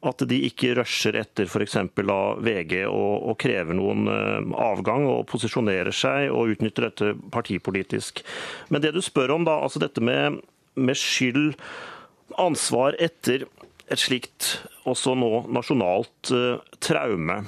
at 0.06 0.22
de 0.30 0.38
ikke 0.48 0.76
rusher 0.78 1.18
etter 1.18 1.50
f.eks. 1.50 1.78
av 1.80 2.44
VG 2.46 2.84
og, 2.86 3.14
og, 3.32 3.36
krever 3.42 3.78
noen 3.78 4.06
uh, 4.10 4.56
avgang 4.68 5.08
og 5.10 5.26
posisjonerer 5.32 5.96
seg 5.96 6.30
og 6.30 6.56
utnytter 6.56 6.90
dette 6.90 7.12
partipolitisk. 7.34 8.22
Men 8.70 8.84
det 8.86 8.94
du 8.96 9.02
spør 9.04 9.38
om, 9.38 9.48
da, 9.48 9.58
altså 9.66 9.82
dette 9.82 10.04
med, 10.04 10.42
med 10.78 11.00
skyld, 11.00 11.56
ansvar 12.42 12.98
etter 13.02 13.48
et 13.92 14.02
slikt 14.02 14.56
også 14.90 15.14
nå 15.18 15.46
nasjonalt 15.54 16.34
uh, 16.34 16.62
traume. 16.84 17.44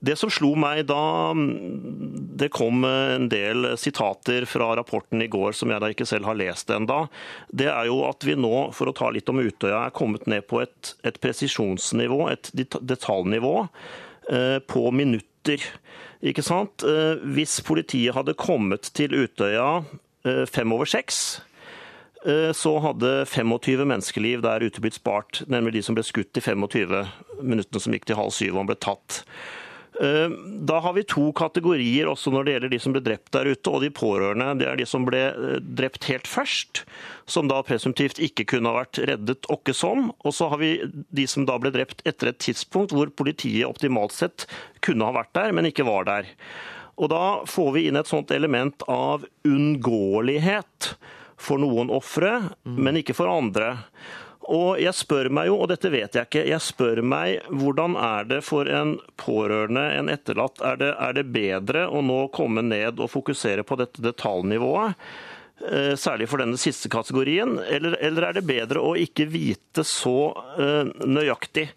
Det 0.00 0.16
som 0.16 0.30
slo 0.32 0.54
meg 0.56 0.86
da 0.88 1.32
det 2.40 2.48
kom 2.54 2.84
en 2.88 3.28
del 3.28 3.74
sitater 3.78 4.46
fra 4.48 4.72
rapporten 4.78 5.20
i 5.20 5.28
går 5.28 5.52
som 5.56 5.72
jeg 5.72 5.82
da 5.82 5.90
ikke 5.92 6.06
selv 6.08 6.30
har 6.30 6.38
lest 6.40 6.72
enda, 6.72 7.02
det 7.52 7.68
er 7.68 7.90
jo 7.90 8.00
at 8.08 8.24
vi 8.24 8.36
nå, 8.38 8.70
for 8.76 8.88
å 8.88 8.96
ta 8.96 9.10
litt 9.12 9.28
om 9.28 9.42
Utøya, 9.42 9.84
er 9.84 9.96
kommet 9.96 10.24
ned 10.30 10.46
på 10.48 10.62
et, 10.64 10.94
et 11.04 11.20
presisjonsnivå, 11.20 12.22
et 12.32 12.48
detaljnivå, 12.56 13.54
eh, 14.32 14.56
på 14.64 14.86
minutter. 14.96 15.68
Ikke 16.24 16.44
sant? 16.44 16.80
Eh, 16.80 17.20
hvis 17.36 17.60
politiet 17.66 18.16
hadde 18.16 18.38
kommet 18.40 18.88
til 18.96 19.12
Utøya 19.20 19.82
eh, 20.24 20.46
fem 20.48 20.76
over 20.76 20.88
seks, 20.88 21.42
så 22.20 22.74
hadde 22.84 23.22
25 23.24 23.86
menneskeliv 23.88 24.42
der 24.44 24.60
ute 24.60 24.82
blitt 24.84 24.98
spart, 24.98 25.38
nemlig 25.48 25.78
de 25.78 25.82
som 25.86 25.96
ble 25.96 26.02
skutt 26.04 26.36
i 26.36 26.42
25 26.44 26.90
minuttene 27.40 27.80
som 27.80 27.94
gikk 27.96 28.04
til 28.10 28.18
halv 28.18 28.34
syv 28.36 28.58
og 28.60 28.66
ble 28.68 28.76
tatt. 28.76 29.22
Eh, 30.00 30.30
da 30.60 30.78
har 30.80 30.92
vi 30.96 31.02
to 31.04 31.26
kategorier 31.36 32.08
også 32.08 32.32
når 32.32 32.46
det 32.46 32.52
gjelder 32.54 32.72
de 32.72 32.78
som 32.80 32.94
ble 32.94 33.02
drept 33.04 33.32
der 33.36 33.50
ute, 33.52 33.68
og 33.68 33.82
de 33.84 33.90
pårørende. 33.92 34.54
Det 34.62 34.68
er 34.70 34.80
de 34.80 34.86
som 34.88 35.04
ble 35.04 35.20
eh, 35.28 35.58
drept 35.60 36.06
helt 36.08 36.30
først, 36.30 36.84
som 37.28 37.50
da 37.50 37.58
presumptivt 37.66 38.20
ikke 38.22 38.46
kunne 38.54 38.72
ha 38.72 38.80
vært 38.80 39.02
reddet 39.10 39.48
åkke 39.52 39.74
som. 39.76 40.08
Og 40.24 40.32
så 40.36 40.48
har 40.52 40.62
vi 40.62 40.72
de 40.88 41.26
som 41.28 41.44
da 41.48 41.58
ble 41.60 41.74
drept 41.74 42.00
etter 42.08 42.32
et 42.32 42.40
tidspunkt 42.40 42.96
hvor 42.96 43.12
politiet 43.12 43.68
optimalt 43.68 44.16
sett 44.16 44.48
kunne 44.84 45.04
ha 45.04 45.18
vært 45.20 45.34
der, 45.36 45.52
men 45.52 45.68
ikke 45.68 45.88
var 45.88 46.08
der. 46.08 46.32
Og 47.00 47.12
da 47.12 47.24
får 47.48 47.70
vi 47.76 47.86
inn 47.88 48.00
et 48.00 48.08
sånt 48.08 48.32
element 48.32 48.80
av 48.88 49.28
unngåelighet 49.48 50.94
for 51.40 51.60
noen 51.60 51.92
ofre, 51.92 52.38
mm. 52.64 52.80
men 52.80 53.00
ikke 53.00 53.16
for 53.16 53.28
andre. 53.32 53.74
Og 54.50 54.80
jeg 54.82 54.96
spør 54.98 55.28
meg 55.30 55.46
jo, 55.46 55.60
og 55.62 55.68
dette 55.70 55.92
vet 55.92 56.16
jeg 56.16 56.26
ikke, 56.26 56.42
jeg 56.48 56.64
spør 56.64 57.00
meg 57.06 57.44
hvordan 57.54 57.94
er 58.00 58.26
det 58.32 58.40
for 58.42 58.66
en 58.66 58.96
pårørende, 59.20 59.84
en 59.94 60.10
etterlatt, 60.10 60.58
er 60.66 60.80
det, 60.80 60.90
er 60.98 61.18
det 61.18 61.28
bedre 61.30 61.86
å 61.86 62.02
nå 62.02 62.24
komme 62.34 62.64
ned 62.66 62.98
og 62.98 63.12
fokusere 63.12 63.62
på 63.66 63.78
dette 63.78 64.02
detaljnivået? 64.02 64.98
Eh, 65.60 65.94
særlig 66.00 66.26
for 66.30 66.40
denne 66.40 66.58
siste 66.58 66.88
kategorien, 66.90 67.58
eller, 67.62 67.98
eller 68.00 68.30
er 68.30 68.38
det 68.38 68.46
bedre 68.48 68.82
å 68.82 68.94
ikke 68.96 69.28
vite 69.28 69.84
så 69.84 70.32
uh, 70.56 70.88
nøyaktig? 71.04 71.68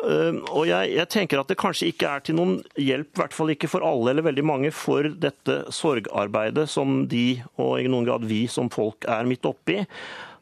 Uh, 0.00 0.40
og 0.50 0.64
jeg, 0.66 0.90
jeg, 0.96 1.08
tenker 1.12 1.40
at 1.40 1.50
det 1.50 1.58
kanskje 1.60 1.92
ikke 1.92 2.10
er 2.10 2.24
til 2.26 2.36
noen 2.36 2.56
hjelp, 2.74 3.12
i 3.14 3.20
hvert 3.22 3.36
fall 3.36 3.52
ikke 3.54 3.70
for 3.70 3.86
alle 3.86 4.12
eller 4.12 4.26
veldig 4.26 4.44
mange, 4.50 4.72
for 4.74 5.06
dette 5.22 5.60
sorgarbeidet 5.72 6.66
som 6.72 7.04
de, 7.10 7.38
og 7.56 7.78
i 7.78 7.86
noen 7.88 8.08
grad 8.08 8.26
vi 8.26 8.44
som 8.50 8.68
folk, 8.72 9.06
er 9.06 9.30
midt 9.30 9.46
oppi 9.46 9.78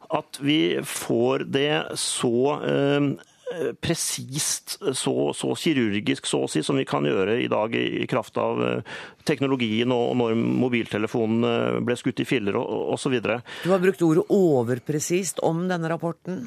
at 0.09 0.39
vi 0.41 0.79
får 0.85 1.45
det 1.53 1.99
så 2.01 2.61
eh, 2.65 3.09
presist, 3.81 4.77
så, 4.93 5.15
så, 5.35 5.55
kirurgisk 5.57 6.29
så 6.29 6.43
å 6.45 6.51
si, 6.53 6.63
som 6.65 6.77
vi 6.77 6.87
kan 6.89 7.07
gjøre 7.09 7.39
i 7.43 7.49
dag 7.49 7.75
i 7.77 8.07
kraft 8.11 8.37
av 8.41 8.63
eh, 8.65 8.95
teknologien 9.29 9.93
og 9.95 10.15
når 10.21 10.37
mobiltelefonen 10.37 11.83
ble 11.85 11.97
skutt 11.99 12.25
i 12.25 12.29
filler 12.29 12.57
osv. 12.59 13.19
Du 13.21 13.71
har 13.73 13.83
brukt 13.83 14.05
ordet 14.05 14.27
overpresist 14.33 15.43
om 15.45 15.67
denne 15.71 15.93
rapporten? 15.93 16.47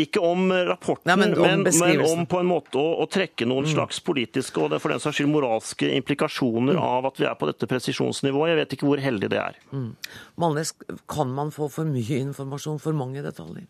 Ikke 0.00 0.22
om 0.24 0.48
rapporten, 0.68 1.10
Nei, 1.10 1.16
men, 1.20 1.34
om, 1.36 1.64
men, 1.64 1.64
men, 1.66 2.04
om 2.06 2.24
på 2.30 2.40
en 2.40 2.48
måte 2.50 2.78
å, 2.80 2.86
å 3.02 3.06
trekke 3.10 3.48
noen 3.48 3.66
mm. 3.66 3.72
slags 3.74 4.00
politiske 4.04 4.62
og 4.62 4.76
for 4.78 4.94
den 4.94 5.02
saks 5.02 5.20
skyld 5.20 5.32
moralske 5.32 5.90
implikasjoner 5.98 6.78
mm. 6.78 6.84
av 6.84 7.10
at 7.10 7.20
vi 7.20 7.28
er 7.28 7.36
på 7.40 7.48
dette 7.50 7.68
presisjonsnivået. 7.70 8.52
Jeg 8.52 8.60
vet 8.62 8.76
ikke 8.76 8.88
hvor 8.88 9.02
heldig 9.02 9.30
det 9.32 9.42
er. 9.42 9.58
Mm. 9.74 9.90
Malnes, 10.40 10.72
kan 11.10 11.34
man 11.36 11.52
få 11.54 11.68
for 11.72 11.88
mye 11.88 12.22
informasjon, 12.24 12.80
for 12.82 12.96
mange 12.96 13.24
detaljer? 13.26 13.68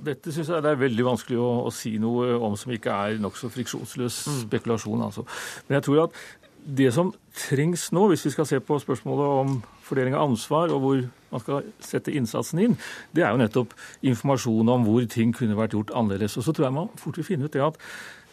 Dette 0.00 0.32
syns 0.32 0.48
jeg 0.48 0.64
det 0.64 0.70
er 0.72 0.78
veldig 0.80 1.04
vanskelig 1.04 1.40
å, 1.40 1.48
å, 1.66 1.72
si 1.74 1.98
noe 2.00 2.32
om 2.40 2.54
som 2.56 2.72
ikke 2.72 2.94
er 3.08 3.18
nokså 3.20 3.50
friksjonsløs 3.52 4.22
mm. 4.24 4.38
spekulasjon. 4.46 5.02
Altså. 5.04 5.26
Men 5.68 5.78
jeg 5.78 5.88
tror 5.88 6.06
at 6.06 6.22
det 6.62 6.92
som 6.94 7.10
trengs 7.36 7.88
nå, 7.94 8.06
hvis 8.10 8.26
vi 8.26 8.32
skal 8.34 8.46
se 8.48 8.60
på 8.62 8.78
spørsmålet 8.82 9.32
om 9.42 9.56
fordeling 9.82 10.14
av 10.14 10.28
ansvar 10.28 10.72
og 10.74 10.84
hvor 10.84 11.02
man 11.32 11.42
skal 11.42 11.66
sette 11.82 12.14
innsatsen 12.14 12.60
inn, 12.62 12.76
det 13.16 13.24
er 13.24 13.32
jo 13.32 13.40
nettopp 13.40 13.74
informasjon 14.12 14.70
om 14.74 14.86
hvor 14.86 15.04
ting 15.10 15.34
kunne 15.36 15.58
vært 15.58 15.74
gjort 15.76 15.94
annerledes. 15.96 16.36
Og 16.38 16.46
så 16.46 16.54
tror 16.54 16.68
jeg 16.68 16.76
man 16.76 16.92
fort 17.00 17.18
vil 17.18 17.26
finne 17.26 17.48
ut 17.48 17.56
det 17.56 17.64
at 17.64 17.80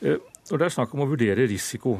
eh, 0.03 0.21
når 0.49 0.61
det 0.61 0.67
er 0.67 0.77
snakk 0.77 0.95
om 0.95 1.05
å 1.05 1.09
vurdere 1.09 1.49
risiko, 1.49 1.97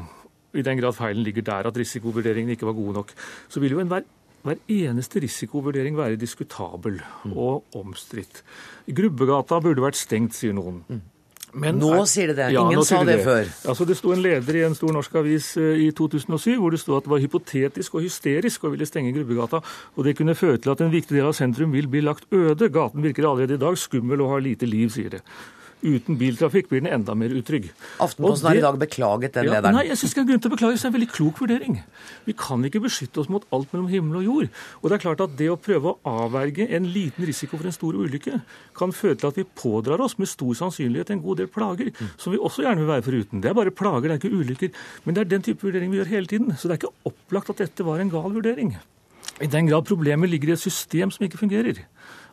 i 0.50 0.64
den 0.66 0.80
grad 0.80 0.96
feilen 0.96 1.22
ligger 1.22 1.46
der 1.46 1.68
at 1.70 1.76
risikovurderingen 1.78 2.56
ikke 2.56 2.66
var 2.66 2.78
god 2.78 2.96
nok, 3.00 3.12
så 3.48 3.62
vil 3.62 3.76
jo 3.76 3.84
enhver 3.84 4.06
hver 4.40 4.56
eneste 4.72 5.20
risikovurdering 5.20 5.98
være 5.98 6.16
diskutabel 6.16 7.00
og 7.34 7.76
omstridt. 7.76 8.42
Grubbegata 8.88 9.58
burde 9.60 9.84
vært 9.84 10.00
stengt, 10.00 10.32
sier 10.36 10.56
noen. 10.56 10.80
Men 11.52 11.80
nå 11.80 11.90
er, 11.96 12.04
sier 12.10 12.30
de 12.30 12.36
det. 12.38 12.48
Ja, 12.54 12.62
Ingen 12.62 12.84
sa 12.86 13.00
det, 13.04 13.18
det, 13.18 13.24
før. 13.26 13.48
Altså, 13.72 13.86
det 13.88 13.96
sto 13.98 14.12
en 14.14 14.22
leder 14.22 14.58
i 14.60 14.64
en 14.66 14.76
stor 14.78 14.92
norsk 14.94 15.16
avis 15.18 15.52
eh, 15.58 15.86
i 15.86 15.90
2007 15.96 16.58
hvor 16.60 16.74
det 16.74 16.82
sto 16.82 16.96
at 16.96 17.06
det 17.06 17.12
var 17.12 17.22
hypotetisk 17.22 17.96
og 17.98 18.06
hysterisk 18.06 18.66
å 18.66 18.72
ville 18.74 18.86
stenge 18.88 19.14
Grubbegata, 19.16 19.62
og 19.96 20.06
det 20.06 20.16
kunne 20.18 20.38
føre 20.38 20.60
til 20.62 20.74
at 20.74 20.84
en 20.84 20.92
viktig 20.92 21.16
del 21.16 21.30
av 21.30 21.34
sentrum 21.38 21.74
vil 21.74 21.90
bli 21.90 22.04
lagt 22.06 22.28
øde. 22.30 22.70
Gaten 22.70 23.02
virker 23.02 23.26
allerede 23.26 23.58
i 23.58 23.64
dag 23.64 23.78
skummel 23.78 24.22
og 24.22 24.36
har 24.36 24.46
lite 24.46 24.68
liv, 24.70 24.92
sier 24.94 25.18
det. 25.18 25.24
Uten 25.80 26.18
biltrafikk 26.20 26.68
blir 26.68 26.82
den 26.84 26.92
enda 26.92 27.14
mer 27.16 27.32
utrygg. 27.32 27.70
Aftenposten 28.02 28.50
har 28.50 28.58
i 28.58 28.64
dag 28.64 28.78
beklaget 28.80 29.36
den 29.38 29.48
ja, 29.48 29.56
lederen. 29.56 29.78
Nei, 29.78 29.86
jeg 29.88 30.00
syns 30.00 30.16
det 30.16 30.22
er 30.22 30.28
grunn 30.28 30.42
til 30.44 30.50
å 30.50 30.54
beklage. 30.54 30.76
Det 30.76 30.84
er 30.84 30.90
en 30.90 30.96
veldig 30.96 31.08
klok 31.14 31.40
vurdering. 31.40 31.78
Vi 32.26 32.34
kan 32.36 32.66
ikke 32.68 32.82
beskytte 32.84 33.22
oss 33.22 33.30
mot 33.32 33.46
alt 33.56 33.72
mellom 33.72 33.88
himmel 33.92 34.20
og 34.20 34.28
jord. 34.28 34.60
Og 34.82 34.86
det 34.90 34.98
er 34.98 35.04
klart 35.06 35.24
at 35.24 35.34
det 35.40 35.48
å 35.52 35.58
prøve 35.60 35.94
å 35.94 36.20
avverge 36.26 36.68
en 36.76 36.90
liten 36.92 37.26
risiko 37.28 37.56
for 37.56 37.70
en 37.70 37.76
stor 37.76 37.96
ulykke 37.96 38.42
kan 38.76 38.94
føre 38.96 39.18
til 39.20 39.30
at 39.30 39.40
vi 39.40 39.48
pådrar 39.62 40.04
oss 40.04 40.18
med 40.20 40.30
stor 40.30 40.52
sannsynlighet 40.60 41.14
en 41.14 41.24
god 41.24 41.42
del 41.42 41.50
plager, 41.52 41.92
mm. 41.96 42.14
som 42.20 42.34
vi 42.34 42.40
også 42.40 42.66
gjerne 42.66 42.84
vil 42.84 42.92
være 42.92 43.06
foruten. 43.08 43.42
Det 43.42 43.50
er 43.50 43.58
bare 43.58 43.74
plager, 43.74 44.08
det 44.08 44.16
er 44.18 44.22
ikke 44.22 44.40
ulykker. 44.40 44.86
Men 45.04 45.16
det 45.16 45.24
er 45.24 45.34
den 45.34 45.48
type 45.48 45.64
vurdering 45.66 45.92
vi 45.92 46.00
gjør 46.02 46.14
hele 46.14 46.30
tiden. 46.30 46.54
Så 46.56 46.68
det 46.68 46.76
er 46.76 46.82
ikke 46.82 47.12
opplagt 47.12 47.54
at 47.54 47.64
dette 47.64 47.86
var 47.88 48.02
en 48.02 48.12
gal 48.12 48.32
vurdering. 48.36 48.76
I 49.40 49.48
den 49.48 49.70
grad 49.70 49.86
problemet 49.88 50.28
ligger 50.28 50.52
i 50.52 50.56
et 50.58 50.60
system 50.60 51.12
som 51.14 51.24
ikke 51.24 51.40
fungerer. 51.40 51.80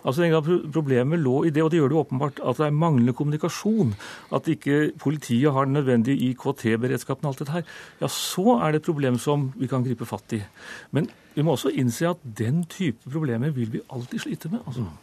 Altså 0.06 0.24
En 0.24 0.34
grad 0.36 0.72
Problemet 0.74 1.20
lå 1.20 1.46
i 1.48 1.54
det, 1.54 1.64
og 1.64 1.72
det 1.72 1.80
gjør 1.80 1.94
det 1.94 2.00
åpenbart, 2.02 2.42
at 2.44 2.60
det 2.60 2.68
er 2.68 2.76
manglende 2.76 3.16
kommunikasjon. 3.18 3.96
At 4.34 4.48
ikke 4.52 4.92
politiet 5.00 5.54
har 5.54 5.66
den 5.66 5.78
nødvendige 5.80 6.32
IKT-beredskapen 6.32 7.26
og 7.26 7.34
alt 7.34 7.42
dette 7.44 7.58
her. 7.58 7.66
Ja, 8.02 8.12
så 8.12 8.60
er 8.62 8.72
det 8.72 8.84
et 8.84 8.92
problem 8.92 9.18
som 9.22 9.52
vi 9.58 9.68
kan 9.72 9.84
gripe 9.88 10.06
fatt 10.06 10.38
i. 10.38 10.44
Men 10.92 11.10
vi 11.36 11.46
må 11.46 11.58
også 11.58 11.74
innse 11.74 12.10
at 12.10 12.24
den 12.38 12.64
type 12.70 13.10
problemer 13.10 13.54
vil 13.56 13.74
vi 13.74 13.84
alltid 13.90 14.26
slite 14.26 14.50
med. 14.54 14.64
altså. 14.66 14.86
Mm. 14.88 14.96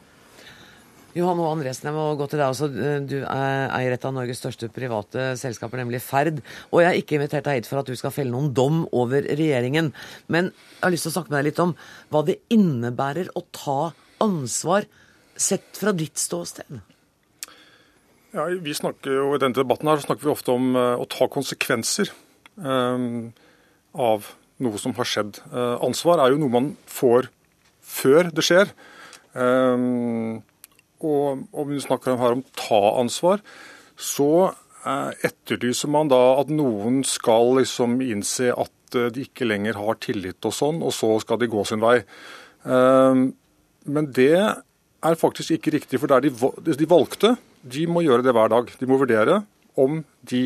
Johan 1.14 1.38
og 1.38 1.52
Andresen, 1.52 1.86
jeg 1.86 1.94
må 1.94 2.04
gå 2.18 2.26
til 2.26 2.40
deg 2.40 2.50
også. 2.50 2.66
Du 3.06 3.18
eier 3.22 3.94
et 3.94 4.06
av 4.06 4.14
Norges 4.16 4.40
største 4.42 4.66
private 4.74 5.28
selskaper, 5.38 5.78
nemlig 5.78 6.00
Ferd. 6.02 6.40
Og 6.72 6.80
jeg 6.82 6.88
har 6.88 6.98
ikke 6.98 7.20
invitert 7.20 7.46
deg 7.46 7.60
hit 7.60 7.68
for 7.70 7.78
at 7.78 7.90
du 7.90 7.94
skal 7.98 8.10
felle 8.14 8.34
noen 8.34 8.50
dom 8.56 8.82
over 8.90 9.22
regjeringen. 9.22 9.92
Men 10.26 10.50
jeg 10.50 10.82
har 10.82 10.94
lyst 10.94 11.06
til 11.06 11.12
å 11.12 11.16
snakke 11.20 11.30
med 11.30 11.38
deg 11.38 11.52
litt 11.52 11.62
om 11.62 11.76
hva 12.10 12.24
det 12.26 12.40
innebærer 12.56 13.30
å 13.38 13.44
ta 13.54 13.78
ansvar 14.22 14.86
sett 15.36 15.78
fra 15.78 15.92
ditt 15.96 16.18
ståsted? 16.20 16.80
Ja, 18.34 18.48
vi 18.50 18.74
snakker 18.74 19.14
jo, 19.14 19.26
I 19.34 19.38
denne 19.38 19.54
debatten 19.54 19.86
her 19.86 20.00
snakker 20.02 20.26
vi 20.26 20.32
ofte 20.32 20.54
om 20.54 20.72
uh, 20.74 20.96
å 20.98 21.06
ta 21.06 21.28
konsekvenser 21.30 22.10
um, 22.58 23.30
av 23.94 24.26
noe 24.62 24.80
som 24.82 24.94
har 24.96 25.06
skjedd. 25.06 25.38
Uh, 25.52 25.78
ansvar 25.86 26.22
er 26.22 26.34
jo 26.34 26.40
noe 26.42 26.50
man 26.50 26.72
får 26.90 27.30
før 27.84 28.32
det 28.34 28.42
skjer. 28.42 28.72
og 31.04 31.26
om 31.52 31.68
vi 31.68 31.80
snakker 31.82 32.16
her 32.16 32.34
om 32.36 32.42
ta 32.56 32.80
ansvar, 32.96 33.42
så 33.94 34.54
etterlyser 35.26 35.90
man 35.92 36.08
da 36.08 36.38
at 36.40 36.48
noen 36.48 37.02
skal 37.04 37.58
liksom 37.58 37.98
innse 38.00 38.54
at 38.54 38.96
de 39.12 39.26
ikke 39.26 39.44
lenger 39.44 39.76
har 39.76 40.00
tillit 40.00 40.48
og 40.48 40.54
sånn, 40.54 40.80
og 40.80 40.94
så 40.96 41.12
skal 41.20 41.42
de 41.42 41.50
gå 41.52 41.64
sin 41.68 41.84
vei. 41.84 41.98
Men 43.84 44.08
det 44.16 44.32
er 44.40 45.20
faktisk 45.20 45.56
ikke 45.56 45.74
riktig, 45.76 46.00
for 46.00 46.10
det 46.10 46.16
er 46.16 46.78
de 46.80 46.90
valgte, 46.90 47.34
de 47.64 47.86
må 47.88 48.04
gjøre 48.04 48.24
det 48.24 48.34
hver 48.36 48.50
dag. 48.52 48.72
De 48.80 48.88
må 48.88 48.98
vurdere 49.00 49.42
om 49.80 50.02
de 50.28 50.42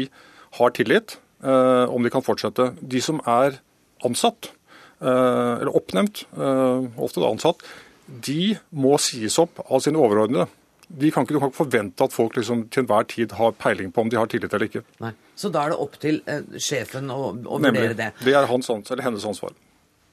har 0.58 0.74
tillit, 0.74 1.18
om 1.42 2.02
de 2.02 2.10
kan 2.10 2.24
fortsette. 2.24 2.72
De 2.80 3.02
som 3.04 3.20
er 3.28 3.60
ansatt, 4.06 4.50
eller 4.98 5.70
oppnevnt, 5.78 6.24
ofte 6.34 7.22
da 7.22 7.30
ansatt, 7.30 7.62
de 8.08 8.56
må 8.70 8.96
sies 9.02 9.36
opp 9.38 9.60
av 9.68 9.82
sine 9.84 10.00
overordnede. 10.00 10.48
De 10.88 11.10
kan 11.12 11.26
ikke, 11.26 11.36
du 11.36 11.40
kan 11.42 11.50
ikke 11.50 11.60
forvente 11.60 12.04
at 12.06 12.14
folk 12.14 12.38
liksom 12.38 12.62
til 12.72 12.86
enhver 12.86 13.04
tid 13.10 13.34
har 13.36 13.52
peiling 13.60 13.90
på 13.92 14.06
om 14.06 14.08
de 14.08 14.16
har 14.16 14.30
tillit 14.32 14.54
eller 14.56 14.70
ikke. 14.70 14.80
Nei. 15.04 15.12
Så 15.36 15.50
da 15.52 15.66
er 15.66 15.74
det 15.74 15.80
opp 15.84 15.98
til 16.00 16.22
eh, 16.24 16.46
sjefen 16.56 17.12
å, 17.12 17.34
å 17.36 17.58
vurdere 17.60 17.92
det? 17.98 18.06
Det 18.24 18.32
er 18.32 18.48
hans, 18.48 18.70
eller 18.72 19.04
hennes 19.04 19.26
ansvar. 19.28 19.52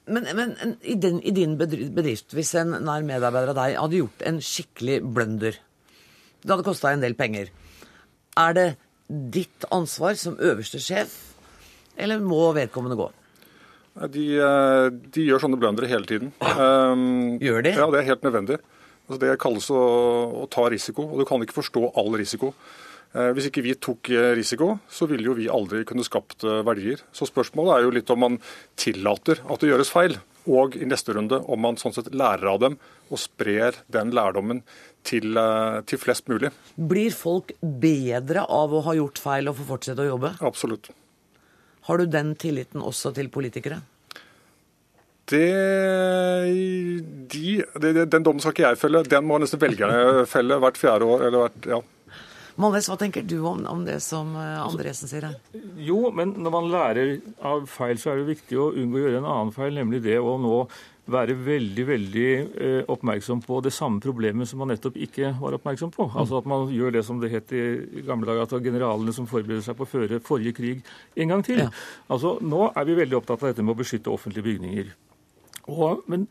Men, 0.06 0.28
men 0.38 0.56
i, 0.86 0.96
den, 1.02 1.18
i, 1.26 1.32
din 1.34 1.56
bedrift, 1.58 2.34
hvis 2.38 2.54
en 2.60 2.76
nær 2.86 3.06
medarbeider 3.06 3.54
av 3.54 3.58
deg 3.58 3.78
hadde 3.80 4.02
gjort 4.04 4.26
en 4.30 4.42
skikkelig 4.44 5.00
blunder, 5.02 5.58
det 6.46 6.52
hadde 6.52 6.66
kosta 6.68 6.92
en 6.94 7.02
del 7.02 7.18
penger, 7.18 7.50
er 8.38 8.58
det 8.58 8.68
ditt 9.08 9.66
ansvar 9.74 10.18
som 10.20 10.38
øverste 10.38 10.82
sjef, 10.84 11.16
eller 11.98 12.22
må 12.22 12.52
vedkommende 12.58 12.98
gå? 13.00 13.10
De, 14.12 14.24
eh, 14.44 14.86
de, 14.92 15.24
gjør 15.24 15.46
sånne 15.46 15.58
blundere 15.60 15.88
hele 15.88 16.08
tiden. 16.10 16.34
Um, 16.44 17.38
gjør 17.40 17.64
de? 17.64 17.72
Ja, 17.78 17.88
det 17.94 18.02
er 18.02 18.10
helt 18.10 18.26
nødvendig. 18.28 18.58
Altså, 19.06 19.20
det 19.22 19.38
kalles 19.40 19.70
å, 19.72 19.84
å, 20.44 20.48
ta 20.52 20.66
risiko, 20.72 21.06
og 21.08 21.22
du 21.22 21.28
kan 21.30 21.44
ikke 21.46 21.56
forstå 21.62 21.94
all 22.02 22.12
risiko. 22.20 22.52
Eh, 23.16 23.32
hvis 23.36 23.48
ikke 23.50 23.64
vi 23.64 23.76
tok 23.80 24.12
eh, 24.12 24.34
risiko, 24.36 24.76
så 24.92 25.08
ville 25.08 25.30
jo 25.30 25.38
vi 25.38 25.48
aldri 25.52 25.86
kunne 25.88 26.06
skapt 26.06 26.44
verdier. 26.44 27.04
Så 27.16 27.30
spørsmålet 27.30 27.78
er 27.78 27.86
jo 27.86 27.94
litt 27.96 28.12
om 28.12 28.24
man 28.26 28.40
tillater 28.80 29.42
at 29.46 29.64
det 29.64 29.72
gjøres 29.72 29.94
feil, 29.94 30.18
og 30.46 30.76
i 30.78 30.86
neste 30.86 31.16
runde 31.16 31.40
om 31.50 31.64
man 31.64 31.80
sånn 31.82 31.96
sett 31.96 32.12
lærer 32.14 32.52
av 32.52 32.60
dem 32.62 32.76
og 33.10 33.22
sprer 33.22 33.80
den 33.90 34.12
lærdommen 34.14 34.62
til, 35.06 35.40
til 35.90 36.02
flest 36.02 36.30
mulig. 36.30 36.52
Blir 36.76 37.16
folk 37.16 37.56
bedre 37.62 38.46
av 38.46 38.74
å 38.74 38.84
ha 38.86 38.94
gjort 38.98 39.22
feil 39.22 39.50
og 39.50 39.58
få 39.58 39.66
fortsette 39.72 40.06
å 40.06 40.12
jobbe? 40.12 40.36
Absolutt. 40.46 40.92
Har 41.86 42.02
du 42.02 42.10
den 42.10 42.34
tilliten 42.42 42.82
også 42.82 43.14
til 43.14 43.30
politikere? 43.34 43.82
Det, 45.26 45.46
de, 47.34 47.52
det, 47.82 47.92
Den 48.14 48.26
dommen 48.26 48.42
skal 48.42 48.54
ikke 48.54 48.68
jeg 48.68 48.78
felle, 48.78 49.02
den 49.10 49.26
må 49.26 49.40
nesten 49.42 49.62
velgerne 49.62 50.26
felle 50.30 50.60
hvert 50.62 50.78
fjerde 50.78 51.08
år. 51.10 51.26
eller 51.28 51.46
hvert, 51.46 51.70
ja. 51.70 51.80
Malnes, 52.56 52.88
hva 52.88 52.96
tenker 53.00 53.26
du 53.28 53.38
om, 53.44 53.66
om, 53.68 53.84
det 53.84 53.98
som 54.04 54.32
eh, 54.40 54.58
Andresen 54.64 55.12
sier 55.12 55.28
her? 55.28 55.38
Jo, 55.82 56.08
men 56.16 56.38
når 56.40 56.54
man 56.54 56.70
lærer 56.72 57.16
av 57.44 57.66
feil, 57.68 58.00
så 58.00 58.14
er 58.14 58.22
det 58.22 58.30
viktig 58.36 58.60
å 58.60 58.72
unngå 58.72 59.02
å 59.02 59.06
gjøre 59.06 59.20
en 59.20 59.32
annen 59.32 59.56
feil, 59.56 59.76
nemlig 59.76 60.04
det 60.06 60.16
å 60.22 60.38
nå 60.40 60.62
være 61.12 61.36
veldig 61.38 61.84
veldig 61.86 62.30
eh, 62.34 62.80
oppmerksom 62.90 63.42
på 63.46 63.60
det 63.66 63.74
samme 63.76 64.02
problemet 64.02 64.50
som 64.50 64.62
man 64.62 64.72
nettopp 64.74 64.96
ikke 64.98 65.36
var 65.38 65.58
oppmerksom 65.60 65.92
på. 65.94 66.08
Mm. 66.08 66.16
Altså 66.22 66.40
At 66.40 66.48
man 66.50 66.72
gjør 66.74 66.96
det 66.96 67.04
som 67.06 67.20
det 67.22 67.30
het 67.34 67.54
i 67.54 68.06
gamle 68.08 68.30
dager, 68.30 68.48
at 68.48 68.66
generalene 68.66 69.14
som 69.14 69.28
forbereder 69.30 69.62
seg 69.66 69.78
på 69.78 69.86
å 69.86 69.92
føre 69.92 70.22
forrige 70.24 70.56
krig 70.58 70.94
en 71.22 71.36
gang 71.36 71.46
til. 71.46 71.62
Ja. 71.68 71.70
Altså 72.10 72.38
Nå 72.42 72.72
er 72.72 72.88
vi 72.88 72.98
veldig 72.98 73.20
opptatt 73.20 73.44
av 73.44 73.52
dette 73.52 73.66
med 73.66 73.76
å 73.76 73.82
beskytte 73.84 74.14
offentlige 74.14 74.48
bygninger. 74.48 74.96
Og, 75.70 76.02
men 76.10 76.28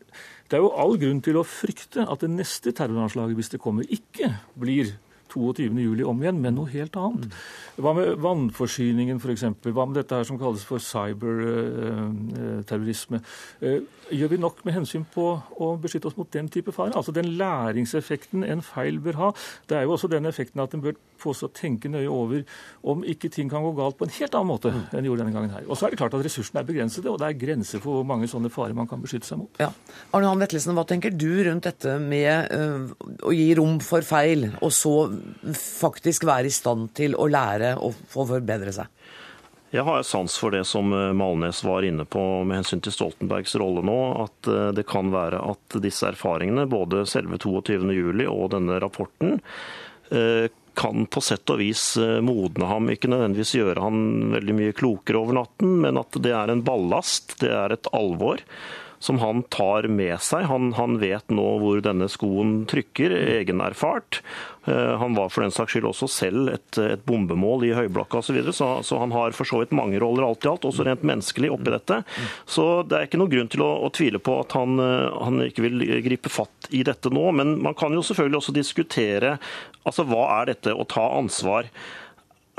det 0.49 0.57
er 0.57 0.63
jo 0.63 0.75
all 0.79 0.95
grunn 0.99 1.23
til 1.23 1.39
å 1.39 1.47
frykte 1.47 2.05
at 2.07 2.23
det 2.23 2.31
neste 2.31 2.71
terroranslaget, 2.75 3.35
hvis 3.35 3.55
det 3.55 3.63
kommer, 3.63 3.87
ikke 3.91 4.31
blir 4.59 4.93
22.07 5.33 6.03
om 6.07 6.21
igjen, 6.23 6.41
men 6.43 6.55
noe 6.57 6.69
helt 6.71 6.95
annet. 6.99 7.23
Hva 7.81 7.91
med 7.97 8.07
vannforsyningen 8.23 9.17
f.eks.? 9.19 9.43
Hva 9.65 9.85
med 9.87 9.95
dette 9.99 10.15
her 10.19 10.25
som 10.27 10.39
kalles 10.41 10.63
for 10.67 10.79
cyberterrorisme? 10.83 13.17
Eh, 13.61 13.79
gjør 14.13 14.31
vi 14.33 14.39
nok 14.41 14.61
med 14.67 14.75
hensyn 14.75 15.05
på 15.11 15.25
å 15.61 15.71
beskytte 15.81 16.09
oss 16.09 16.17
mot 16.19 16.29
den 16.33 16.49
type 16.51 16.73
fare? 16.75 16.93
Altså 16.97 17.13
den 17.15 17.33
læringseffekten 17.39 18.45
en 18.47 18.63
feil 18.65 18.99
bør 19.03 19.19
ha. 19.19 19.29
Det 19.69 19.77
er 19.77 19.85
jo 19.85 19.95
også 19.95 20.09
den 20.11 20.27
effekten 20.29 20.61
at 20.63 20.75
en 20.75 20.83
bør 20.83 20.97
få 21.21 21.31
oss 21.33 21.43
å 21.45 21.51
tenke 21.55 21.89
nøye 21.91 22.11
over 22.11 22.43
om 22.85 23.03
ikke 23.07 23.31
ting 23.33 23.49
kan 23.51 23.63
gå 23.65 23.71
galt 23.77 23.97
på 23.99 24.07
en 24.07 24.13
helt 24.17 24.37
annen 24.37 24.51
måte 24.51 24.71
enn 24.73 25.01
de 25.01 25.09
gjorde 25.09 25.23
denne 25.23 25.35
gangen 25.35 25.53
her. 25.55 25.65
Og 25.69 25.79
så 25.79 25.87
er 25.87 25.93
det 25.93 26.01
klart 26.01 26.17
at 26.17 26.25
ressursene 26.25 26.61
er 26.61 26.67
begrensede, 26.67 27.11
og 27.11 27.19
det 27.21 27.29
er 27.29 27.39
grenser 27.45 27.83
for 27.83 27.99
hvor 27.99 28.07
mange 28.07 28.29
sånne 28.31 28.51
farer 28.53 28.77
man 28.77 28.89
kan 28.91 29.01
beskytte 29.03 29.29
seg 29.29 29.41
mot. 29.41 29.61
Ja. 29.61 29.71
Arne 30.15 30.31
Han 30.31 30.43
Vetlesen, 30.43 30.75
hva 30.77 30.85
tenker 30.87 31.15
du 31.15 31.29
rundt 31.47 31.67
dette 31.67 31.97
med 32.01 32.51
uh, 32.51 32.91
å 33.25 33.33
gi 33.35 33.49
rom 33.57 33.79
for 33.83 34.05
feil, 34.05 34.49
og 34.61 34.73
så 34.75 34.95
faktisk 35.55 36.27
være 36.27 36.51
i 36.51 36.55
stand 36.55 36.91
til 36.97 37.17
å 37.17 37.29
lære 37.31 37.75
og 37.81 37.95
få 38.11 38.27
forbedre 38.29 38.75
seg? 38.75 38.91
Jeg 39.75 39.83
har 39.83 40.03
sans 40.07 40.37
for 40.39 40.53
det 40.55 40.63
som 40.69 40.93
eh, 40.93 41.13
Malnes 41.13 41.63
var 41.63 41.83
inne 41.83 42.05
på 42.07 42.21
med 42.47 42.61
hensyn 42.61 42.81
til 42.83 42.93
Stoltenbergs 42.95 43.57
rolle 43.59 43.83
nå. 43.83 43.97
At 44.23 44.47
eh, 44.47 44.69
det 44.77 44.85
kan 44.87 45.11
være 45.11 45.41
at 45.43 45.79
disse 45.83 46.07
erfaringene, 46.07 46.67
både 46.71 47.03
selve 47.09 47.39
22.07 47.43 48.23
og 48.31 48.53
denne 48.55 48.79
rapporten, 48.79 49.41
eh, 50.15 50.47
kan 50.75 51.05
på 51.07 51.21
sett 51.23 51.51
og 51.51 51.61
vis 51.61 51.93
modne 52.27 52.67
ham, 52.67 52.89
ikke 52.91 53.07
nødvendigvis 53.07 53.53
gjøre 53.55 53.79
han 53.79 53.99
veldig 54.33 54.55
mye 54.57 54.73
klokere 54.75 55.21
over 55.21 55.37
natten, 55.37 55.77
men 55.85 55.95
at 56.01 56.17
det 56.19 56.33
er 56.35 56.51
en 56.51 56.63
ballast, 56.67 57.37
det 57.39 57.53
er 57.55 57.71
et 57.71 57.87
alvor 57.95 58.43
som 59.05 59.19
han 59.21 59.43
tar 59.53 59.87
med 59.91 60.17
seg. 60.23 60.47
Han, 60.49 60.71
han 60.79 60.97
vet 61.01 61.29
nå 61.33 61.45
hvor 61.61 61.81
denne 61.85 62.09
skoen 62.11 62.63
trykker, 62.69 63.13
egenerfart. 63.13 64.21
Eh, 64.65 64.93
han 64.97 65.17
var 65.17 65.29
for 65.29 65.45
den 65.45 65.53
saks 65.53 65.75
skyld 65.75 65.85
også 65.91 66.09
selv 66.09 66.49
et, 66.55 66.79
et 66.81 67.03
bombemål 67.05 67.67
i 67.67 67.73
høyblokka 67.77 68.23
osv., 68.23 68.41
så, 68.49 68.55
så 68.81 68.95
så 68.95 69.01
han 69.01 69.11
har 69.11 69.35
for 69.35 69.47
så 69.47 69.59
vidt 69.61 69.75
mange 69.75 69.99
roller 70.01 70.25
alt 70.25 70.45
i 70.45 70.49
alt, 70.49 70.65
også 70.65 70.85
rent 70.87 71.03
menneskelig 71.05 71.51
oppi 71.53 71.73
dette. 71.73 72.01
Så 72.49 72.65
det 72.87 72.97
er 72.97 73.09
ikke 73.09 73.19
noen 73.19 73.33
grunn 73.33 73.51
til 73.51 73.65
å, 73.65 73.71
å 73.85 73.91
tvile 73.93 74.21
på 74.23 74.39
at 74.41 74.55
han, 74.57 74.79
eh, 74.81 75.19
han, 75.21 75.43
ikke 75.49 75.67
vil 75.67 75.85
gripe 76.05 76.31
fatt 76.31 76.69
i 76.73 76.81
dette 76.87 77.11
nå. 77.13 77.27
Men 77.35 77.57
man 77.65 77.77
kan 77.77 77.93
jo 77.93 78.03
selvfølgelig 78.05 78.41
også 78.41 78.55
diskutere 78.55 79.35
altså 79.85 80.07
hva 80.09 80.25
er 80.39 80.53
dette 80.53 80.73
å 80.73 80.87
ta 80.89 81.03
ansvar 81.19 81.69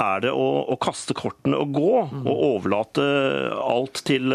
er 0.02 0.22
det 0.26 0.32
å, 0.34 0.46
å, 0.68 0.76
kaste 0.80 1.16
kortene 1.16 1.58
og 1.60 1.74
gå, 1.76 1.92
og 2.04 2.32
overlate 2.32 3.04
alt 3.62 4.02
til, 4.08 4.34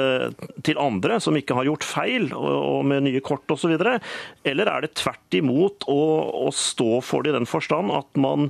til 0.65 0.81
andre 0.81 1.19
som 1.21 1.37
ikke 1.37 1.57
har 1.59 1.69
gjort 1.69 1.87
feil, 1.87 2.29
og, 2.33 2.51
og 2.51 2.85
med 2.89 3.05
nye 3.07 3.23
kort 3.25 3.49
osv.? 3.53 3.75
Eller 3.77 4.71
er 4.71 4.85
det 4.85 4.95
tvert 4.99 5.37
imot 5.37 5.85
å, 5.91 5.99
å 6.47 6.53
stå 6.55 7.01
for 7.05 7.23
det 7.23 7.33
i 7.33 7.39
den 7.39 7.49
forstand 7.49 7.93
at 7.93 8.21
man 8.21 8.49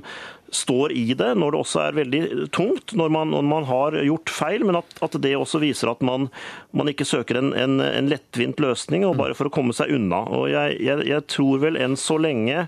står 0.52 0.92
i 0.92 1.14
det 1.16 1.30
når 1.40 1.54
det 1.54 1.60
også 1.62 1.80
er 1.86 1.96
veldig 1.96 2.22
tungt, 2.52 2.92
når 2.98 3.12
man, 3.14 3.30
når 3.32 3.46
man 3.48 3.68
har 3.68 3.96
gjort 4.04 4.32
feil, 4.32 4.66
men 4.68 4.78
at, 4.82 4.98
at, 5.04 5.16
det 5.24 5.34
også 5.38 5.62
viser 5.62 5.92
at 5.92 6.02
man, 6.04 6.28
man 6.76 6.90
ikke 6.92 7.08
søker 7.08 7.40
en, 7.40 7.54
en, 7.56 7.80
en, 7.84 8.10
lettvint 8.12 8.60
løsning 8.60 9.06
og 9.08 9.16
bare 9.20 9.36
for 9.38 9.48
å 9.48 9.54
komme 9.54 9.76
seg 9.76 9.94
unna. 9.96 10.22
Og 10.28 10.50
jeg, 10.52 10.76
jeg, 10.84 11.08
jeg 11.08 11.26
tror 11.32 11.64
vel 11.64 11.80
enn 11.80 11.96
så 12.00 12.18
lenge 12.20 12.66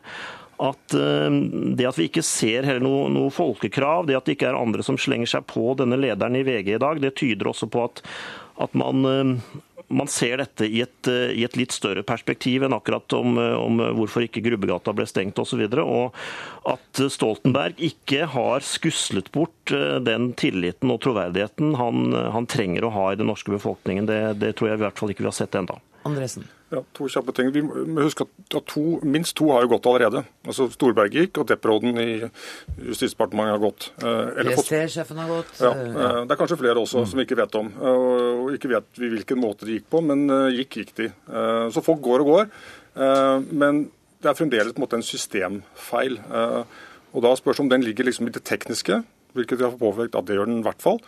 at 0.63 0.95
eh, 0.95 1.37
det 1.77 1.89
at 1.89 1.99
vi 1.99 2.09
ikke 2.09 2.25
ser 2.25 2.67
heller 2.67 2.85
noe, 2.85 3.11
noe, 3.13 3.33
folkekrav, 3.35 4.07
det 4.09 4.19
at 4.19 4.27
det 4.29 4.39
ikke 4.39 4.51
er 4.53 4.59
andre 4.59 4.87
som 4.87 4.99
slenger 5.01 5.31
seg 5.31 5.47
på 5.51 5.75
denne 5.79 5.99
lederen 6.01 6.39
i 6.39 6.45
VG 6.47 6.75
i 6.77 6.83
dag, 6.83 7.03
det 7.03 7.17
tyder 7.21 7.51
også 7.51 7.71
på 7.73 7.87
at, 7.89 8.03
at 8.63 8.75
man, 8.79 9.07
eh, 9.09 9.55
man 9.95 10.11
ser 10.11 10.39
dette 10.43 10.69
i 10.69 10.83
et, 10.85 11.11
eh, 11.11 11.35
i 11.35 11.47
et, 11.47 11.59
litt 11.59 11.75
større 11.75 12.05
perspektiv 12.07 12.67
enn 12.67 12.77
akkurat 12.77 13.17
om, 13.19 13.39
om 13.39 13.83
hvorfor 13.99 14.27
ikke 14.27 14.45
Grubbegata 14.45 14.95
ble 14.97 15.07
stengt 15.11 15.41
osv. 15.43 15.65
Og, 15.65 15.75
så 15.75 15.85
og 15.85 16.75
at 16.75 17.03
Stoltenberg 17.13 17.81
ikke 17.91 18.29
har 18.33 18.65
skuslet 18.65 19.33
bort 19.35 19.73
den 20.07 20.31
tilliten 20.39 20.93
og 20.95 21.03
troverdigheten 21.05 21.75
han, 21.81 22.15
han 22.35 22.47
trenger 22.51 22.87
å 22.87 22.95
ha 22.95 23.09
i 23.13 23.19
den 23.21 23.29
norske 23.31 23.53
befolkningen. 23.53 24.07
Det, 24.09 24.21
det 24.41 24.55
tror 24.57 24.71
jeg 24.73 24.81
i 24.81 24.87
hvert 24.87 25.03
fall 25.03 25.13
ikke 25.13 25.27
vi 25.27 25.33
har 25.33 25.43
sett 25.43 25.59
ennå. 25.59 25.81
Andresen. 26.05 26.45
Ja, 26.75 26.81
to 26.97 27.07
kjappe 27.09 27.33
ting. 27.37 27.51
Vi 27.55 27.63
må 27.63 28.05
huske 28.05 28.27
at 28.27 28.55
to, 28.71 28.83
Minst 29.07 29.37
to 29.39 29.51
har 29.53 29.65
jo 29.65 29.71
gått 29.75 29.87
allerede. 29.89 30.25
Altså 30.45 30.67
Storberget 30.73 31.29
gikk, 31.29 31.41
og 31.41 31.49
Depp-råden 31.49 32.01
i 32.03 32.09
Justisdepartementet 32.91 33.55
har 33.55 33.63
gått. 33.63 33.89
Eh, 34.03 34.41
PST-sjefen 34.51 35.21
har 35.23 35.31
gått. 35.31 35.53
Ja, 35.63 35.73
eh, 35.73 36.21
Det 36.25 36.35
er 36.35 36.41
kanskje 36.41 36.61
flere 36.61 36.83
også 36.83 37.05
mm. 37.05 37.11
som 37.11 37.21
vi 37.21 37.27
ikke 37.29 37.41
vet 37.41 37.59
om. 37.61 37.71
Og 37.91 38.55
ikke 38.57 38.73
vet 38.75 39.01
vi 39.01 39.13
hvilken 39.15 39.41
måte 39.41 39.69
de 39.69 39.79
gikk 39.79 39.91
på, 39.93 40.03
men 40.05 40.27
gikk 40.57 40.81
gikk 40.81 40.95
de. 40.99 41.11
Så 41.75 41.85
folk 41.85 42.03
går 42.05 42.25
og 42.25 42.33
går. 42.33 42.51
Men 43.53 43.87
det 44.21 44.31
er 44.31 44.39
fremdeles 44.39 44.75
på 44.75 44.81
en 44.81 44.87
måte 44.87 44.99
en 44.99 45.07
systemfeil. 45.07 46.19
Og 47.15 47.23
da 47.23 47.35
spørs 47.39 47.63
om 47.63 47.71
den 47.71 47.85
ligger 47.87 48.09
liksom 48.09 48.27
i 48.27 48.35
det 48.35 48.43
tekniske, 48.45 49.03
hvilket 49.35 49.61
vi 49.61 49.67
har 49.67 49.79
påpekt 49.79 50.17
at 50.19 50.27
det 50.27 50.37
gjør 50.37 50.51
den 50.51 50.63
i 50.63 50.67
hvert 50.67 50.83
fall. 50.83 51.01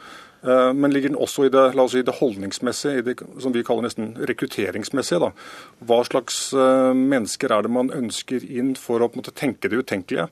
Eh, 0.42 0.72
men 0.72 0.92
ligger 0.92 1.08
den 1.08 1.18
også 1.18 1.46
i 1.46 1.52
det, 1.52 1.62
la 1.74 1.86
oss 1.86 1.94
si, 1.96 2.02
det 2.06 2.18
holdningsmessige, 2.20 2.98
i 2.98 3.04
det 3.06 3.16
som 3.42 3.54
vi 3.54 3.64
kaller 3.66 3.86
nesten 3.86 4.12
rekrutteringsmessige? 4.28 5.20
Da. 5.22 5.30
Hva 5.88 6.02
slags 6.06 6.40
eh, 6.54 6.92
mennesker 6.96 7.54
er 7.54 7.66
det 7.66 7.72
man 7.72 7.92
ønsker 7.94 8.44
inn 8.44 8.74
for 8.80 9.02
å 9.02 9.10
måte, 9.16 9.34
tenke 9.36 9.70
det 9.72 9.80
utenkelige? 9.82 10.28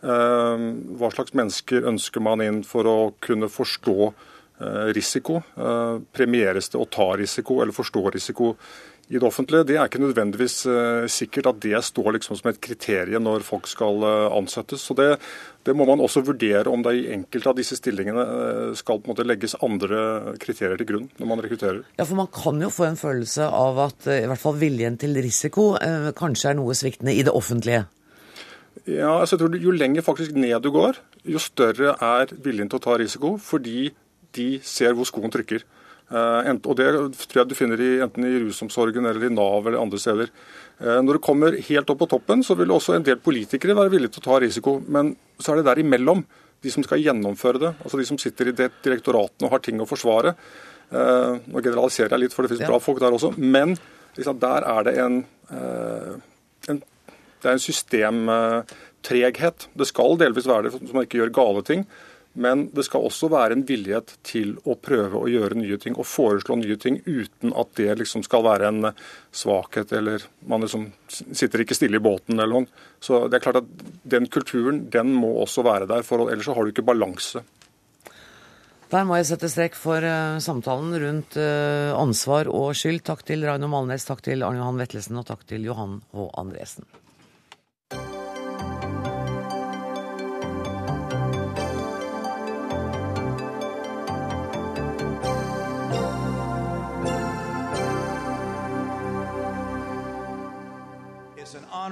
Eh, 0.00 0.66
hva 1.00 1.12
slags 1.14 1.36
mennesker 1.36 1.88
ønsker 1.90 2.24
man 2.24 2.44
inn 2.44 2.62
for 2.66 2.88
å 2.88 2.98
kunne 3.22 3.50
forstå 3.52 4.12
risiko? 4.92 5.38
Premieres 6.12 6.66
det 6.68 6.76
å 6.76 6.84
ta 6.92 7.06
risiko 7.16 7.62
eller 7.62 7.72
forstå 7.72 8.02
risiko 8.12 8.50
i 9.10 9.18
det 9.18 9.26
offentlige. 9.26 9.66
Det 9.66 9.76
er 9.76 9.88
ikke 9.88 10.00
nødvendigvis 10.00 10.56
uh, 10.70 11.06
sikkert 11.10 11.48
at 11.50 11.60
det 11.64 11.78
står 11.82 12.12
liksom 12.14 12.38
som 12.38 12.50
et 12.52 12.60
kriterium 12.62 13.24
når 13.26 13.42
folk 13.42 13.66
skal 13.66 14.04
uh, 14.06 14.30
ansettes. 14.36 14.84
Så 14.86 14.94
det, 14.94 15.08
det, 15.66 15.74
må 15.74 15.86
man 15.88 16.02
også 16.04 16.22
vurdere 16.26 16.70
om 16.70 16.84
det 16.86 16.94
i 16.94 17.08
enkelte 17.16 17.50
av 17.50 17.58
disse 17.58 17.78
stillingene 17.78 18.22
uh, 18.22 18.76
skal 18.78 19.00
på 19.00 19.10
en 19.10 19.14
måte 19.14 19.26
legges 19.26 19.58
andre 19.66 20.36
kriterier 20.42 20.78
til 20.78 20.90
grunn 20.92 21.08
når 21.18 21.30
man 21.32 21.42
rekrutterer. 21.42 21.82
Ja, 21.98 22.06
for 22.06 22.20
Man 22.20 22.30
kan 22.34 22.62
jo 22.62 22.70
få 22.70 22.86
en 22.86 23.00
følelse 23.00 23.50
av 23.50 23.82
at 23.88 24.06
i 24.14 24.28
hvert 24.30 24.42
fall 24.42 24.60
viljen 24.60 25.00
til 25.00 25.18
risiko 25.18 25.72
kanskje 26.16 26.52
er 26.52 26.60
noe 26.60 26.76
sviktende 26.78 27.16
i 27.16 27.24
det 27.26 27.34
offentlige? 27.34 27.88
Ja, 28.86 29.18
altså 29.18 29.34
jeg 29.34 29.42
tror 29.42 29.58
Jo 29.60 29.74
lenger 29.74 30.06
faktisk 30.06 30.36
ned 30.38 30.62
du 30.62 30.70
går, 30.72 31.00
jo 31.26 31.42
større 31.42 31.96
er 31.98 32.30
viljen 32.44 32.70
til 32.70 32.78
å 32.78 32.84
ta 32.84 32.96
risiko, 33.00 33.34
fordi 33.42 33.90
de 34.36 34.48
ser 34.62 34.94
hvor 34.94 35.08
skoen 35.08 35.32
trykker. 35.34 35.66
Eh, 36.10 36.50
og 36.66 36.76
Det 36.76 36.86
tror 37.30 37.42
jeg 37.42 37.50
du 37.50 37.54
finner 37.54 37.80
i, 37.80 38.00
enten 38.02 38.24
i 38.26 38.38
rusomsorgen 38.42 39.06
eller 39.06 39.28
i 39.28 39.32
Nav 39.32 39.66
eller 39.66 39.80
andre 39.80 39.98
steder. 40.02 40.30
Eh, 40.80 41.00
når 41.04 41.18
det 41.18 41.22
kommer 41.22 41.58
helt 41.68 41.90
opp 41.92 42.00
på 42.02 42.10
toppen, 42.10 42.42
så 42.42 42.56
vil 42.58 42.72
også 42.74 42.96
en 42.96 43.06
del 43.06 43.20
politikere 43.22 43.76
være 43.78 43.92
villige 43.94 44.16
til 44.16 44.24
å 44.24 44.26
ta 44.26 44.40
risiko. 44.42 44.80
Men 44.88 45.14
så 45.38 45.52
er 45.52 45.60
det 45.60 45.68
der 45.70 45.82
imellom, 45.84 46.24
de 46.60 46.72
som 46.72 46.84
skal 46.84 47.00
gjennomføre 47.00 47.62
det, 47.62 47.70
altså 47.80 47.96
de 47.96 48.04
som 48.04 48.18
sitter 48.20 48.50
i 48.50 48.56
direktoratene 48.58 49.46
og 49.46 49.54
har 49.54 49.62
ting 49.64 49.78
å 49.80 49.88
forsvare. 49.88 50.34
Eh, 50.90 51.32
nå 51.46 51.62
generaliserer 51.62 52.12
jeg 52.12 52.26
litt, 52.26 52.34
for 52.34 52.44
det 52.44 52.52
finnes 52.52 52.68
bra 52.68 52.80
folk 52.82 53.00
der 53.00 53.16
også. 53.16 53.30
Men 53.38 53.78
liksom, 54.18 54.36
der 54.42 54.66
er 54.68 54.80
det 54.88 54.94
en, 55.00 55.16
en, 55.54 56.82
det 57.40 57.46
er 57.46 57.54
en 57.54 57.64
systemtreghet. 57.64 59.58
Det 59.78 59.86
skal 59.88 60.18
delvis 60.20 60.50
være 60.50 60.66
det, 60.66 60.74
så 60.74 60.96
man 60.96 61.06
ikke 61.06 61.22
gjør 61.22 61.38
gale 61.38 61.62
ting. 61.70 61.86
Men 62.32 62.68
det 62.70 62.84
skal 62.86 63.02
også 63.08 63.26
være 63.32 63.56
en 63.56 63.64
villighet 63.66 64.12
til 64.26 64.52
å 64.62 64.76
prøve 64.78 65.18
å 65.18 65.28
gjøre 65.30 65.58
nye 65.58 65.78
ting 65.82 65.96
og 65.98 66.06
foreslå 66.06 66.60
nye 66.60 66.76
ting 66.78 67.00
uten 67.06 67.50
at 67.58 67.72
det 67.80 67.96
liksom 67.98 68.22
skal 68.22 68.44
være 68.46 68.68
en 68.70 68.90
svakhet 69.34 69.90
eller 69.98 70.22
man 70.46 70.62
liksom 70.62 70.92
sitter 71.10 71.64
ikke 71.64 71.74
stille 71.74 71.98
i 71.98 72.04
båten 72.04 72.38
eller 72.38 72.62
noe. 72.62 72.84
Så 73.02 73.24
det 73.26 73.40
er 73.40 73.46
klart 73.48 73.62
at 73.64 73.88
den 74.14 74.30
kulturen 74.30 74.84
den 74.94 75.10
må 75.16 75.32
også 75.42 75.66
være 75.66 75.90
der, 75.90 76.06
for 76.06 76.30
ellers 76.30 76.46
så 76.46 76.54
har 76.54 76.66
du 76.66 76.70
ikke 76.74 76.86
balanse. 76.86 77.42
Der 78.90 79.04
må 79.06 79.18
jeg 79.18 79.28
sette 79.28 79.50
strek 79.50 79.76
for 79.78 80.02
uh, 80.02 80.38
samtalen 80.42 80.94
rundt 80.98 81.36
uh, 81.38 81.94
ansvar 81.98 82.50
og 82.50 82.72
skyld. 82.78 83.04
Takk 83.06 83.22
til 83.26 83.46
Raino 83.46 83.70
Malnes, 83.70 84.06
takk 84.06 84.22
til 84.26 84.42
Arne 84.46 84.62
Johan 84.62 84.82
Vetlesen 84.82 85.20
og 85.20 85.28
takk 85.30 85.46
til 85.50 85.66
Johan 85.66 86.00
H. 86.10 86.26
Andresen. 86.42 86.86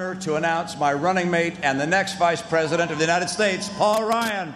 Honor 0.08 0.20
to 0.20 0.36
announce 0.36 0.78
my 0.78 0.92
running 0.92 1.30
mate 1.30 1.54
and 1.62 1.80
the 1.80 1.86
next 1.86 2.18
Vice 2.18 2.42
President 2.42 2.90
of 2.90 2.98
the 2.98 3.04
United 3.04 3.28
States, 3.28 3.68
Paul 3.78 4.04
Ryan. 4.04 4.54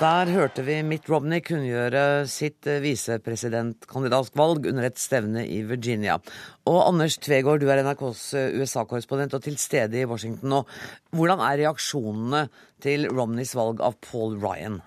Der 0.00 0.26
hørte 0.26 0.64
vi 0.66 0.82
Mitt 0.82 1.06
Romney 1.08 1.38
kunngjøre 1.40 2.26
sitt 2.26 2.66
eh, 2.66 2.80
visepresidentkandidatvalg 2.82 4.66
under 4.66 4.88
et 4.88 4.98
stevne 4.98 5.44
i 5.46 5.60
Virginia. 5.62 6.18
Og 6.66 6.80
Anders 6.88 7.14
Tvegård, 7.22 7.62
du 7.62 7.70
er 7.70 7.84
NRKs 7.84 8.24
eh, 8.34 8.56
USA-korrespondent 8.58 9.38
og 9.38 9.44
til 9.46 9.56
stede 9.56 10.00
i 10.00 10.08
Washington 10.10 10.50
nå. 10.50 10.64
Hvordan 11.14 11.44
er 11.46 11.62
reaksjonene 11.62 12.48
til 12.82 13.06
Romneys 13.06 13.54
valg 13.54 13.84
av 13.86 13.94
Paul 14.02 14.34
Ryan? 14.42 14.82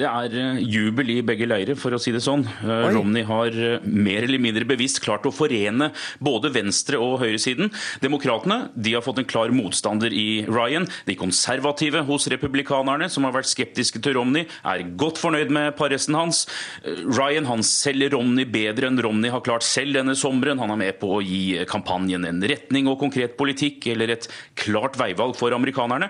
Det 0.00 0.08
er 0.08 0.34
eh, 0.40 0.60
jubel 0.64 1.10
i 1.12 1.18
begge 1.26 1.48
leirer, 1.48 1.76
for 1.78 1.92
å 1.92 2.00
si 2.00 2.12
det 2.14 2.22
sånn. 2.24 2.46
Eh, 2.64 2.70
Oi. 2.86 2.92
Romney 2.94 3.26
har 3.28 3.52
eh, 3.52 3.84
mer 3.84 4.24
eller 4.24 4.40
mindre 4.40 4.64
bevisst 4.68 5.02
klart 5.04 5.26
å 5.28 5.34
forene 5.34 5.90
både 6.24 6.52
venstre- 6.54 7.00
og 7.00 7.18
høyresiden. 7.20 7.68
Demokratene 8.00 8.70
de 8.72 8.94
har 8.96 9.04
fått 9.04 9.20
en 9.20 9.28
klar 9.28 9.52
motstander 9.52 10.14
i 10.16 10.46
Ryan. 10.48 10.88
De 11.08 11.18
konservative 11.20 12.04
hos 12.08 12.30
republikanerne, 12.32 13.10
som 13.12 13.28
har 13.28 13.36
vært 13.36 13.50
skeptiske 13.50 14.00
til 14.00 14.16
Romney, 14.16 14.48
er 14.64 14.86
godt 15.00 15.20
fornøyd 15.20 15.52
med 15.52 15.76
paressen 15.78 16.16
hans. 16.16 16.46
Ryan 16.86 17.50
han 17.50 17.64
selger 17.66 18.14
Romney 18.16 18.48
bedre 18.48 18.88
enn 18.88 19.00
Romney 19.04 19.32
har 19.32 19.44
klart 19.44 19.66
selv 19.66 19.98
denne 19.98 20.16
sommeren. 20.16 20.62
Han 20.62 20.72
er 20.72 20.80
med 20.80 21.00
på 21.02 21.16
å 21.18 21.24
gi 21.24 21.58
kampanjen 21.68 22.24
en 22.28 22.40
retning 22.40 22.88
og 22.88 23.02
konkret 23.02 23.36
politikk, 23.40 23.90
eller 23.92 24.16
et 24.16 24.30
klart 24.58 24.96
veivalg 25.00 25.36
for 25.36 25.52
amerikanerne. 25.56 26.08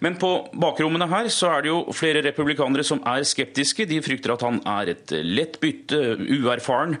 Men 0.00 0.16
på 0.20 0.30
bakrommene 0.56 1.08
her 1.10 1.28
så 1.32 1.50
er 1.56 1.64
det 1.64 1.72
jo 1.72 1.94
flere 1.96 2.22
republikanere 2.24 2.84
som 2.86 3.02
er 3.08 3.26
skeptiske. 3.28 3.86
De 3.90 4.00
frykter 4.04 4.34
at 4.34 4.44
han 4.46 4.60
er 4.68 4.94
et 4.94 5.14
lett 5.26 5.58
bytte, 5.62 6.00
uerfaren, 6.22 6.96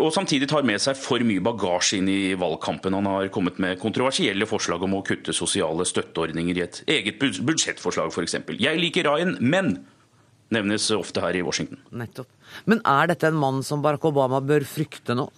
og 0.00 0.12
samtidig 0.14 0.48
tar 0.50 0.66
med 0.66 0.80
seg 0.82 0.98
for 0.98 1.22
mye 1.26 1.42
bagasje 1.44 2.00
inn 2.00 2.10
i 2.10 2.34
valgkampen. 2.38 2.96
Han 2.96 3.10
har 3.10 3.32
kommet 3.34 3.60
med 3.62 3.80
kontroversielle 3.82 4.48
forslag 4.48 4.84
om 4.86 4.98
å 4.98 5.04
kutte 5.06 5.34
sosiale 5.36 5.86
støtteordninger 5.88 6.58
i 6.58 6.64
et 6.66 6.82
eget 6.90 7.20
budsjettforslag 7.20 8.12
f.eks. 8.12 8.38
Jeg 8.62 8.80
liker 8.80 9.08
Ryan, 9.08 9.36
men 9.40 9.74
nevnes 10.52 10.90
ofte 10.94 11.22
her 11.24 11.36
i 11.36 11.44
Washington. 11.44 11.80
Nettopp. 11.96 12.28
Men 12.68 12.82
er 12.88 13.12
dette 13.12 13.30
en 13.30 13.38
mann 13.40 13.62
som 13.66 13.82
Barack 13.84 14.04
Obama 14.08 14.42
bør 14.44 14.66
frykte 14.68 15.16
nå? 15.16 15.30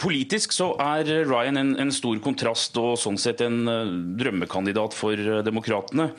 Politisk 0.00 0.54
så 0.56 0.72
er 0.80 1.08
Ryan 1.28 1.60
en, 1.60 1.72
en, 1.82 1.92
stor 1.94 2.18
kontrast 2.24 2.76
og 2.80 2.96
sånn 3.00 3.18
sett 3.20 3.42
en 3.44 3.62
uh, 3.68 3.92
drømmekandidat 4.18 4.96
for 4.96 5.18
uh, 5.18 5.40
demokratene. 5.46 6.10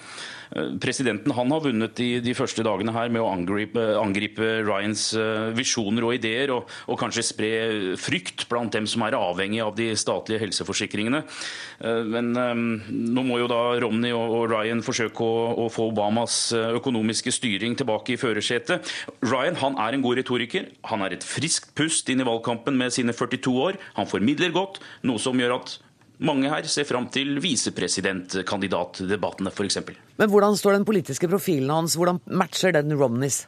Uh, 0.53 0.77
presidenten 0.81 1.33
han 1.35 1.51
har 1.53 1.63
vunnet 1.65 1.95
de, 1.99 2.09
de, 2.23 2.35
første 2.37 2.63
dagene 2.65 2.93
her 2.95 3.11
med 3.13 3.23
å 3.23 3.29
angripe, 3.31 3.83
angripe 3.99 4.47
Ryans 4.65 5.07
visjoner 5.55 6.05
og 6.07 6.15
ideer, 6.17 6.53
og, 6.55 6.71
og, 6.87 6.97
kanskje 6.99 7.25
spre 7.25 7.51
frykt 7.99 8.47
blant 8.51 8.73
dem 8.75 8.87
som 8.89 9.03
er 9.05 9.17
avhengig 9.17 9.61
av 9.63 9.75
de 9.77 9.91
statlige 9.97 10.41
helseforsikringene. 10.41 11.21
Men 12.11 12.31
um, 12.35 12.63
nå 12.89 13.23
må 13.27 13.39
jo 13.41 13.49
da 13.51 13.59
Romney 13.83 14.13
og, 14.15 14.33
og 14.39 14.47
Ryan 14.51 14.83
forsøke 14.85 15.23
å, 15.23 15.45
å, 15.65 15.67
få 15.71 15.89
Obamas 15.91 16.37
økonomiske 16.55 17.33
styring 17.35 17.75
tilbake 17.77 18.15
i 18.15 18.19
førersetet. 18.19 18.91
Ryan 19.25 19.59
han 19.61 19.79
er 19.81 19.95
en 19.95 20.05
god 20.05 20.19
retoriker. 20.21 20.69
Han 20.91 21.05
er 21.05 21.15
et 21.15 21.25
friskt 21.25 21.73
pust 21.77 22.09
inn 22.11 22.23
i 22.23 22.27
valgkampen 22.27 22.77
med 22.79 22.95
sine 22.95 23.15
42 23.15 23.55
år 23.61 23.65
år. 23.65 23.81
Han 23.99 24.09
formidler 24.09 24.53
godt, 24.55 24.81
noe 25.05 25.21
som 25.21 25.39
gjør 25.39 25.59
at 25.59 25.77
mange 26.19 26.49
her 26.51 26.63
ser 26.71 26.83
fram 26.87 27.07
til 27.11 27.39
visepresidentkandidatdebattene 27.43 29.51
f.eks. 29.51 29.77
Men 30.19 30.29
hvordan 30.31 30.55
står 30.59 30.71
den 30.79 30.87
politiske 30.87 31.27
profilen 31.31 31.69
hans, 31.73 31.95
hvordan 31.99 32.19
matcher 32.31 32.71
den 32.75 32.99
Romneys? 32.99 33.45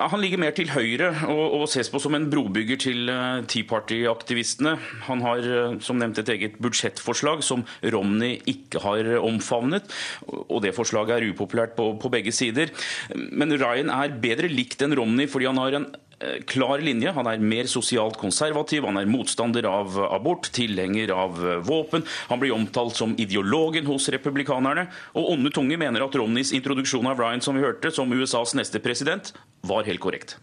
Han 0.00 0.22
ligger 0.22 0.40
mer 0.40 0.54
til 0.56 0.70
høyre 0.72 1.10
og, 1.28 1.54
og, 1.58 1.66
ses 1.68 1.90
på 1.92 2.00
som 2.00 2.14
en 2.16 2.30
brobygger 2.32 2.78
til 2.80 3.10
uh, 3.12 3.44
Tea 3.44 3.68
Party-aktivistene. 3.68 4.78
Han 5.10 5.20
har 5.26 5.44
uh, 5.44 5.76
som 5.84 6.00
nevnt 6.00 6.16
et 6.22 6.30
eget 6.32 6.56
budsjettforslag 6.62 7.44
som 7.44 7.66
Romney 7.92 8.38
ikke 8.48 8.80
har 8.80 9.04
omfavnet. 9.20 9.84
Og 10.24 10.64
det 10.64 10.72
forslaget 10.76 11.18
er 11.18 11.28
upopulært 11.34 11.76
på, 11.76 12.00
på 12.00 12.08
begge 12.12 12.32
sider. 12.32 12.72
Men 13.12 13.52
Ryan 13.60 13.90
er 13.92 14.16
bedre 14.22 14.48
likt 14.48 14.80
enn 14.86 14.96
Romney 14.96 15.28
fordi 15.28 15.50
han 15.50 15.60
har 15.60 15.72
en 15.76 15.90
Eh, 15.90 16.09
klar 16.46 16.82
linje. 16.84 17.12
Han 17.16 17.28
er 17.30 17.42
mer 17.42 17.68
sosialt 17.70 18.18
konservativ, 18.20 18.84
han 18.88 19.00
er 19.00 19.08
motstander 19.10 19.66
av 19.68 19.96
abort, 20.10 20.50
tilhenger 20.56 21.12
av 21.16 21.40
eh, 21.40 21.58
våpen. 21.64 22.04
Han 22.28 22.42
blir 22.42 22.54
omtalt 22.56 22.98
som 22.98 23.16
ideologen 23.20 23.88
hos 23.88 24.10
republikanerne. 24.12 24.88
Og 25.16 25.32
onde 25.36 25.52
tunger 25.54 25.80
mener 25.80 26.04
at 26.04 26.16
Romneys 26.20 26.54
introduksjon 26.56 27.08
av 27.10 27.20
Ryan 27.20 27.44
som 27.44 27.56
vi 27.56 27.64
hørte, 27.64 27.92
som 27.94 28.12
USAs 28.12 28.56
neste 28.58 28.82
president, 28.84 29.32
var 29.66 29.88
helt 29.88 30.02
korrekt. 30.02 30.36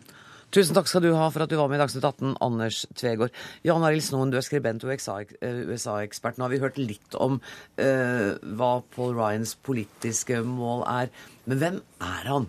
Tusen 0.55 0.77
takk 0.77 0.87
skal 0.87 1.03
du 1.03 1.09
ha 1.11 1.25
for 1.27 1.43
at 1.43 1.51
du 1.51 1.57
var 1.59 1.67
med 1.67 1.75
i 1.75 1.81
Dagsnytt 1.81 2.05
18, 2.07 2.37
Anders 2.41 2.85
Tvegård. 2.95 3.33
Jan 3.67 3.83
Arild 3.83 4.05
Snoen, 4.05 4.31
du 4.31 4.37
er 4.39 4.45
skribent 4.45 4.85
og 4.85 4.93
USA-ekspert. 4.93 6.39
Nå 6.39 6.47
har 6.47 6.53
vi 6.53 6.61
hørt 6.63 6.79
litt 6.79 7.17
om 7.19 7.41
uh, 7.41 8.29
hva 8.55 8.71
Paul 8.95 9.11
Ryans 9.17 9.57
politiske 9.67 10.39
mål 10.47 10.85
er. 10.87 11.11
Men 11.51 11.59
hvem 11.59 11.81
er 11.99 12.31
han? 12.31 12.47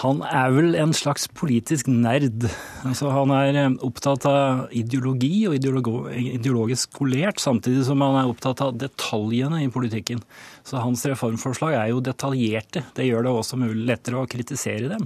Han 0.00 0.22
er 0.24 0.52
vel 0.54 0.76
en 0.80 0.94
slags 0.96 1.26
politisk 1.36 1.88
nerd. 1.92 2.46
Altså, 2.80 3.10
han 3.12 3.32
er 3.36 3.58
eh, 3.60 3.74
opptatt 3.84 4.24
av 4.28 4.72
ideologi 4.72 5.44
og 5.50 5.56
ideologisk 5.58 6.94
skolert, 6.94 7.42
samtidig 7.42 7.84
som 7.84 8.00
han 8.00 8.16
er 8.22 8.30
opptatt 8.30 8.62
av 8.64 8.78
detaljene 8.80 9.60
i 9.66 9.68
politikken. 9.72 10.22
Så 10.64 10.80
hans 10.80 11.04
reformforslag 11.10 11.76
er 11.76 11.92
jo 11.92 12.00
detaljerte. 12.04 12.86
Det 12.96 13.04
gjør 13.04 13.26
det 13.26 13.36
også 13.36 13.60
mulig 13.60 13.84
lettere 13.90 14.22
å 14.22 14.30
kritisere 14.30 14.94
dem. 14.94 15.04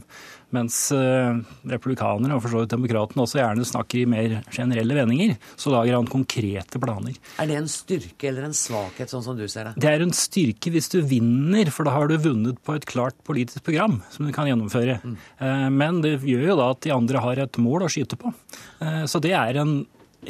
Mens 0.54 0.76
uh, 0.94 1.34
republikanere, 1.66 2.36
og 2.36 2.44
for 2.44 2.52
så 2.52 2.60
vidt 2.62 2.70
demokratene, 2.70 3.24
også 3.24 3.40
gjerne 3.40 3.66
snakker 3.66 3.98
i 3.98 4.04
mer 4.08 4.36
generelle 4.54 4.94
vendinger. 4.94 5.34
Så 5.58 5.72
lager 5.74 5.96
han 5.96 6.06
konkrete 6.10 6.78
planer. 6.82 7.16
Er 7.42 7.50
det 7.50 7.56
en 7.58 7.70
styrke 7.70 8.30
eller 8.30 8.46
en 8.46 8.54
svakhet, 8.54 9.10
sånn 9.10 9.24
som 9.26 9.38
du 9.38 9.42
ser 9.50 9.72
det? 9.72 9.74
Det 9.82 9.90
er 9.90 10.04
en 10.04 10.14
styrke 10.14 10.70
hvis 10.70 10.90
du 10.92 11.00
vinner, 11.02 11.72
for 11.74 11.88
da 11.88 11.96
har 11.96 12.06
du 12.10 12.14
vunnet 12.22 12.60
på 12.62 12.76
et 12.78 12.86
klart 12.86 13.18
politisk 13.26 13.66
program 13.66 13.98
som 14.14 14.28
du 14.28 14.34
kan 14.36 14.46
gjennomføre. 14.46 15.00
Mm. 15.02 15.18
Uh, 15.42 15.66
men 15.74 16.00
det 16.06 16.16
gjør 16.22 16.52
jo 16.52 16.60
da 16.62 16.70
at 16.76 16.86
de 16.86 16.94
andre 16.94 17.26
har 17.26 17.42
et 17.42 17.60
mål 17.66 17.88
å 17.88 17.92
skyte 17.92 18.18
på. 18.20 18.30
Uh, 18.78 19.02
så 19.10 19.22
det 19.22 19.34
er 19.34 19.58
en 19.64 19.80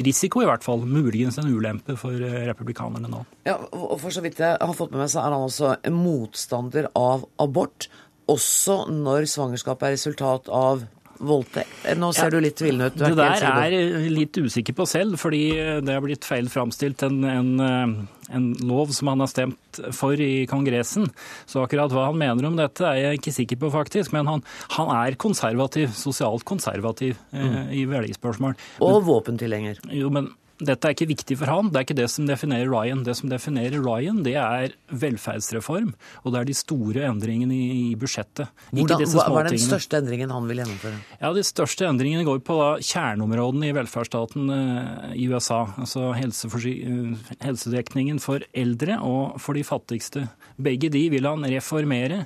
risiko, 0.01 0.41
i 0.41 0.49
hvert 0.49 0.65
fall. 0.65 0.81
Muligens 0.85 1.37
en 1.41 1.47
ulempe 1.49 1.93
for 1.97 2.17
republikanerne 2.17 3.09
nå. 3.09 3.21
Ja, 3.47 3.55
og 3.71 3.95
for 4.01 4.13
så 4.13 4.21
vidt 4.25 4.41
jeg 4.41 4.57
har 4.57 4.75
fått 4.77 4.91
med 4.93 5.01
meg, 5.01 5.13
så 5.13 5.23
er 5.23 5.33
han 5.33 5.45
også 5.45 5.71
motstander 5.93 6.89
av 6.97 7.25
abort 7.41 7.87
også 8.27 8.85
når 8.91 9.27
svangerskapet 9.31 9.89
er 9.89 9.97
resultat 9.97 10.51
av 10.53 10.85
voldtekt? 11.17 11.73
Nå 11.97 12.11
ser 12.15 12.33
du 12.33 12.39
litt 12.43 12.57
tvilende 12.59 12.91
ut. 12.91 12.97
Du 12.97 13.05
er 13.05 13.15
Det 13.15 13.17
der 13.19 13.45
er 13.49 13.73
jeg 13.73 14.11
litt 14.13 14.37
usikker 14.37 14.75
på 14.77 14.85
selv, 14.89 15.17
fordi 15.21 15.49
det 15.81 15.93
har 15.95 16.03
blitt 16.03 16.27
feil 16.27 16.49
framstilt 16.51 17.03
en, 17.07 17.23
en, 17.25 17.51
eh, 17.63 18.35
en 18.37 18.47
lov 18.67 18.93
som 18.95 19.11
han 19.13 19.23
har 19.23 19.31
stemt 19.31 19.81
for 19.95 20.13
i 20.13 20.45
Kongressen. 20.49 21.09
Så 21.49 21.63
akkurat 21.63 21.93
hva 21.93 22.09
han 22.11 22.19
mener 22.19 22.49
om 22.49 22.57
dette 22.59 22.85
er 22.85 23.01
jeg 23.01 23.21
ikke 23.21 23.35
sikker 23.39 23.61
på, 23.63 23.71
faktisk. 23.73 24.13
Men 24.15 24.29
han, 24.29 24.43
han 24.77 24.93
er 24.99 25.19
konservativ, 25.19 25.93
sosialt 25.97 26.45
konservativ 26.47 27.17
eh, 27.33 27.63
i 27.81 27.87
velgerspørsmål. 27.89 28.57
Og 28.85 29.01
våpentilhenger. 29.07 29.81
Jo, 29.95 30.11
men 30.13 30.29
dette 30.57 30.89
er 30.89 30.95
ikke 30.95 31.05
viktig 31.11 31.35
for 31.37 31.51
han. 31.51 31.67
Det 31.69 31.77
er 31.77 31.85
ikke 31.85 31.95
det 31.99 32.07
som 32.09 32.25
definerer 32.25 32.69
Ryan. 32.71 33.03
Det 33.05 33.13
som 33.19 33.29
definerer 33.29 33.77
Ryan, 33.83 34.23
det 34.25 34.33
er 34.41 34.73
velferdsreform, 34.89 35.91
og 36.23 36.33
det 36.33 36.39
er 36.39 36.47
de 36.49 36.55
store 36.57 37.03
endringene 37.05 37.53
i, 37.53 37.91
budsjettet. 37.99 38.49
Hvordan, 38.71 39.03
hva 39.13 39.43
er 39.43 39.51
den 39.51 39.61
største 39.61 39.99
endringen 40.01 40.33
han 40.33 40.47
vil 40.49 40.63
gjennomføre? 40.63 41.01
Ja, 41.21 41.31
De 41.37 41.43
største 41.45 41.85
endringene 41.85 42.25
går 42.25 42.41
på 42.47 42.57
da 42.57 42.69
kjerneområdene 42.81 43.69
i 43.69 43.75
velferdsstaten 43.77 44.53
eh, 44.55 45.11
i 45.21 45.27
USA. 45.29 45.59
Altså 45.77 46.09
eh, 46.17 47.27
helsedekningen 47.45 48.21
for 48.23 48.45
eldre 48.57 48.97
og 49.05 49.37
for 49.43 49.57
de 49.57 49.65
fattigste. 49.67 50.25
Begge 50.57 50.89
de 50.93 51.03
vil 51.13 51.29
han 51.29 51.45
reformere. 51.45 52.23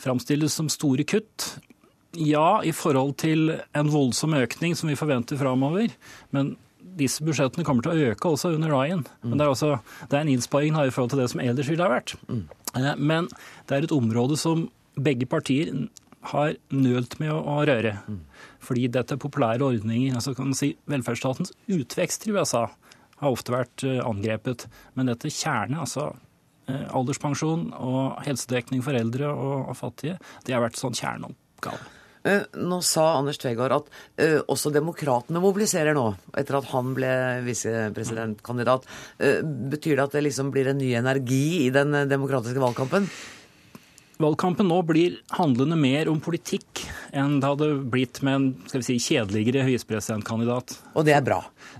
Framstilles 0.00 0.56
som 0.56 0.70
store 0.72 1.04
kutt. 1.08 1.58
Ja, 2.16 2.62
i 2.64 2.72
forhold 2.72 3.18
til 3.20 3.58
en 3.76 3.92
voldsom 3.92 4.32
økning 4.38 4.72
som 4.78 4.88
vi 4.88 4.96
forventer 4.96 5.36
framover. 5.36 5.92
Men 6.32 6.54
disse 6.98 7.24
budsjettene 7.24 7.64
kommer 7.66 7.86
til 7.86 7.94
å 7.94 8.10
øke 8.12 8.32
også 8.34 8.50
under 8.56 8.72
Ryan. 8.74 9.04
Men 9.22 9.38
det 9.38 9.46
er, 9.46 9.52
også, 9.54 9.70
det 10.10 10.18
er 10.18 10.24
en 10.26 10.32
innsparing 10.34 10.76
da, 10.76 10.84
i 10.88 10.92
forhold 10.94 11.14
til 11.14 11.22
det 11.22 11.30
som 11.32 11.40
ellers 11.44 11.70
ville 11.70 11.86
ha 11.86 11.92
vært. 11.92 12.16
Eh, 12.28 12.92
Men 12.98 13.30
det 13.68 13.78
er 13.78 13.86
et 13.88 13.94
område 13.96 14.36
som 14.40 14.66
begge 14.98 15.28
partier 15.30 15.72
har 16.32 16.56
nølt 16.74 17.14
med 17.22 17.30
å, 17.32 17.38
å 17.38 17.60
røre. 17.68 17.94
Fordi 18.66 18.88
dette 18.92 19.14
er 19.14 19.22
populære 19.22 19.62
ordninger. 19.64 20.14
altså 20.18 20.34
kan 20.34 20.50
man 20.50 20.58
si 20.58 20.72
Velferdsstatens 20.90 21.52
utvekst 21.70 22.26
i 22.26 22.34
USA 22.34 22.66
har 23.22 23.34
ofte 23.34 23.54
vært 23.54 23.84
eh, 23.86 24.00
angrepet. 24.04 24.66
Men 24.98 25.06
dette 25.10 25.30
kjernet, 25.30 25.78
altså 25.86 26.10
eh, 26.68 26.88
alderspensjon 26.90 27.70
og 27.78 28.18
helsedekning 28.26 28.82
for 28.84 28.98
eldre 28.98 29.30
og, 29.30 29.70
og 29.70 29.78
fattige, 29.78 30.18
det 30.46 30.54
har 30.56 30.62
vært 30.66 30.78
sånn 30.80 30.98
kjerneoppgave. 30.98 31.94
Eh, 32.24 32.44
Nå 32.58 32.80
sa 32.82 33.12
Anders 33.18 33.38
Tvegård 33.42 33.76
at 33.76 33.88
eh, 34.20 34.38
også 34.40 34.72
demokratene 34.74 35.42
mobiliserer 35.42 35.96
nå, 35.96 36.10
etter 36.38 36.58
at 36.58 36.70
han 36.72 36.92
ble 36.96 37.14
visepresidentkandidat. 37.46 38.86
Eh, 39.22 39.40
betyr 39.42 39.96
det 39.98 40.06
at 40.08 40.18
det 40.18 40.26
liksom 40.28 40.52
blir 40.54 40.70
en 40.72 40.80
ny 40.80 40.92
energi 40.98 41.66
i 41.66 41.72
den 41.74 41.94
demokratiske 42.10 42.62
valgkampen? 42.62 43.08
Valgkampen 44.18 44.66
nå 44.66 44.80
blir 44.82 45.20
handlende 45.38 45.76
mer 45.78 46.08
om 46.10 46.18
politikk 46.18 46.80
enn 47.14 47.36
det 47.38 47.52
hadde 47.52 47.68
blitt 47.86 48.18
med 48.26 48.34
en 48.34 48.46
skal 48.66 48.82
vi 48.82 48.86
si, 48.88 48.96
kjedeligere 49.14 49.62
visepresidentkandidat. 49.68 50.74
Og 50.98 51.06
det 51.06 51.14
er 51.14 51.22
bra? 51.22 51.38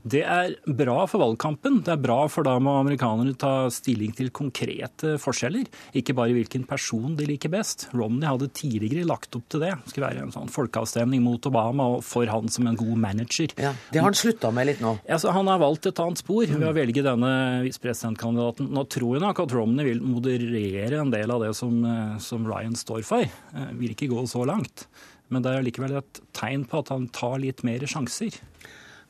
Det 0.09 0.23
er 0.25 0.55
bra 0.79 1.03
for 1.11 1.21
valgkampen. 1.21 1.83
Det 1.85 1.93
er 1.93 2.01
bra, 2.01 2.19
for 2.33 2.47
da 2.47 2.55
må 2.63 2.79
amerikanerne 2.81 3.35
ta 3.39 3.69
stilling 3.73 4.15
til 4.17 4.31
konkrete 4.35 5.17
forskjeller. 5.21 5.67
Ikke 5.99 6.15
bare 6.17 6.33
hvilken 6.37 6.65
person 6.69 7.17
de 7.19 7.27
liker 7.29 7.53
best. 7.53 7.89
Romney 7.93 8.29
hadde 8.29 8.49
tidligere 8.57 9.07
lagt 9.09 9.37
opp 9.37 9.45
til 9.53 9.65
det. 9.65 9.75
Det 9.85 9.93
skulle 9.93 10.09
være 10.09 10.25
en 10.25 10.35
sånn 10.35 10.53
folkeavstemning 10.53 11.25
mot 11.25 11.51
Obama 11.51 11.91
og 11.97 12.05
for 12.07 12.31
han 12.31 12.49
som 12.53 12.71
en 12.71 12.79
god 12.79 12.97
manager. 13.05 13.53
Ja, 13.61 13.75
Det 13.93 14.01
har 14.01 14.09
han 14.09 14.19
slutta 14.19 14.53
med 14.55 14.71
litt 14.71 14.81
nå. 14.85 14.95
Altså, 15.09 15.33
Han 15.37 15.51
har 15.51 15.61
valgt 15.61 15.91
et 15.91 16.01
annet 16.01 16.23
spor 16.23 16.47
ved 16.47 16.69
å 16.69 16.75
velge 16.77 17.05
denne 17.05 17.33
visepresidentkandidaten. 17.67 18.71
Nå 18.73 18.87
tror 18.89 19.19
jeg 19.19 19.27
nok 19.27 19.45
at 19.45 19.55
Romney 19.55 19.91
vil 19.91 20.01
moderere 20.01 21.03
en 21.03 21.13
del 21.13 21.31
av 21.35 21.45
det 21.45 21.55
som, 21.59 21.85
eh, 21.85 22.19
som 22.19 22.47
Ryan 22.49 22.75
står 22.75 23.05
for. 23.05 23.23
Eh, 23.23 23.71
Vil 23.79 23.95
ikke 23.95 24.09
gå 24.09 24.25
så 24.27 24.47
langt. 24.47 24.87
Men 25.31 25.43
det 25.43 25.53
er 25.53 25.63
likevel 25.63 25.99
et 25.99 26.21
tegn 26.33 26.65
på 26.67 26.79
at 26.81 26.89
han 26.89 27.09
tar 27.09 27.39
litt 27.39 27.63
mer 27.63 27.81
sjanser. 27.81 28.33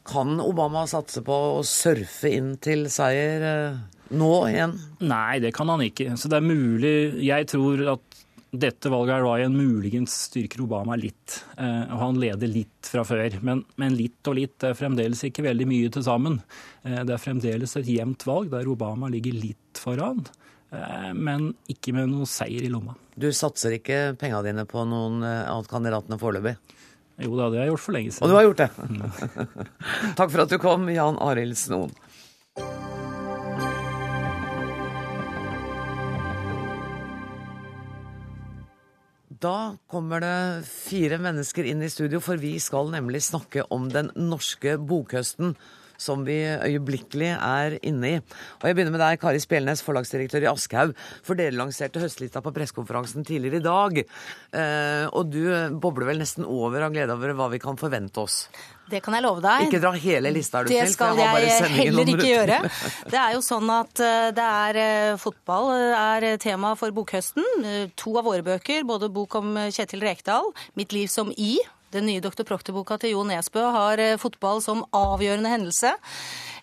Kan 0.08 0.38
Obama 0.40 0.86
satse 0.88 1.20
på 1.26 1.36
å 1.58 1.64
surfe 1.68 2.30
inn 2.32 2.54
til 2.64 2.86
seier 2.92 3.42
eh, 3.44 3.80
nå 4.16 4.30
igjen? 4.48 4.72
Nei, 5.04 5.38
det 5.44 5.50
kan 5.56 5.68
han 5.68 5.82
ikke. 5.84 6.14
Så 6.16 6.30
det 6.32 6.38
er 6.40 6.46
mulig 6.48 6.94
Jeg 7.26 7.48
tror 7.52 7.82
at 7.94 8.04
dette 8.48 8.88
valget 8.88 9.18
av 9.18 9.26
Ryan 9.26 9.52
muligens 9.52 10.14
styrker 10.30 10.62
Obama 10.64 10.96
litt. 10.96 11.42
eh, 11.60 11.82
Og 11.92 11.98
han 12.00 12.20
leder 12.22 12.48
litt 12.48 12.88
fra 12.88 13.04
før. 13.04 13.36
Men, 13.44 13.60
men 13.76 13.98
litt 13.98 14.24
og 14.32 14.38
litt 14.40 14.64
er 14.64 14.72
fremdeles 14.78 15.20
ikke 15.28 15.44
veldig 15.44 15.66
mye 15.68 15.90
til 15.92 16.06
sammen. 16.06 16.40
Eh, 16.88 17.02
Det 17.04 17.12
er 17.18 17.20
fremdeles 17.26 17.76
et 17.76 17.90
jevnt 17.92 18.24
valg 18.24 18.48
der 18.54 18.70
Obama 18.72 19.10
ligger 19.12 19.36
litt 19.36 19.76
foran, 19.78 20.24
men 21.16 21.52
ikke 21.72 21.94
med 21.96 22.10
noe 22.10 22.26
seier 22.28 22.64
i 22.66 22.68
lomma. 22.68 22.92
Du 23.16 23.28
satser 23.32 23.72
ikke 23.78 24.16
penga 24.20 24.42
dine 24.44 24.66
på 24.68 24.82
noen 24.84 25.22
av 25.24 25.64
kandidatene 25.70 26.18
foreløpig? 26.20 26.58
Jo 27.18 27.34
da, 27.34 27.48
det 27.50 27.58
har 27.58 27.66
jeg 27.66 27.72
gjort 27.72 27.82
for 27.82 27.96
lenge 27.96 28.12
siden. 28.14 28.24
Og 28.24 28.30
du 28.30 28.36
har 28.36 28.46
gjort 28.46 28.60
det? 28.62 28.70
Takk 30.18 30.30
for 30.30 30.44
at 30.44 30.52
du 30.52 30.58
kom, 30.62 30.86
Jan 30.92 31.18
Arild 31.18 31.58
Snoen. 31.58 31.90
Da 39.38 39.76
kommer 39.86 40.22
det 40.22 40.66
fire 40.66 41.18
mennesker 41.22 41.66
inn 41.70 41.82
i 41.82 41.90
studio, 41.90 42.18
for 42.22 42.40
vi 42.42 42.56
skal 42.62 42.90
nemlig 42.90 43.20
snakke 43.26 43.66
om 43.74 43.86
den 43.92 44.10
norske 44.18 44.74
bokhøsten 44.78 45.54
som 45.98 46.22
vi 46.26 46.38
øyeblikkelig 46.46 47.32
er 47.34 47.76
inne 47.82 48.12
i. 48.14 48.20
Og 48.62 48.68
Jeg 48.70 48.78
begynner 48.78 48.94
med 48.94 49.02
deg, 49.02 49.18
Kari 49.20 49.42
Spjelnes, 49.42 49.82
forlagsdirektør 49.82 50.46
i 50.46 50.50
Aschehoug. 50.52 50.94
For 51.26 51.38
dere 51.38 51.56
lanserte 51.58 52.00
høstlista 52.02 52.42
på 52.44 52.54
pressekonferansen 52.54 53.26
tidligere 53.26 53.58
i 53.58 53.66
dag. 53.66 53.98
Eh, 54.54 55.06
og 55.12 55.32
du 55.34 55.42
bobler 55.82 56.12
vel 56.12 56.22
nesten 56.22 56.46
over 56.46 56.86
av 56.86 56.94
glede 56.94 57.14
over 57.18 57.34
hva 57.36 57.50
vi 57.52 57.60
kan 57.62 57.76
forvente 57.80 58.22
oss. 58.22 58.44
Det 58.88 59.02
kan 59.04 59.12
jeg 59.18 59.24
love 59.26 59.42
deg. 59.44 59.66
Ikke 59.66 59.80
dra 59.82 59.90
hele 60.00 60.30
lista, 60.32 60.62
er 60.62 60.68
du 60.68 60.70
snill. 60.72 60.86
Det 60.86 60.94
skal 60.94 61.18
bare 61.18 61.42
jeg 61.44 61.72
heller 61.76 62.12
ikke 62.14 62.28
gjøre. 62.30 62.60
Det 63.12 63.18
er 63.20 63.34
jo 63.34 63.42
sånn 63.44 63.68
at 63.74 64.00
eh, 64.04 64.28
det 64.36 64.46
er 64.64 64.78
eh, 64.80 65.16
fotball 65.20 65.72
eh, 65.74 66.06
er 66.32 66.38
tema 66.40 66.72
for 66.78 66.94
bokhøsten. 66.96 67.44
Eh, 67.64 67.90
To 67.98 68.14
av 68.20 68.28
våre 68.30 68.44
bøker, 68.46 68.86
både 68.88 69.10
bok 69.12 69.34
om 69.42 69.56
eh, 69.60 69.72
Kjetil 69.74 70.04
Rekdal, 70.06 70.48
'Mitt 70.78 70.94
liv 70.96 71.10
som 71.12 71.32
I', 71.36 71.58
den 71.94 72.08
nye 72.08 72.20
Dr. 72.20 72.44
Proctor-boka 72.44 72.98
til 73.00 73.14
Jo 73.14 73.22
Nesbø 73.26 73.62
har 73.74 74.00
eh, 74.02 74.18
fotball 74.20 74.60
som 74.64 74.84
avgjørende 74.96 75.52
hendelse. 75.52 75.94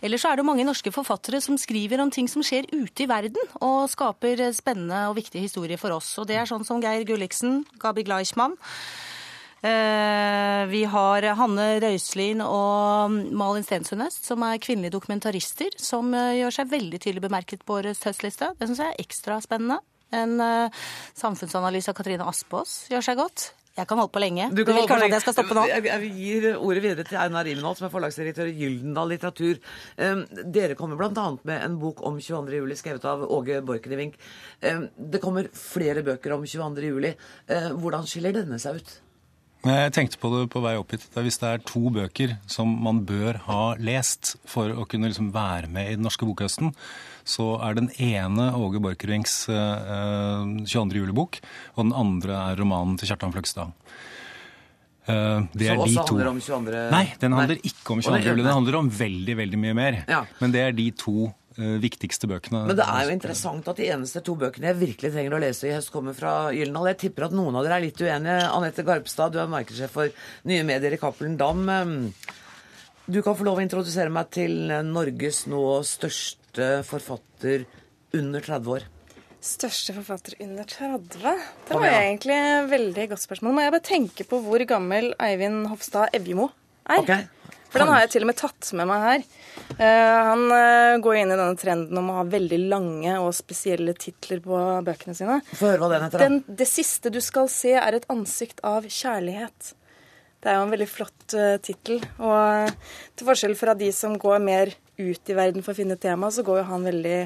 Eller 0.06 0.22
så 0.22 0.32
er 0.32 0.40
det 0.40 0.46
mange 0.46 0.66
norske 0.68 0.94
forfattere 0.94 1.42
som 1.42 1.58
skriver 1.58 2.02
om 2.04 2.12
ting 2.14 2.30
som 2.30 2.46
skjer 2.46 2.68
ute 2.74 3.06
i 3.06 3.10
verden, 3.10 3.50
og 3.66 3.90
skaper 3.90 4.48
eh, 4.48 4.54
spennende 4.56 5.08
og 5.10 5.18
viktige 5.18 5.48
historier 5.48 5.82
for 5.82 5.96
oss. 5.98 6.12
Og 6.22 6.30
det 6.30 6.38
er 6.38 6.50
sånn 6.50 6.68
som 6.68 6.84
Geir 6.84 7.08
Gulliksen, 7.10 7.64
Gabi 7.82 8.06
Gleichmann. 8.06 8.54
Eh, 9.66 10.62
Vi 10.70 10.84
har 10.94 11.26
Hanne 11.42 11.68
Røiselin 11.82 12.46
og 12.46 13.18
Malin 13.34 13.66
Stensundnes, 13.66 14.20
som 14.22 14.46
er 14.46 14.62
kvinnelige 14.62 14.94
dokumentarister, 15.00 15.74
som 15.82 16.14
gjør 16.14 16.54
seg 16.54 16.70
veldig 16.70 17.02
tydelig 17.02 17.26
bemerket 17.26 17.66
på 17.66 17.80
årets 17.82 18.06
høstliste. 18.06 18.54
Det 18.60 18.70
syns 18.70 18.86
jeg 18.86 18.94
er 18.94 19.06
ekstra 19.06 19.42
spennende. 19.42 19.82
En 20.14 20.38
samfunnsanalyse 21.18 21.90
av 21.92 21.98
Katrine 21.98 22.28
Aspaas 22.30 22.84
gjør 22.94 23.04
seg 23.10 23.18
godt. 23.20 23.50
Jeg 23.76 23.90
kan 23.90 24.00
holde 24.00 24.12
på 24.16 24.22
lenge. 24.24 24.48
Du 24.56 24.64
Du, 24.64 24.72
vil 24.72 24.88
kanskje 24.88 25.10
at 25.10 25.16
jeg 25.18 25.24
skal 25.26 25.36
stoppe 25.36 25.56
nå? 25.58 25.66
Jeg, 25.68 25.84
jeg 25.90 26.12
gir 26.16 26.46
ordet 26.56 26.84
videre 26.84 27.04
til 27.04 27.20
Einar 27.20 27.44
Rimnholt, 27.44 27.80
som 27.80 27.90
er 27.90 27.92
forlagsdirektør 27.92 28.48
i 28.48 28.56
Gyldendal 28.56 29.12
Litteratur. 29.12 29.60
Um, 30.00 30.22
dere 30.56 30.78
kommer 30.80 30.96
bl.a. 31.00 31.26
med 31.44 31.60
en 31.60 31.76
bok 31.82 32.00
om 32.08 32.16
22. 32.16 32.56
juli, 32.56 32.78
skrevet 32.80 33.08
av 33.12 33.26
Åge 33.28 33.60
Borchgrevink. 33.68 34.16
Um, 34.64 34.88
det 34.96 35.20
kommer 35.24 35.52
flere 35.52 36.06
bøker 36.08 36.38
om 36.38 36.48
22. 36.48 36.88
juli. 36.88 37.12
Uh, 37.52 37.74
hvordan 37.76 38.08
skiller 38.08 38.38
denne 38.40 38.62
seg 38.64 38.80
ut? 38.80 38.96
Jeg 39.66 39.94
tenkte 39.96 40.20
på 40.22 40.30
det 40.30 40.44
på 40.54 40.62
vei 40.62 40.76
opp 40.78 40.92
hit. 40.94 41.08
at 41.10 41.24
Hvis 41.26 41.40
det 41.42 41.50
er 41.50 41.64
to 41.66 41.90
bøker 41.90 42.36
som 42.46 42.70
man 42.86 43.00
bør 43.08 43.40
ha 43.48 43.62
lest 43.82 44.36
for 44.46 44.70
å 44.70 44.86
kunne 44.86 45.10
liksom 45.10 45.32
være 45.34 45.70
med 45.74 45.90
i 45.90 45.96
den 45.98 46.06
norske 46.06 46.28
bokhøsten, 46.28 46.74
så 47.26 47.56
er 47.66 47.74
den 47.80 47.90
ene 47.98 48.52
Åge 48.54 48.78
Borchgrevinks 48.84 49.48
eh, 49.50 50.52
22. 50.70 51.00
juli-bok, 51.02 51.40
og 51.76 51.82
den 51.88 51.96
andre 51.98 52.38
er 52.52 52.62
romanen 52.62 53.00
til 53.02 53.10
Kjartan 53.10 53.34
Fløgstad. 53.34 53.74
Eh, 55.10 55.40
det 55.58 55.72
er 55.72 55.80
de 55.80 55.88
også 55.88 56.06
to. 56.06 56.14
handler 56.14 56.30
om 56.36 56.42
22. 56.42 56.84
Nei, 56.94 57.06
den 57.22 57.34
handler 57.38 57.58
Nei. 57.58 57.72
ikke 57.72 57.96
om 57.96 58.04
22. 58.06 58.14
nei, 58.14 58.22
juli. 58.26 58.46
Den 58.46 58.54
handler 58.54 58.80
om 58.84 58.94
veldig, 59.02 59.38
veldig 59.42 59.64
mye 59.66 59.80
mer. 59.82 59.98
Ja. 60.10 60.22
Men 60.42 60.54
det 60.54 60.62
er 60.62 60.78
de 60.78 60.88
to 61.02 61.18
eh, 61.26 61.34
viktigste 61.58 62.28
bøkene. 62.28 62.66
Men 62.68 62.78
det 62.78 62.86
er 62.86 63.06
jo 63.08 63.14
interessant 63.16 63.68
at 63.72 63.78
de 63.80 63.90
eneste 63.94 64.22
to 64.26 64.36
bøkene 64.40 64.72
jeg 64.74 64.80
virkelig 64.82 65.12
trenger 65.14 65.36
å 65.38 65.42
lese 65.44 65.70
i 65.70 65.76
høst, 65.76 65.92
kommer 65.94 66.16
fra 66.18 66.52
Gyldendal. 66.52 66.90
Jeg 66.92 67.00
tipper 67.06 67.28
at 67.30 67.36
noen 67.38 67.56
av 67.56 67.64
dere 67.64 67.78
er 67.80 67.86
litt 67.86 68.02
uenige. 68.02 68.50
Anette 68.52 68.84
Garpstad, 68.88 69.32
du 69.36 69.40
er 69.40 69.52
markedssjef 69.54 69.94
for 69.96 70.26
nye 70.52 70.66
medier 70.68 70.96
i 70.98 71.00
Cappelen 71.02 71.38
Dam. 71.40 71.64
Um, 71.70 71.96
Du 73.06 73.20
kan 73.22 73.36
få 73.38 73.46
lov 73.46 73.60
å 73.60 73.62
introdusere 73.62 74.10
meg 74.10 74.32
til 74.34 74.72
Norges 74.90 75.44
nå 75.46 75.60
største 75.86 76.82
forfatter 76.88 77.68
under 78.18 78.42
30 78.42 78.72
år. 78.74 78.88
Største 79.46 79.94
forfatter 79.94 80.34
under 80.42 80.66
30? 80.66 81.22
Det 81.70 81.78
var 81.78 81.86
egentlig 81.92 82.34
et 82.34 82.70
veldig 82.72 83.06
godt 83.12 83.22
spørsmål. 83.22 83.54
Må 83.54 83.62
jeg 83.62 83.74
bare 83.76 83.86
tenke 83.86 84.26
på 84.26 84.40
hvor 84.42 84.64
gammel 84.66 85.12
Eivind 85.22 85.68
Hofstad 85.70 86.18
Evjemo 86.18 86.48
er. 86.90 87.28
For 87.76 87.84
den 87.84 87.92
har 87.92 88.06
jeg 88.06 88.12
til 88.14 88.24
og 88.24 88.30
med 88.32 88.38
tatt 88.40 88.70
med 88.80 88.88
meg 88.88 89.02
her. 89.04 89.24
Eh, 89.76 90.20
han 90.30 90.44
eh, 90.56 90.98
går 91.04 91.18
inn 91.20 91.34
i 91.34 91.36
denne 91.36 91.60
trenden 91.60 92.00
om 92.00 92.12
å 92.12 92.20
ha 92.22 92.28
veldig 92.32 92.60
lange 92.72 93.18
og 93.20 93.34
spesielle 93.36 93.96
titler 94.00 94.40
på 94.44 94.60
bøkene 94.88 95.16
sine. 95.18 95.42
Få 95.52 95.74
høre 95.74 95.82
hva 95.84 95.90
den 95.92 96.06
heter, 96.06 96.22
da. 96.22 96.30
Den, 96.30 96.58
det 96.62 96.70
siste 96.72 97.12
du 97.12 97.20
skal 97.24 97.52
se, 97.52 97.74
er 97.76 98.00
et 98.00 98.08
ansikt 98.14 98.64
av 98.64 98.88
kjærlighet. 98.88 99.74
Det 100.40 100.52
er 100.52 100.60
jo 100.60 100.66
en 100.68 100.72
veldig 100.76 100.88
flott 100.88 101.36
uh, 101.36 101.56
tittel. 101.66 102.00
Og 102.24 102.72
til 103.18 103.28
forskjell 103.28 103.56
fra 103.60 103.74
de 103.76 103.90
som 103.98 104.16
går 104.22 104.44
mer 104.46 104.72
ut 105.02 105.32
i 105.32 105.36
verden 105.36 105.66
for 105.66 105.74
å 105.74 105.80
finne 105.80 105.98
tema, 106.00 106.30
så 106.32 106.46
går 106.46 106.62
jo 106.62 106.68
han 106.70 106.86
veldig 106.86 107.20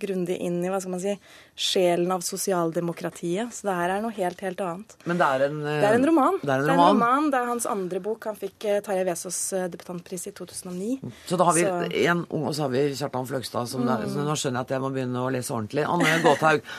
grundig 0.00 0.36
inn 0.40 0.58
i 0.64 0.70
hva 0.72 0.80
skal 0.82 0.94
man 0.94 1.02
si, 1.02 1.14
sjelen 1.60 2.10
av 2.14 2.24
sosialdemokratiet. 2.24 3.52
Så 3.54 3.68
det 3.68 3.76
her 3.76 3.94
er 3.94 4.04
noe 4.04 4.14
helt, 4.16 4.40
helt 4.44 4.62
annet. 4.64 4.96
Men 5.08 5.20
det 5.20 5.28
er 5.28 5.44
en, 5.46 5.60
det 5.64 5.88
er 5.88 5.98
en 5.98 6.06
roman. 6.10 6.38
Det 6.42 6.48
er 6.48 6.62
en, 6.62 6.66
det 6.66 6.74
er 6.74 6.80
en 6.80 6.92
roman. 6.94 7.30
Det 7.32 7.40
er 7.40 7.50
hans 7.50 7.68
andre 7.70 8.02
bok. 8.04 8.28
Han 8.30 8.38
fikk 8.40 8.66
uh, 8.68 8.78
Tarjei 8.86 9.06
Vesaas 9.08 9.38
uh, 9.56 9.66
debutantpris 9.72 10.28
i 10.30 10.34
2009. 10.36 11.12
Så 11.28 11.38
da 11.40 11.48
har 11.48 11.58
vi 11.58 11.66
én 12.04 12.24
ung, 12.26 12.44
og 12.48 12.56
så 12.56 12.66
har 12.66 12.74
vi 12.74 12.84
Kjartan 12.98 13.30
Fløgstad. 13.30 13.70
Som 13.70 13.84
mm. 13.84 13.90
der, 13.92 14.06
så 14.12 14.26
nå 14.26 14.36
skjønner 14.36 14.62
jeg 14.62 14.68
at 14.68 14.76
jeg 14.76 14.84
må 14.84 14.92
begynne 14.96 15.24
å 15.24 15.32
lese 15.32 15.54
ordentlig. 15.56 15.86
Anne 15.86 16.18
Gåthaug 16.24 16.74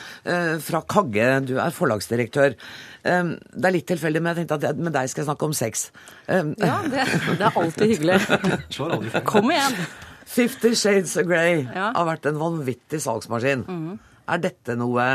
fra 0.62 0.84
Kagge, 0.88 1.28
du 1.48 1.56
er 1.62 1.74
forlagsdirektør. 1.74 2.56
Det 3.02 3.68
er 3.68 3.74
litt 3.74 3.88
tilfeldig, 3.90 4.22
men 4.22 4.32
jeg 4.32 4.42
tenkte 4.42 4.60
at 4.60 4.68
jeg, 4.68 4.84
med 4.86 4.94
deg 4.94 5.10
skal 5.10 5.24
jeg 5.24 5.30
snakke 5.30 5.48
om 5.48 5.56
sex. 5.56 5.88
Ja, 6.28 6.78
det, 6.86 7.06
det 7.38 7.48
er 7.48 7.60
alltid 7.64 7.94
hyggelig. 7.96 9.22
Kom 9.32 9.50
igjen. 9.52 9.78
Fifty 10.26 10.74
Shades 10.78 11.16
of 11.20 11.28
Grey 11.28 11.64
ja. 11.66 11.90
har 11.94 12.08
vært 12.08 12.28
en 12.30 12.40
vanvittig 12.40 13.02
salgsmaskin. 13.04 13.66
Mm. 13.68 13.98
Er 14.32 14.42
dette 14.42 14.76
noe 14.78 15.06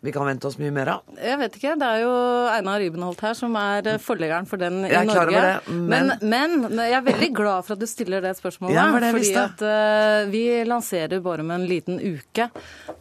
vi 0.00 0.12
kan 0.12 0.24
vente 0.24 0.48
oss 0.48 0.56
mye 0.56 0.72
mer 0.72 0.88
av? 0.94 1.08
Jeg 1.20 1.36
vet 1.42 1.56
ikke. 1.58 1.74
Det 1.76 1.88
er 1.92 2.02
jo 2.06 2.12
Einar 2.48 2.80
Rybenholt 2.80 3.20
her 3.20 3.34
som 3.36 3.56
er 3.60 3.88
eh, 3.92 3.98
forleggeren 4.00 4.46
for 4.48 4.60
den 4.60 4.78
i 4.88 4.92
jeg 4.94 5.08
Norge. 5.10 5.42
Det, 5.44 5.74
men... 5.76 6.14
Men, 6.22 6.54
men... 6.62 6.80
jeg 6.88 6.96
er 6.96 7.04
veldig 7.04 7.28
glad 7.36 7.66
for 7.66 7.76
at 7.76 7.82
du 7.82 7.88
stiller 7.90 8.24
det 8.24 8.32
spørsmålet. 8.38 8.78
Ja, 8.78 8.86
det 8.96 9.10
fordi 9.12 9.34
at 9.42 9.64
uh, 9.66 10.30
vi 10.32 10.42
lanserer 10.64 11.20
bare 11.24 11.44
med 11.44 11.58
en 11.58 11.68
liten 11.68 12.00
uke 12.00 12.48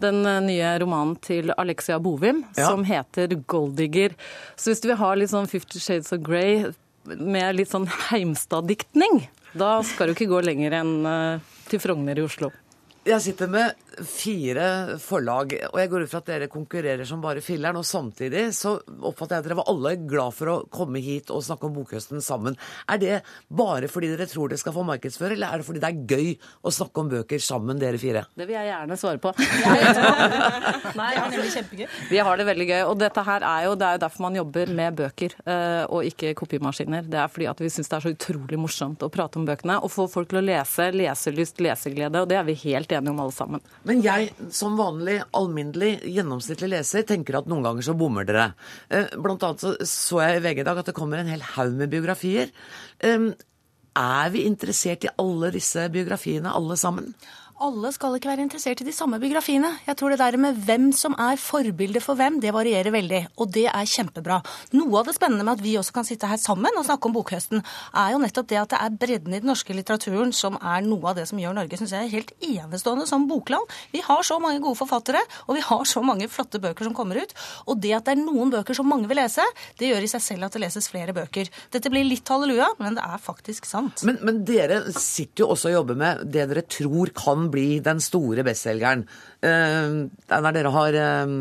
den 0.03 0.19
uh, 0.27 0.41
nye 0.43 0.75
romanen 0.83 1.15
til 1.23 1.55
Alexia 1.55 2.01
Bovim 2.03 2.43
ja. 2.57 2.67
som 2.67 2.83
heter 2.83 3.31
'Golddigger'. 3.39 4.19
Så 4.59 4.73
hvis 4.73 4.83
du 4.83 4.91
vil 4.91 4.99
ha 4.99 5.15
litt 5.15 5.31
sånn 5.31 5.47
Fifty 5.47 5.79
Shades 5.79 6.11
of 6.11 6.19
Grey 6.25 6.67
med 7.07 7.55
litt 7.57 7.71
sånn 7.71 7.87
Heimstad-diktning, 8.09 9.27
da 9.57 9.79
skal 9.85 10.09
du 10.09 10.17
ikke 10.17 10.29
gå 10.29 10.41
lenger 10.45 10.75
enn 10.81 10.95
uh, 11.07 11.59
til 11.69 11.81
Frogner 11.81 12.19
i 12.19 12.25
Oslo. 12.25 12.51
Jeg 13.07 13.23
sitter 13.23 13.49
med 13.49 13.88
fire 14.05 14.97
forlag, 15.01 15.55
og 15.71 15.77
jeg 15.79 15.91
går 15.91 16.05
ut 16.05 16.11
fra 16.11 16.21
at 16.21 16.29
dere 16.29 16.49
konkurrerer 16.51 17.07
som 17.07 17.21
bare 17.23 17.43
filleren. 17.43 17.79
Og 17.79 17.87
samtidig 17.87 18.49
så 18.57 18.75
oppfatter 18.79 19.37
jeg 19.37 19.43
at 19.43 19.47
dere 19.49 19.59
var 19.61 19.69
alle 19.71 19.95
glad 20.09 20.35
for 20.35 20.51
å 20.51 20.57
komme 20.71 21.01
hit 21.03 21.31
og 21.33 21.43
snakke 21.45 21.67
om 21.67 21.75
Bokhøsten 21.75 22.23
sammen. 22.23 22.57
Er 22.89 23.01
det 23.01 23.19
bare 23.47 23.89
fordi 23.91 24.11
dere 24.13 24.29
tror 24.29 24.51
dere 24.51 24.61
skal 24.61 24.75
få 24.75 24.85
markedsføre, 24.87 25.35
eller 25.37 25.53
er 25.53 25.61
det 25.61 25.67
fordi 25.67 25.83
det 25.83 25.89
er 25.89 26.15
gøy 26.15 26.29
å 26.63 26.73
snakke 26.73 27.03
om 27.03 27.11
bøker 27.13 27.43
sammen, 27.43 27.79
dere 27.81 28.01
fire? 28.01 28.25
Det 28.37 28.47
vil 28.49 28.57
jeg 28.57 28.69
gjerne 28.71 28.99
svare 28.99 29.21
på. 29.23 29.33
Nei, 30.99 31.11
det 31.13 31.23
er 31.23 31.33
nemlig 31.33 31.53
kjempegøy. 31.55 31.87
Vi 32.09 32.21
har 32.29 32.39
det 32.39 32.47
veldig 32.49 32.69
gøy. 32.69 32.81
Og 32.89 32.95
dette 33.01 33.25
her 33.25 33.45
er 33.47 33.67
jo, 33.67 33.75
det 33.79 33.87
er 33.87 33.97
jo 33.97 34.03
derfor 34.05 34.25
man 34.27 34.39
jobber 34.39 34.73
med 34.79 34.99
bøker 34.99 35.35
eh, 35.43 35.83
og 35.87 36.07
ikke 36.07 36.33
kopimaskiner. 36.39 37.07
Det 37.09 37.21
er 37.21 37.31
fordi 37.31 37.49
at 37.51 37.63
vi 37.63 37.71
syns 37.73 37.91
det 37.91 37.99
er 37.99 38.07
så 38.07 38.13
utrolig 38.15 38.59
morsomt 38.61 39.03
å 39.05 39.11
prate 39.13 39.39
om 39.39 39.47
bøkene 39.47 39.79
og 39.83 39.91
få 39.93 40.07
folk 40.11 40.31
til 40.31 40.41
å 40.41 40.45
lese, 40.45 40.89
leselyst, 40.95 41.61
leseglede. 41.63 42.23
Og 42.23 42.29
det 42.29 42.39
er 42.39 42.47
vi 42.47 42.57
helt 42.65 42.91
enige 42.95 43.13
om 43.13 43.23
alle 43.23 43.35
sammen. 43.35 43.63
Men 43.89 44.03
jeg 44.05 44.29
som 44.53 44.77
vanlig, 44.77 45.17
alminnelig, 45.33 45.95
gjennomsnittlig 46.13 46.69
leser 46.75 47.07
tenker 47.09 47.39
at 47.39 47.49
noen 47.49 47.65
ganger 47.65 47.87
så 47.89 47.97
bommer 47.97 48.27
dere. 48.29 48.51
Eh, 48.93 49.09
blant 49.17 49.43
annet 49.47 49.65
så, 49.65 49.73
så 49.89 50.21
jeg 50.21 50.39
i 50.39 50.43
VG 50.45 50.61
i 50.61 50.67
dag 50.67 50.81
at 50.81 50.91
det 50.91 50.97
kommer 50.97 51.21
en 51.21 51.31
hel 51.31 51.45
haug 51.55 51.73
med 51.79 51.89
biografier. 51.89 52.53
Er 53.99 54.29
vi 54.31 54.45
interessert 54.47 55.03
i 55.03 55.13
alle 55.19 55.49
disse 55.55 55.87
biografiene, 55.91 56.53
alle 56.53 56.77
sammen? 56.79 57.11
Alle 57.63 57.91
skal 57.91 58.15
ikke 58.15 58.29
være 58.31 58.43
interessert 58.45 58.81
i 58.83 58.87
de 58.87 58.93
samme 58.95 59.19
biografiene. 59.21 59.71
Jeg 59.85 59.97
tror 59.99 60.13
det 60.13 60.19
der 60.21 60.37
med 60.39 60.57
hvem 60.65 60.89
som 60.95 61.15
er 61.19 61.39
forbilde 61.39 62.01
for 62.03 62.17
hvem, 62.19 62.39
det 62.41 62.53
varierer 62.55 62.93
veldig. 62.93 63.21
Og 63.41 63.51
det 63.53 63.65
er 63.67 63.89
kjempebra. 63.89 64.39
Noe 64.77 65.01
av 65.01 65.09
det 65.09 65.15
spennende 65.17 65.45
med 65.45 65.57
at 65.57 65.63
vi 65.63 65.75
også 65.79 65.95
kan 65.95 66.07
sitte 66.07 66.29
her 66.29 66.39
sammen 66.39 66.77
og 66.79 66.87
snakke 66.87 67.09
om 67.09 67.15
bokhøsten, 67.15 67.63
er 67.99 68.13
jo 68.13 68.21
nettopp 68.23 68.49
det 68.51 68.59
at 68.61 68.73
det 68.73 68.79
er 68.79 68.95
bredden 69.03 69.35
i 69.35 69.41
den 69.43 69.51
norske 69.51 69.75
litteraturen 69.75 70.31
som 70.35 70.55
er 70.59 70.85
noe 70.87 71.11
av 71.11 71.19
det 71.19 71.27
som 71.29 71.41
gjør 71.41 71.57
Norge 71.57 71.79
synes 71.81 71.95
jeg, 71.95 72.11
helt 72.13 72.33
enestående 72.45 73.07
som 73.09 73.27
bokland. 73.29 73.75
Vi 73.93 74.03
har 74.05 74.23
så 74.25 74.39
mange 74.41 74.63
gode 74.63 74.79
forfattere, 74.79 75.21
og 75.47 75.59
vi 75.59 75.65
har 75.65 75.83
så 75.89 76.03
mange 76.05 76.29
flotte 76.31 76.61
bøker 76.63 76.87
som 76.87 76.95
kommer 76.97 77.21
ut. 77.21 77.35
Og 77.67 77.79
det 77.83 77.93
at 77.97 78.07
det 78.07 78.15
er 78.15 78.23
noen 78.23 78.53
bøker 78.53 78.77
som 78.77 78.87
mange 78.89 79.09
vil 79.11 79.19
lese, 79.19 79.43
det 79.79 79.91
gjør 79.91 80.07
i 80.07 80.11
seg 80.11 80.23
selv 80.23 80.47
at 80.47 80.55
det 80.55 80.63
leses 80.63 80.89
flere 80.91 81.15
bøker. 81.17 81.51
Dette 81.73 81.91
blir 81.91 82.07
litt 82.07 82.29
halleluja, 82.29 82.71
men 82.79 82.95
det 82.97 83.03
er 83.03 83.19
faktisk 83.21 83.67
sant. 83.67 84.05
Men, 84.07 84.21
men 84.23 84.43
dere 84.47 84.81
sitter 84.95 85.43
jo 85.43 85.51
også 85.53 85.69
og 85.69 85.75
jobber 85.81 85.99
med 85.99 86.23
det 86.31 86.47
dere 86.49 86.63
tror 86.65 87.11
kan 87.17 87.48
bli 87.51 87.79
den 87.85 88.01
store 88.03 88.45
bestselgeren. 88.47 89.05
Uh, 89.43 90.09
dere 90.27 90.73
har, 90.75 90.99
uh, 90.99 91.33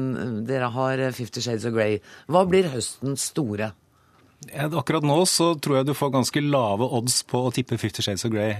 dere 0.48 0.70
har 0.74 1.04
Fifty 1.16 1.44
Shades 1.44 1.68
of 1.68 1.76
Grey. 1.76 2.00
Hva 2.30 2.46
blir 2.48 2.70
høstens 2.72 3.30
store? 3.32 3.72
Akkurat 4.54 5.02
nå 5.02 5.16
så 5.26 5.50
tror 5.58 5.80
jeg 5.80 5.88
du 5.88 5.96
får 5.98 6.12
ganske 6.14 6.40
lave 6.44 6.86
odds 6.94 7.24
på 7.26 7.40
å 7.48 7.52
tippe 7.54 7.78
Fifty 7.80 8.04
Shades 8.06 8.22
of 8.28 8.30
Grey. 8.30 8.52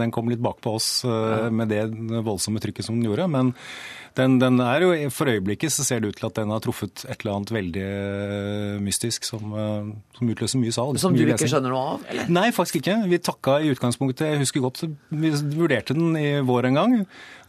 Den 0.00 0.12
kom 0.14 0.30
litt 0.32 0.40
bakpå 0.40 0.72
oss 0.78 0.88
med 1.04 1.68
det 1.68 1.82
voldsomme 2.24 2.62
trykket 2.64 2.88
som 2.88 2.96
den 2.96 3.04
gjorde. 3.10 3.26
Men 3.28 3.52
den, 4.18 4.38
den, 4.42 4.60
er 4.64 4.84
jo, 4.84 4.92
For 5.14 5.30
øyeblikket 5.30 5.72
så 5.74 5.84
ser 5.86 6.02
det 6.02 6.12
ut 6.12 6.20
til 6.20 6.28
at 6.30 6.38
den 6.40 6.52
har 6.52 6.62
truffet 6.64 7.04
et 7.06 7.22
eller 7.22 7.38
annet 7.38 7.52
veldig 7.54 7.84
eh, 7.86 8.78
mystisk 8.82 9.26
som, 9.28 9.52
eh, 9.54 9.90
som 10.18 10.32
utløser 10.32 10.62
mye 10.62 10.74
salg. 10.74 11.00
Som 11.02 11.16
du 11.16 11.22
ikke 11.24 11.50
skjønner 11.50 11.74
noe 11.74 11.84
av? 11.94 12.06
Eller? 12.10 12.30
Nei, 12.32 12.48
faktisk 12.54 12.80
ikke. 12.80 12.96
Vi 13.10 13.20
takka 13.22 13.60
i 13.62 13.70
utgangspunktet. 13.74 14.26
Jeg 14.32 14.42
husker 14.44 14.64
godt 14.64 14.82
vi 14.84 15.34
vurderte 15.54 15.96
den 15.96 16.16
i 16.18 16.30
vår 16.46 16.70
en 16.70 16.80
gang. 16.80 16.96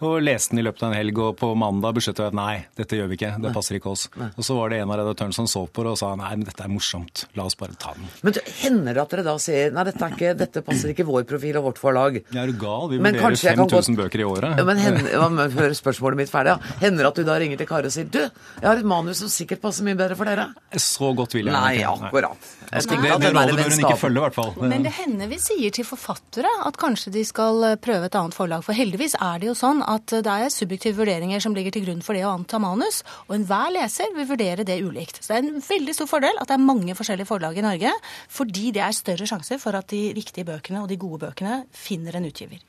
Og 0.01 0.17
leste 0.23 0.55
den 0.55 0.63
i 0.63 0.65
løpet 0.65 0.81
av 0.81 0.89
en 0.89 0.97
helg, 0.97 1.19
og 1.21 1.35
på 1.37 1.51
mandag 1.61 1.93
besluttet 1.93 2.23
vi 2.23 2.29
at 2.31 2.37
nei, 2.37 2.53
dette 2.77 2.97
gjør 2.97 3.11
vi 3.11 3.19
ikke. 3.19 3.35
Det 3.43 3.51
passer 3.53 3.77
ikke 3.77 3.91
oss. 3.91 4.07
Nei. 4.17 4.31
Og 4.33 4.47
så 4.47 4.55
var 4.57 4.73
det 4.73 4.79
en 4.81 4.89
av 4.89 4.97
redaktørene 4.97 5.37
som 5.37 5.49
så 5.49 5.61
på 5.69 5.85
det 5.85 5.91
og 5.93 5.99
sa 6.01 6.09
nei, 6.17 6.31
men 6.39 6.47
dette 6.47 6.65
er 6.65 6.71
morsomt. 6.73 7.27
La 7.37 7.45
oss 7.45 7.57
bare 7.59 7.77
ta 7.77 7.93
den. 7.97 8.09
Men 8.25 8.39
hender 8.63 8.97
det 8.97 9.03
at 9.03 9.13
dere 9.13 9.25
da 9.27 9.35
sier 9.41 9.75
nei, 9.75 9.85
dette, 9.91 10.09
ikke, 10.15 10.33
dette 10.39 10.65
passer 10.65 10.95
ikke 10.95 11.05
vår 11.05 11.27
profil 11.29 11.59
og 11.61 11.67
vårt 11.69 11.81
forlag? 11.81 12.17
Ja, 12.33 12.41
er 12.41 12.49
du 12.49 12.57
gal? 12.61 12.89
Vi 12.89 12.97
vurderer 12.97 13.37
5000 13.61 13.99
bøker 13.99 14.23
i 14.23 14.25
året. 14.25 14.63
Men 14.65 14.81
hender, 14.81 15.53
hør 15.59 15.77
spørsmålet 15.77 16.23
mitt 16.23 16.33
ferdig. 16.33 16.50
Ja. 16.51 16.77
Hender 16.81 17.09
at 17.11 17.19
du 17.19 17.25
da 17.27 17.37
ringer 17.41 17.59
til 17.59 17.69
Kari 17.69 17.89
og 17.89 17.95
sier 17.95 18.09
du, 18.11 18.21
jeg 18.21 18.67
har 18.67 18.79
et 18.79 18.87
manus 18.87 19.21
som 19.23 19.31
sikkert 19.31 19.61
passer 19.63 19.85
mye 19.87 19.97
bedre 19.99 20.17
for 20.19 20.29
dere? 20.29 20.49
Så 20.75 21.11
godt 21.17 21.35
vil 21.37 21.49
jeg 21.49 21.55
Nei, 21.55 21.83
akkurat. 21.87 22.49
Jeg 22.71 22.87
Nei. 22.87 22.97
det, 23.01 23.15
det 23.25 23.31
rådet 23.35 23.55
bør 23.57 23.71
hun 23.71 23.83
ikke 23.85 23.99
følge, 23.99 24.19
i 24.19 24.25
hvert 24.25 24.37
fall. 24.37 24.53
Men 24.71 24.85
det 24.87 24.93
hender 24.95 25.31
vi 25.31 25.39
sier 25.41 25.73
til 25.75 25.87
forfattere 25.87 26.51
at 26.67 26.79
kanskje 26.81 27.13
de 27.15 27.23
skal 27.27 27.65
eh, 27.67 27.77
prøve 27.81 28.07
et 28.07 28.17
annet 28.19 28.37
forlag. 28.37 28.63
For 28.67 28.77
heldigvis 28.77 29.17
er 29.19 29.41
det 29.41 29.49
jo 29.49 29.55
sånn 29.57 29.81
at 29.83 30.11
det 30.11 30.35
er 30.35 30.53
subjektive 30.53 30.99
vurderinger 31.01 31.43
som 31.43 31.55
ligger 31.57 31.75
til 31.75 31.85
grunn 31.87 32.03
for 32.05 32.17
det 32.17 32.23
å 32.27 32.33
anta 32.35 32.61
manus. 32.63 33.01
Og 33.27 33.35
enhver 33.39 33.73
leser 33.75 34.13
vil 34.15 34.29
vurdere 34.29 34.67
det 34.67 34.79
ulikt. 34.83 35.21
Så 35.21 35.33
det 35.33 35.39
er 35.39 35.49
en 35.49 35.65
veldig 35.65 35.97
stor 35.97 36.09
fordel 36.11 36.39
at 36.41 36.51
det 36.51 36.57
er 36.57 36.65
mange 36.65 36.95
forskjellige 36.97 37.29
forlag 37.29 37.59
i 37.59 37.65
Norge. 37.65 37.93
Fordi 38.31 38.71
det 38.75 38.85
er 38.85 38.95
større 38.95 39.29
sjanse 39.29 39.59
for 39.61 39.77
at 39.77 39.91
de 39.91 40.03
riktige 40.17 40.47
bøkene 40.47 40.83
og 40.83 40.89
de 40.91 40.99
gode 41.01 41.25
bøkene 41.25 41.63
finner 41.75 42.17
en 42.17 42.27
utgiver. 42.29 42.61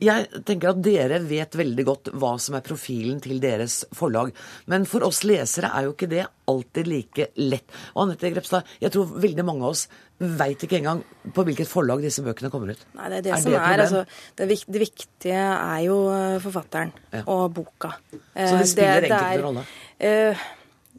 Jeg 0.00 0.42
tenker 0.48 0.72
at 0.72 0.82
dere 0.84 1.18
vet 1.28 1.56
veldig 1.60 1.84
godt 1.84 2.10
hva 2.16 2.34
som 2.40 2.56
er 2.56 2.64
profilen 2.64 3.18
til 3.22 3.40
deres 3.42 3.82
forlag. 3.96 4.32
Men 4.70 4.86
for 4.88 5.04
oss 5.06 5.22
lesere 5.28 5.72
er 5.76 5.88
jo 5.88 5.94
ikke 5.94 6.08
det 6.10 6.22
alltid 6.50 6.88
like 6.88 7.26
lett. 7.40 7.66
Og 7.94 8.06
Anette 8.06 8.30
Grepstad, 8.32 8.70
jeg 8.80 8.94
tror 8.94 9.12
veldig 9.20 9.44
mange 9.46 9.66
av 9.66 9.74
oss 9.74 9.86
veit 10.20 10.64
ikke 10.64 10.80
engang 10.80 11.02
på 11.36 11.44
hvilket 11.48 11.68
forlag 11.68 12.02
disse 12.04 12.24
bøkene 12.24 12.50
kommer 12.52 12.74
ut. 12.74 12.86
Nei, 12.98 13.08
Det 13.08 13.18
er 13.20 13.26
det 13.26 13.34
er 13.34 13.42
som 13.44 13.54
det 13.54 13.60
er. 13.60 13.82
Altså, 13.84 14.04
det, 14.36 14.48
det, 14.66 14.82
viktige 14.82 15.44
er 15.44 15.82
jo 15.86 15.98
eh, 16.12 16.38
forfatteren 16.44 16.92
ja. 17.12 17.22
og 17.24 17.52
boka. 17.56 17.94
Så 18.10 18.56
det 18.56 18.68
spiller 18.72 19.06
det, 19.06 19.12
egentlig 19.12 19.38
ingen 19.38 19.46
rolle? 19.48 19.68
Uh, 20.00 20.48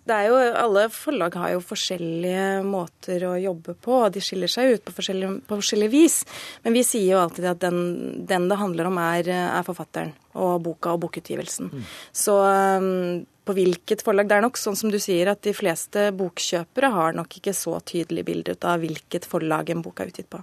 det 0.10 0.16
er 0.18 0.28
jo, 0.32 0.38
Alle 0.64 0.88
forlag 0.94 1.36
har 1.38 1.52
jo 1.54 1.64
forskjellige 1.64 2.46
måter 2.66 3.26
å 3.28 3.36
jobbe 3.38 3.76
på, 3.78 4.00
og 4.08 4.14
de 4.16 4.24
skiller 4.24 4.50
seg 4.50 4.76
ut 4.76 4.86
på 4.88 4.96
forskjellig, 4.98 5.30
på 5.48 5.58
forskjellig 5.60 5.90
vis. 5.94 6.22
Men 6.66 6.76
vi 6.78 6.84
sier 6.88 7.14
jo 7.14 7.22
alltid 7.22 7.46
at 7.52 7.62
den, 7.62 7.82
den 8.30 8.48
det 8.50 8.58
handler 8.58 8.90
om, 8.90 8.98
er, 9.02 9.30
er, 9.30 9.68
forfatteren 9.68 10.16
og 10.34 10.64
boka 10.66 10.96
og 10.96 11.04
bokutgivelsen. 11.06 11.70
Mm. 11.70 11.86
Så 12.24 12.38
um, 12.42 13.22
på 13.46 13.56
hvilket 13.58 14.04
forlag 14.06 14.30
Det 14.30 14.38
er 14.38 14.46
nok 14.46 14.58
sånn 14.58 14.78
som 14.80 14.94
du 14.94 14.98
sier, 15.02 15.30
at 15.30 15.44
de 15.46 15.54
fleste 15.54 16.10
bokkjøpere 16.18 16.92
har 16.96 17.18
nok 17.18 17.38
ikke 17.38 17.54
så 17.58 17.78
tydelig 17.86 18.26
bilde 18.26 18.56
ut 18.56 18.68
av 18.68 18.82
hvilket 18.82 19.28
forlag 19.30 19.70
en 19.70 19.86
bok 19.86 20.02
er 20.02 20.14
utgitt 20.14 20.30
på. 20.32 20.42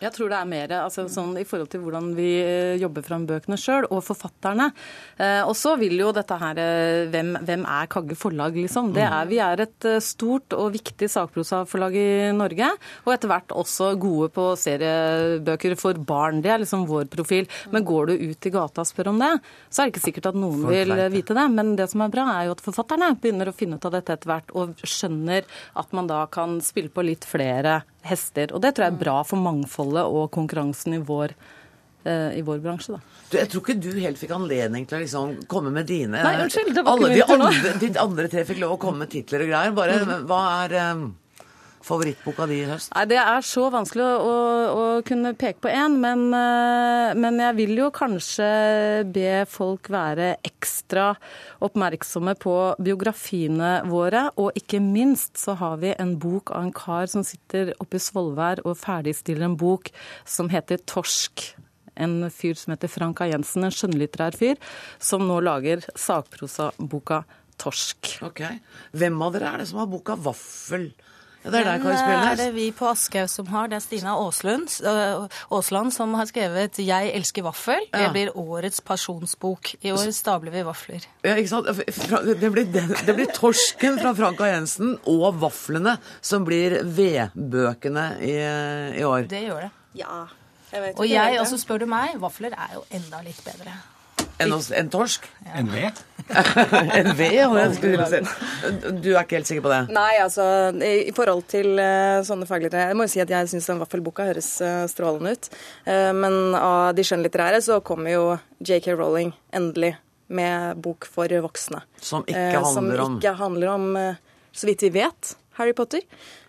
Jeg 0.00 0.14
tror 0.16 0.30
det 0.32 0.38
er 0.38 0.48
mer 0.48 0.72
altså, 0.78 1.04
sånn, 1.12 1.34
i 1.36 1.44
forhold 1.48 1.68
til 1.72 1.82
hvordan 1.84 2.12
vi 2.16 2.28
eh, 2.40 2.78
jobber 2.80 3.04
fram 3.04 3.26
bøkene 3.28 3.58
sjøl, 3.60 3.84
og 3.92 4.00
forfatterne. 4.06 4.70
Eh, 5.20 5.42
og 5.44 5.52
så 5.58 5.74
vil 5.80 5.98
jo 6.00 6.08
dette 6.16 6.38
her 6.40 6.60
eh, 6.62 7.08
hvem, 7.12 7.34
hvem, 7.44 7.66
er 7.68 7.90
Kagge 7.92 8.16
forlag, 8.16 8.56
liksom? 8.56 8.94
Det 8.96 9.04
er, 9.04 9.28
vi 9.28 9.40
er 9.44 9.64
et 9.66 9.88
eh, 9.88 10.00
stort 10.04 10.56
og 10.56 10.72
viktig 10.76 11.10
sakprosaforlag 11.12 11.98
i 12.00 12.08
Norge. 12.36 12.70
Og 13.04 13.12
etter 13.12 13.32
hvert 13.32 13.52
også 13.52 13.92
gode 14.00 14.30
på 14.32 14.48
seriebøker 14.60 15.76
for 15.80 16.00
barn. 16.00 16.40
Det 16.40 16.54
er 16.54 16.64
liksom 16.64 16.88
vår 16.88 17.10
profil. 17.12 17.48
Men 17.74 17.84
går 17.88 18.10
du 18.10 18.26
ut 18.30 18.48
i 18.48 18.54
gata 18.56 18.84
og 18.86 18.88
spør 18.88 19.12
om 19.12 19.20
det, 19.20 19.34
så 19.68 19.82
er 19.82 19.88
det 19.88 19.94
ikke 19.94 20.06
sikkert 20.06 20.32
at 20.32 20.40
noen 20.40 20.64
vil 20.70 20.96
vite 21.12 21.36
det. 21.36 21.46
Men 21.52 21.76
det 21.76 21.90
som 21.92 22.06
er 22.06 22.12
bra, 22.12 22.24
er 22.38 22.48
jo 22.48 22.56
at 22.56 22.64
forfatterne 22.64 23.12
begynner 23.20 23.52
å 23.52 23.56
finne 23.56 23.76
ut 23.76 23.88
av 23.90 23.98
dette 23.98 24.16
etter 24.16 24.32
hvert, 24.32 24.56
og 24.56 24.80
skjønner 24.80 25.44
at 25.76 25.96
man 25.96 26.08
da 26.08 26.24
kan 26.32 26.58
spille 26.64 26.92
på 26.94 27.04
litt 27.04 27.28
flere 27.28 27.82
hester. 28.06 28.52
Og 28.54 28.62
det 28.64 28.74
tror 28.74 28.88
jeg 28.88 28.94
er 28.94 29.00
bra 29.00 29.16
for 29.26 29.42
mangfoldet 29.42 30.04
og 30.08 30.30
konkurransen 30.34 30.96
i 30.96 31.00
vår, 31.04 31.34
eh, 32.04 32.38
i 32.38 32.42
vår 32.46 32.60
bransje. 32.64 32.96
da. 32.96 33.00
Du, 33.30 33.38
jeg 33.38 33.50
tror 33.52 33.64
ikke 33.64 33.78
du 33.78 33.90
helt 34.00 34.18
fikk 34.18 34.34
anledning 34.36 34.86
til 34.88 34.98
å 34.98 35.02
liksom 35.04 35.34
komme 35.50 35.70
med 35.74 35.86
dine 35.86 36.22
Nei, 36.24 36.36
unnskyld, 36.44 36.72
det 36.74 36.82
var 36.82 36.96
Alle 36.96 37.12
de 37.14 37.22
andre, 37.22 37.74
de 37.78 37.90
andre 38.00 38.28
tre 38.32 38.44
fikk 38.48 38.62
lov 38.64 38.76
å 38.76 38.80
komme 38.82 39.04
med 39.04 39.12
titler 39.12 39.44
og 39.44 39.52
greier. 39.52 39.76
Bare, 39.76 40.00
mm. 40.02 40.24
hva 40.30 40.40
er 40.64 40.76
um, 40.94 41.04
favorittboka 41.84 42.46
di 42.50 42.60
i 42.62 42.66
høst? 42.68 42.92
Nei, 42.94 43.06
Det 43.10 43.18
er 43.20 43.46
så 43.46 43.68
vanskelig 43.72 44.06
å, 44.06 44.34
å, 44.70 44.84
kunne 45.06 45.32
peke 45.38 45.64
på 45.64 45.72
én, 45.72 45.96
men, 46.02 46.26
eh, 46.36 47.14
men, 47.18 47.40
jeg 47.40 47.56
vil 47.58 47.74
jo 47.78 47.90
kanskje 47.94 48.50
be 49.12 49.44
folk 49.50 49.90
være 49.92 50.34
ekstra 50.46 51.14
oppmerksomme 51.64 52.36
på 52.40 52.56
biografiene 52.82 53.72
våre. 53.90 54.28
Og 54.40 54.52
ikke 54.58 54.82
minst 54.84 55.40
så 55.40 55.56
har 55.60 55.80
vi 55.82 55.94
en 55.96 56.16
bok 56.20 56.52
av 56.54 56.68
en 56.68 56.74
kar 56.74 57.10
som 57.10 57.24
sitter 57.26 57.74
oppe 57.80 57.98
i 57.98 58.04
Svolvær 58.04 58.64
og 58.64 58.78
ferdigstiller 58.80 59.48
en 59.48 59.58
bok 59.60 59.92
som 60.28 60.52
heter 60.52 60.82
Torsk 60.86 61.52
en 62.00 62.30
fyr 62.32 62.56
som 62.56 62.72
heter 62.72 62.88
Frank 62.88 63.20
A. 63.20 63.28
Jensen, 63.28 63.66
en 63.66 63.74
skjønnlitterær 63.74 64.36
fyr, 64.38 64.56
som 65.02 65.26
nå 65.28 65.40
lager 65.44 65.84
sakprosaboka 65.98 67.24
Torsk. 67.60 68.14
Ok. 68.24 68.42
Hvem 68.96 69.20
av 69.20 69.34
dere 69.36 69.52
er 69.52 69.62
det 69.62 69.70
som 69.70 69.82
har 69.82 69.90
boka 69.90 70.16
Vaffel? 70.16 70.90
Ja, 71.40 71.50
det 71.50 71.60
er 71.62 71.68
deg, 71.70 71.84
Den 71.84 71.96
Kari 71.96 72.16
er 72.30 72.36
det 72.36 72.48
vi 72.52 72.66
på 72.76 72.84
Aschehoug 72.90 73.30
som 73.32 73.46
har. 73.48 73.70
Det 73.72 73.78
er 73.78 73.84
Stina 73.84 74.12
Aaslund, 74.12 74.74
øh, 74.84 75.28
Aasland 75.56 75.92
som 75.94 76.12
har 76.14 76.26
skrevet 76.28 76.76
'Jeg 76.76 77.12
elsker 77.16 77.42
vaffel'. 77.42 77.86
Det 77.92 78.10
blir 78.12 78.36
årets 78.36 78.80
pasjonsbok. 78.80 79.74
I 79.82 79.92
år 79.92 80.12
stabler 80.12 80.50
vi 80.50 80.62
vafler. 80.62 81.06
Ja, 81.24 81.34
ikke 81.34 81.48
sant? 81.48 81.66
Det 81.66 82.52
blir, 82.52 82.64
det 83.06 83.14
blir 83.14 83.32
torsken 83.32 83.98
fra 83.98 84.12
Frank 84.12 84.40
A. 84.40 84.44
Jensen 84.44 84.98
og 85.06 85.40
vaflene 85.40 85.96
som 86.20 86.44
blir 86.44 86.82
vedbøkene 86.84 88.20
i, 88.20 88.36
i 89.00 89.02
år. 89.02 89.28
Det 89.28 89.42
gjør 89.48 89.60
det. 89.60 89.70
Ja. 89.94 90.26
Jeg 90.72 90.82
vet 90.82 90.98
Og 90.98 91.08
jeg, 91.08 91.40
og 91.40 91.46
så 91.46 91.58
spør 91.58 91.78
du 91.78 91.86
meg, 91.86 92.20
vafler 92.20 92.52
er 92.54 92.74
jo 92.74 92.84
enda 92.90 93.22
litt 93.24 93.40
bedre. 93.44 93.74
En, 94.40 94.54
en 94.80 94.90
torsk? 94.92 95.26
En 95.54 95.70
ved? 95.72 96.00
en 96.98 97.10
ved, 97.18 97.34
ja, 97.34 97.48
det 97.54 97.66
skulle 97.76 98.06
si. 98.10 98.20
Du 99.02 99.10
er 99.12 99.22
ikke 99.24 99.38
helt 99.38 99.50
sikker 99.50 99.64
på 99.64 99.72
det? 99.72 99.80
Nei, 99.94 100.12
altså 100.22 100.44
i, 100.76 100.92
i 101.10 101.14
forhold 101.16 101.44
til 101.50 101.72
uh, 101.76 102.20
sånne 102.26 102.46
faglitterære 102.46 102.92
Jeg 102.92 102.98
må 102.98 103.06
jo 103.08 103.12
si 103.14 103.22
at 103.24 103.32
jeg 103.34 103.50
syns 103.50 103.68
den 103.72 103.82
vaffelboka 103.82 104.28
høres 104.30 104.52
uh, 104.64 104.84
strålende 104.90 105.34
ut. 105.36 105.50
Uh, 105.88 106.10
men 106.16 106.56
av 106.58 106.92
de 106.96 107.06
skjønnlitterære 107.06 107.62
så 107.66 107.80
kommer 107.84 108.14
jo 108.14 108.24
JK 108.64 108.92
Rowling 108.94 109.34
endelig 109.56 109.94
med 110.30 110.78
bok 110.82 111.08
for 111.10 111.32
voksne. 111.42 111.82
Som 111.98 112.22
ikke 112.30 112.60
handler 112.60 112.66
om 112.66 112.74
som 112.74 112.90
om 113.06 113.16
ikke 113.18 113.38
handler 113.40 113.72
om, 113.72 113.88
så 114.54 114.68
vidt 114.68 114.84
vi 114.86 114.92
vet, 115.00 115.32
Harry 115.58 115.74
Potter. 115.74 116.04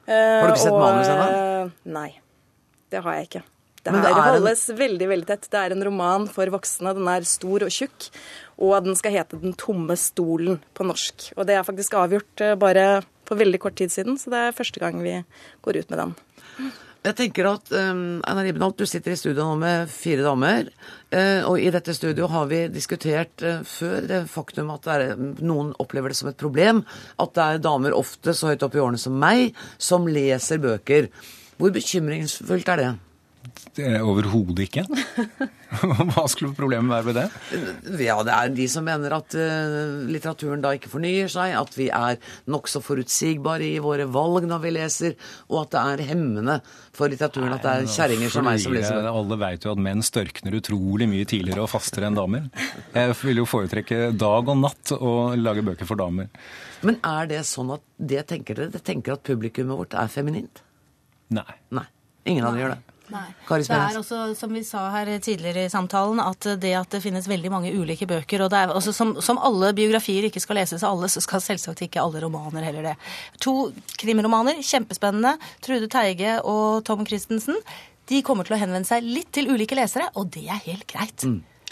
Eh, 0.06 0.16
Har 0.16 0.48
du 0.48 0.54
ikke 0.54 0.66
sett 0.66 0.76
manuset 0.76 1.14
manus 1.16 1.32
ennå? 1.32 1.72
Nei. 1.98 2.10
Det 2.92 3.02
har 3.06 3.18
jeg 3.18 3.30
ikke. 3.30 3.44
Det, 3.82 3.94
her 3.96 4.02
det 4.02 4.12
en- 4.14 4.36
holdes 4.36 4.68
veldig 4.78 5.08
veldig 5.10 5.28
tett. 5.28 5.48
Det 5.50 5.58
er 5.58 5.72
en 5.74 5.84
roman 5.84 6.28
for 6.30 6.46
voksne. 6.54 6.94
Den 6.94 7.08
er 7.08 7.26
stor 7.26 7.66
og 7.66 7.74
tjukk. 7.74 8.12
Og 8.62 8.84
den 8.86 8.96
skal 8.96 9.16
hete 9.16 9.40
Den 9.42 9.54
tomme 9.54 9.98
stolen 9.98 10.62
på 10.78 10.86
norsk. 10.86 11.32
Og 11.38 11.48
det 11.48 11.56
er 11.58 11.66
faktisk 11.66 11.98
avgjort 11.98 12.42
eh, 12.42 12.56
bare 12.56 13.02
for 13.26 13.40
veldig 13.40 13.60
kort 13.64 13.78
tid 13.80 13.92
siden, 13.92 14.18
så 14.20 14.30
det 14.30 14.40
er 14.44 14.56
første 14.56 14.80
gang 14.82 15.02
vi 15.02 15.24
går 15.64 15.78
ut 15.80 15.90
med 15.90 16.00
den. 16.02 16.16
Jeg 17.02 17.16
tenker 17.18 17.48
at 17.50 17.72
um, 17.74 18.20
Einar 18.30 18.46
Ibenholt, 18.46 18.78
du 18.78 18.86
sitter 18.86 19.16
i 19.16 19.18
studio 19.18 19.42
nå 19.42 19.56
med 19.58 19.90
fire 19.90 20.22
damer. 20.22 20.68
Uh, 21.10 21.48
og 21.50 21.56
i 21.58 21.72
dette 21.74 21.96
studio 21.98 22.28
har 22.30 22.46
vi 22.52 22.68
diskutert 22.70 23.42
uh, 23.42 23.64
før 23.66 24.06
det 24.06 24.20
faktum 24.30 24.70
at 24.70 24.86
det 24.86 24.98
er, 25.00 25.24
noen 25.42 25.72
opplever 25.82 26.14
det 26.14 26.20
som 26.20 26.30
et 26.30 26.38
problem 26.38 26.84
at 27.18 27.34
det 27.34 27.48
er 27.48 27.64
damer 27.64 27.96
ofte 27.98 28.36
så 28.38 28.52
høyt 28.52 28.68
opp 28.68 28.78
i 28.78 28.84
årene 28.84 29.02
som 29.02 29.18
meg 29.18 29.56
som 29.82 30.06
leser 30.06 30.62
bøker. 30.62 31.10
Hvor 31.58 31.74
bekymringsfullt 31.74 32.70
er 32.76 32.84
det? 32.84 32.92
Er 33.82 34.04
Overhodet 34.04 34.66
ikke. 34.68 34.84
Hva 36.12 36.24
skulle 36.30 36.52
problemet 36.58 36.92
være 36.92 37.06
med 37.08 37.16
det? 37.18 38.02
Ja, 38.04 38.18
det 38.28 38.34
er 38.36 38.52
de 38.54 38.66
som 38.70 38.84
mener 38.86 39.14
at 39.16 39.36
eh, 39.40 39.76
litteraturen 40.12 40.64
da 40.64 40.74
ikke 40.76 40.92
fornyer 40.92 41.32
seg, 41.32 41.54
at 41.56 41.78
vi 41.80 41.88
er 41.96 42.20
nokså 42.52 42.82
forutsigbare 42.84 43.70
i 43.70 43.80
våre 43.84 44.06
valg 44.12 44.48
når 44.50 44.64
vi 44.66 44.74
leser, 44.76 45.16
og 45.50 45.62
at 45.64 45.72
det 45.74 45.84
er 45.84 46.12
hemmende 46.12 46.58
for 46.96 47.12
litteraturen 47.12 47.56
at 47.56 47.64
det 47.64 47.76
er 47.78 47.88
kjerringer 47.96 48.34
som 48.34 48.46
meg 48.48 48.60
som 48.62 48.76
leser. 48.76 49.08
Alle 49.12 49.40
vet 49.46 49.66
jo 49.68 49.74
at 49.74 49.84
menn 49.88 50.04
størkner 50.06 50.60
utrolig 50.60 51.08
mye 51.12 51.30
tidligere 51.32 51.64
og 51.64 51.72
fastere 51.72 52.12
enn 52.12 52.20
damer. 52.20 52.52
Jeg 52.92 53.16
vil 53.24 53.42
jo 53.42 53.48
foretrekke 53.50 54.12
dag 54.12 54.52
og 54.52 54.62
natt 54.66 54.94
å 55.00 55.16
lage 55.40 55.64
bøker 55.66 55.88
for 55.90 56.00
damer. 56.02 56.28
Men 56.86 57.00
er 57.08 57.32
det 57.32 57.42
sånn 57.48 57.72
at 57.78 57.88
det 57.98 58.26
tenker 58.30 58.58
dere? 58.58 58.74
Det 58.74 58.84
tenker 58.86 59.16
at 59.16 59.26
publikummet 59.26 59.80
vårt 59.80 59.96
er 59.98 60.12
feminint? 60.12 60.64
Nei. 61.32 61.48
Nei. 61.72 61.88
Ingen 62.28 62.46
av 62.46 62.54
dere 62.58 62.66
gjør 62.66 62.74
det? 62.76 62.82
Nei. 63.12 63.28
Kari 63.48 63.66
Det 63.68 63.76
er 63.76 64.00
også, 64.00 64.22
som 64.40 64.54
vi 64.56 64.64
sa 64.68 64.86
her 64.94 65.12
tidligere 65.20 65.66
i 65.68 65.72
samtalen, 65.72 66.22
at 66.24 66.48
det 66.62 66.74
at 66.80 66.96
det 66.96 67.02
finnes 67.04 67.28
veldig 67.28 67.52
mange 67.52 67.74
ulike 67.76 68.08
bøker, 68.08 68.46
og 68.46 68.52
det 68.54 68.62
er 68.62 68.74
altså, 68.74 68.94
som, 68.96 69.14
som 69.24 69.40
alle 69.44 69.74
biografier 69.78 70.30
ikke 70.30 70.44
skal 70.44 70.62
leses 70.62 70.86
av 70.86 70.96
alle, 70.96 71.12
så 71.12 71.24
skal 71.24 71.44
selvsagt 71.44 71.84
ikke 71.86 72.02
alle 72.04 72.24
romaner 72.24 72.66
heller 72.70 72.92
det. 72.92 72.96
To 73.44 73.56
krimromaner, 74.00 74.64
kjempespennende. 74.66 75.36
Trude 75.66 75.92
Teige 75.92 76.40
og 76.48 76.86
Tom 76.88 77.06
Christensen. 77.08 77.60
De 78.10 78.24
kommer 78.26 78.48
til 78.48 78.58
å 78.58 78.62
henvende 78.62 78.88
seg 78.88 79.06
litt 79.06 79.32
til 79.36 79.52
ulike 79.52 79.78
lesere, 79.78 80.10
og 80.16 80.32
det 80.34 80.48
er 80.48 80.64
helt 80.66 80.88
greit. 80.90 81.28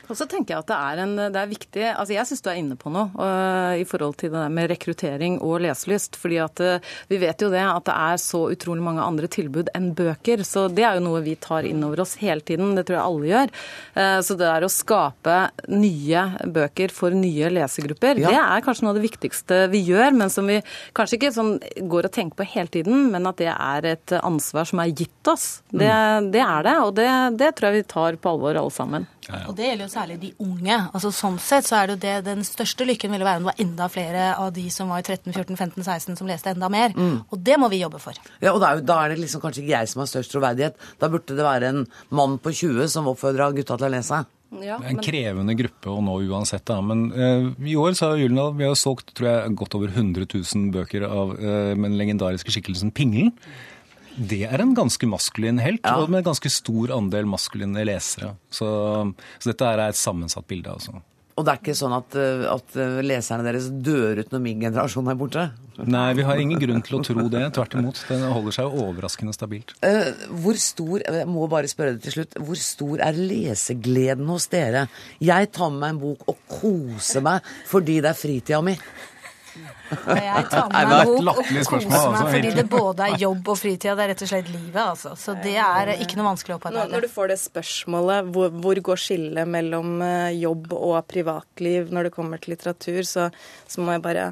Og 0.09 0.17
så 0.17 0.25
tenker 0.29 0.55
jeg 0.55 0.63
at 0.63 0.69
det 0.71 0.77
er, 0.77 1.01
en, 1.03 1.15
det 1.33 1.39
er 1.39 1.49
viktig 1.49 1.83
altså 1.91 2.15
Jeg 2.15 2.27
syns 2.29 2.43
du 2.45 2.49
er 2.51 2.59
inne 2.61 2.77
på 2.79 2.91
noe 2.93 3.11
uh, 3.13 3.75
i 3.77 3.85
forhold 3.87 4.17
til 4.19 4.31
det 4.33 4.39
der 4.39 4.53
med 4.53 4.69
rekruttering 4.71 5.37
og 5.45 5.59
leselyst. 5.63 6.17
fordi 6.19 6.39
at 6.41 6.63
uh, 6.65 6.93
Vi 7.11 7.19
vet 7.21 7.41
jo 7.45 7.51
det 7.53 7.61
at 7.61 7.85
det 7.85 7.95
er 7.95 8.21
så 8.21 8.41
utrolig 8.49 8.83
mange 8.85 9.05
andre 9.05 9.29
tilbud 9.31 9.69
enn 9.77 9.91
bøker. 9.97 10.43
Så 10.47 10.67
det 10.73 10.85
er 10.87 10.97
jo 10.97 11.05
noe 11.05 11.21
vi 11.25 11.35
tar 11.39 11.67
inn 11.69 11.83
over 11.85 12.01
oss 12.03 12.15
hele 12.21 12.41
tiden. 12.45 12.73
Det 12.77 12.87
tror 12.87 12.97
jeg 12.97 13.05
alle 13.05 13.29
gjør. 13.29 13.53
Uh, 13.97 14.19
så 14.25 14.37
det 14.39 14.49
er 14.49 14.65
å 14.65 14.71
skape 14.73 15.37
nye 15.69 16.25
bøker 16.57 16.93
for 16.93 17.15
nye 17.15 17.51
lesegrupper, 17.53 18.19
Ja. 18.19 18.31
det 18.33 18.39
er 18.41 18.65
kanskje 18.65 18.85
noe 18.85 18.93
av 18.95 18.99
det 18.99 19.05
viktigste 19.05 19.61
vi 19.71 19.83
gjør, 19.87 20.15
men 20.17 20.31
som 20.33 20.47
vi 20.49 20.59
kanskje 20.97 21.19
ikke 21.19 21.33
sånn 21.35 21.53
går 21.91 22.09
og 22.09 22.15
tenker 22.15 22.39
på 22.39 22.47
hele 22.55 22.71
tiden, 22.73 23.09
men 23.13 23.27
at 23.29 23.39
det 23.41 23.51
er 23.53 23.87
et 23.93 24.15
ansvar 24.19 24.67
som 24.69 24.81
er 24.81 24.93
gitt 24.93 25.31
oss. 25.31 25.61
Det, 25.69 25.89
det 26.33 26.43
er 26.43 26.65
det, 26.65 26.75
og 26.83 26.93
det, 26.97 27.09
det 27.39 27.53
tror 27.57 27.69
jeg 27.69 27.83
vi 27.83 27.89
tar 27.93 28.19
på 28.19 28.33
alvor 28.33 28.59
alle 28.59 28.73
sammen. 28.73 29.07
Og 29.49 29.55
det 29.57 29.67
gjelder 29.67 29.85
jo 29.85 29.91
særlig 29.91 30.17
de 30.21 30.31
unge. 30.45 30.77
Altså 30.93 31.11
Sånn 31.13 31.37
sett 31.43 31.67
så 31.67 31.77
er 31.79 31.89
det 31.89 31.95
jo 31.95 32.01
det 32.05 32.15
den 32.29 32.41
største 32.47 32.87
lykken 32.87 33.13
ville 33.13 33.27
være 33.27 33.41
om 33.41 33.45
det 33.45 33.51
var 33.51 33.63
enda 33.65 33.89
flere 33.91 34.25
av 34.35 34.51
de 34.55 34.65
som 34.73 34.91
var 34.93 35.03
13, 35.03 35.31
14, 35.33 35.55
15, 35.55 35.83
16 35.85 36.19
som 36.19 36.29
leste 36.29 36.53
enda 36.53 36.71
mer. 36.71 36.95
Mm. 36.97 37.21
Og 37.29 37.45
det 37.45 37.59
må 37.61 37.69
vi 37.71 37.83
jobbe 37.83 38.01
for. 38.01 38.17
Ja, 38.41 38.53
og 38.53 38.63
da 38.63 38.73
er, 38.73 38.83
da 38.85 38.99
er 39.03 39.13
det 39.13 39.21
liksom 39.21 39.43
kanskje 39.43 39.63
ikke 39.63 39.75
jeg 39.75 39.91
som 39.91 40.03
har 40.03 40.11
størst 40.11 40.33
troverdighet. 40.33 40.89
Da 41.01 41.11
burde 41.11 41.37
det 41.37 41.45
være 41.45 41.71
en 41.73 41.85
mann 42.15 42.37
på 42.41 42.53
20 42.55 42.91
som 42.91 43.09
oppfordra 43.11 43.51
gutta 43.55 43.77
til 43.79 43.89
å 43.89 43.93
lese. 43.97 44.25
Det 44.49 44.65
er 44.65 44.85
en 44.89 45.01
krevende 45.05 45.53
gruppe 45.57 45.91
å 45.93 45.99
nå 46.01 46.15
uansett. 46.31 46.65
Da. 46.65 46.79
Men 46.81 47.09
eh, 47.13 47.49
i 47.69 47.75
år 47.77 47.93
så 47.97 48.11
har 48.11 48.21
Gyldendal 48.21 48.55
vi 48.57 48.65
har 48.65 48.77
solgt 48.79 49.13
tror 49.17 49.29
jeg, 49.29 49.57
godt 49.59 49.77
over 49.77 49.91
100 49.93 50.25
000 50.25 50.71
bøker 50.73 51.05
av 51.05 51.35
eh, 51.37 51.75
med 51.77 51.91
den 51.91 51.99
legendariske 52.01 52.55
skikkelsen 52.55 52.93
Pingelen. 52.95 53.35
Det 54.19 54.41
er 54.49 54.61
en 54.63 54.73
ganske 54.75 55.07
maskulin 55.07 55.61
helt, 55.63 55.85
og 55.87 56.09
med 56.11 56.23
en 56.23 56.31
ganske 56.31 56.51
stor 56.51 56.91
andel 56.97 57.29
maskuline 57.29 57.85
lesere. 57.87 58.33
Så, 58.51 58.67
så 59.39 59.53
dette 59.53 59.69
er 59.69 59.85
et 59.87 59.99
sammensatt 59.99 60.47
bilde. 60.49 60.75
altså. 60.75 60.99
Og 61.39 61.45
det 61.47 61.53
er 61.53 61.59
ikke 61.61 61.77
sånn 61.77 61.95
at, 61.95 62.15
eh, 62.19 62.41
at 62.51 62.73
eh, 62.75 62.97
leserne 63.05 63.45
deres 63.45 63.69
dør 63.71 64.19
ut 64.19 64.33
når 64.33 64.41
min 64.43 64.63
generasjon 64.65 65.07
er 65.07 65.19
borte? 65.19 65.45
Nei, 65.79 66.09
vi 66.17 66.25
har 66.27 66.39
ingen 66.41 66.59
grunn 66.59 66.81
til 66.83 66.97
å 66.97 66.99
tro 67.05 67.23
det. 67.31 67.45
Tvert 67.55 67.77
imot. 67.79 68.01
Den 68.09 68.25
holder 68.27 68.55
seg 68.57 68.75
overraskende 68.81 69.31
stabilt. 69.35 69.71
Eh, 69.87 70.09
hvor 70.43 70.59
stor 70.59 71.05
jeg 71.05 71.29
må 71.31 71.47
bare 71.51 71.71
spørre 71.71 71.95
det 71.95 72.03
til 72.03 72.17
slutt, 72.17 72.35
hvor 72.43 72.59
stor 72.59 73.05
er 73.07 73.15
lesegleden 73.15 74.27
hos 74.27 74.49
dere? 74.51 74.89
Jeg 75.23 75.51
tar 75.55 75.71
med 75.71 75.79
meg 75.85 75.95
en 75.95 76.01
bok 76.03 76.27
og 76.33 76.43
koser 76.59 77.23
meg 77.23 77.47
fordi 77.69 78.01
det 78.03 78.11
er 78.11 78.19
fritida 78.19 78.59
mi. 78.65 78.75
Jeg 79.89 80.43
tar 80.51 80.67
med 80.71 80.91
meg 80.91 81.09
bok 81.09 81.29
og 81.31 81.39
koser 81.39 81.87
meg 81.89 81.95
altså, 81.97 82.25
fordi 82.25 82.49
egentlig. 82.49 82.55
det 82.57 82.65
både 82.71 83.07
er 83.07 83.23
jobb 83.23 83.51
og 83.53 83.59
fritid. 83.59 83.87
Det 83.89 84.05
er 84.05 84.11
rett 84.13 84.25
og 84.25 84.31
slett 84.31 84.51
livet, 84.53 84.81
altså. 84.83 85.13
Så 85.19 85.35
det 85.43 85.55
er 85.63 85.93
ikke 85.95 86.19
noe 86.19 86.27
vanskelig 86.31 86.55
å 86.55 86.59
opparbeide. 86.59 86.91
når 86.93 87.07
du 87.07 87.13
får 87.13 87.31
det 87.33 87.39
spørsmålet 87.43 88.33
hvor, 88.35 88.53
hvor 88.65 88.83
går 88.89 89.01
skillet 89.05 89.49
mellom 89.49 89.97
eh, 90.05 90.35
jobb 90.39 90.75
og 90.77 90.99
privatliv 91.09 91.93
når 91.93 92.09
det 92.09 92.15
kommer 92.15 92.41
til 92.41 92.55
litteratur, 92.55 93.01
så, 93.07 93.29
så 93.69 93.83
må 93.83 93.97
jeg 93.97 94.05
bare 94.05 94.29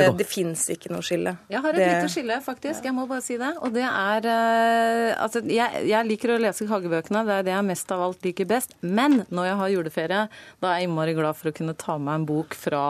Det 0.00 0.10
Det, 0.20 0.26
fins 0.28 0.66
ikke 0.74 0.92
noe 0.92 1.04
skille. 1.06 1.32
Jeg 1.50 1.62
har 1.64 1.76
et 1.76 1.80
det, 1.80 1.88
lite 1.94 2.12
skille, 2.12 2.36
faktisk. 2.44 2.84
Jeg 2.84 2.96
må 2.96 3.06
bare 3.10 3.24
si 3.24 3.38
det. 3.40 3.52
Og 3.60 3.72
det 3.74 3.86
er 3.86 4.28
eh, 4.34 5.14
Altså, 5.20 5.42
jeg, 5.48 5.84
jeg 5.88 6.08
liker 6.08 6.34
å 6.34 6.38
lese 6.40 6.68
kagebøkene, 6.68 7.24
Det 7.26 7.38
er 7.38 7.48
det 7.48 7.54
jeg 7.54 7.68
mest 7.70 7.96
av 7.96 8.04
alt 8.08 8.28
liker 8.28 8.48
best. 8.50 8.76
Men 8.82 9.22
når 9.30 9.50
jeg 9.50 9.58
har 9.62 9.74
juleferie, 9.76 10.22
da 10.60 10.70
er 10.70 10.80
jeg 10.82 10.90
innmari 10.90 11.16
glad 11.16 11.38
for 11.38 11.50
å 11.50 11.56
kunne 11.56 11.76
ta 11.78 11.96
med 11.98 12.10
meg 12.10 12.20
en 12.20 12.28
bok 12.28 12.54
fra 12.58 12.84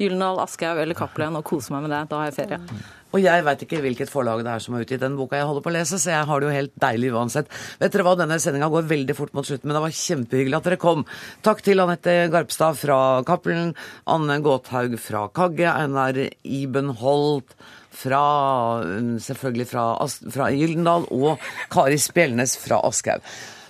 Gyldendal, 0.00 0.40
Aschehoug 0.44 0.82
eller 0.82 0.98
Cappelen 0.98 1.36
og 1.38 1.44
kose 1.48 1.74
meg 1.74 1.86
med 1.86 1.92
det. 1.94 2.02
Da 2.10 2.20
har 2.22 2.30
jeg 2.30 2.38
ferie. 2.40 2.60
Og 3.14 3.22
jeg 3.22 3.44
veit 3.46 3.60
ikke 3.62 3.78
hvilket 3.84 4.10
forlag 4.10 4.42
det 4.42 4.50
er 4.50 4.62
som 4.62 4.74
har 4.74 4.82
utgitt 4.82 5.02
den 5.04 5.14
boka 5.14 5.38
jeg 5.38 5.46
holder 5.46 5.62
på 5.62 5.70
å 5.70 5.74
lese, 5.76 6.00
så 6.02 6.10
jeg 6.10 6.26
har 6.26 6.42
det 6.42 6.48
jo 6.48 6.56
helt 6.56 6.74
deilig 6.82 7.12
uansett. 7.14 7.52
Vet 7.78 7.94
dere 7.94 8.06
hva, 8.08 8.16
denne 8.18 8.40
sendinga 8.42 8.70
går 8.72 8.88
veldig 8.90 9.14
fort 9.14 9.36
mot 9.38 9.46
slutten, 9.46 9.70
men 9.70 9.78
det 9.78 9.84
var 9.84 9.94
kjempehyggelig 10.00 10.58
at 10.58 10.66
dere 10.66 10.80
kom. 10.82 11.06
Takk 11.46 11.62
til 11.62 11.84
Anette 11.84 12.16
Garpstad 12.34 12.80
fra 12.80 12.98
Cappelen, 13.28 13.72
Anne 14.10 14.40
Gåthaug 14.42 14.98
fra 14.98 15.28
Kagge, 15.30 15.70
Einar 15.70 16.18
Ibenholt 16.42 17.54
fra 17.94 18.24
selvfølgelig 19.22 19.68
fra, 19.70 19.84
fra 20.34 20.50
Gyldendal 20.50 21.06
og 21.14 21.44
Kari 21.70 22.00
Spjelnes 22.02 22.58
fra 22.58 22.82
Aschehoug. 22.82 23.22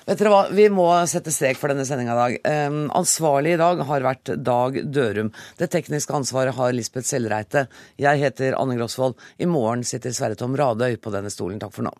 Vet 0.05 0.21
dere 0.21 0.31
hva, 0.33 0.41
Vi 0.53 0.67
må 0.69 0.85
sette 1.09 1.33
strek 1.33 1.57
for 1.57 1.73
denne 1.73 1.87
sendinga 1.89 2.13
i 2.13 2.21
dag. 2.21 2.35
Um, 2.69 2.81
ansvarlig 2.93 3.55
i 3.55 3.61
dag 3.61 3.81
har 3.89 4.05
vært 4.05 4.35
Dag 4.45 4.77
Dørum. 4.93 5.33
Det 5.57 5.71
tekniske 5.73 6.13
ansvaret 6.13 6.57
har 6.59 6.77
Lisbeth 6.77 7.09
Sellreite. 7.09 7.67
Jeg 7.97 8.21
heter 8.21 8.59
Anne 8.61 8.77
Grosvold. 8.77 9.17
I 9.41 9.49
morgen 9.49 9.87
sitter 9.89 10.13
Sverre 10.13 10.37
Tom 10.37 10.59
Radøy 10.61 10.99
på 11.01 11.15
denne 11.15 11.33
stolen. 11.33 11.63
Takk 11.63 11.73
for 11.73 11.89
nå. 11.89 11.95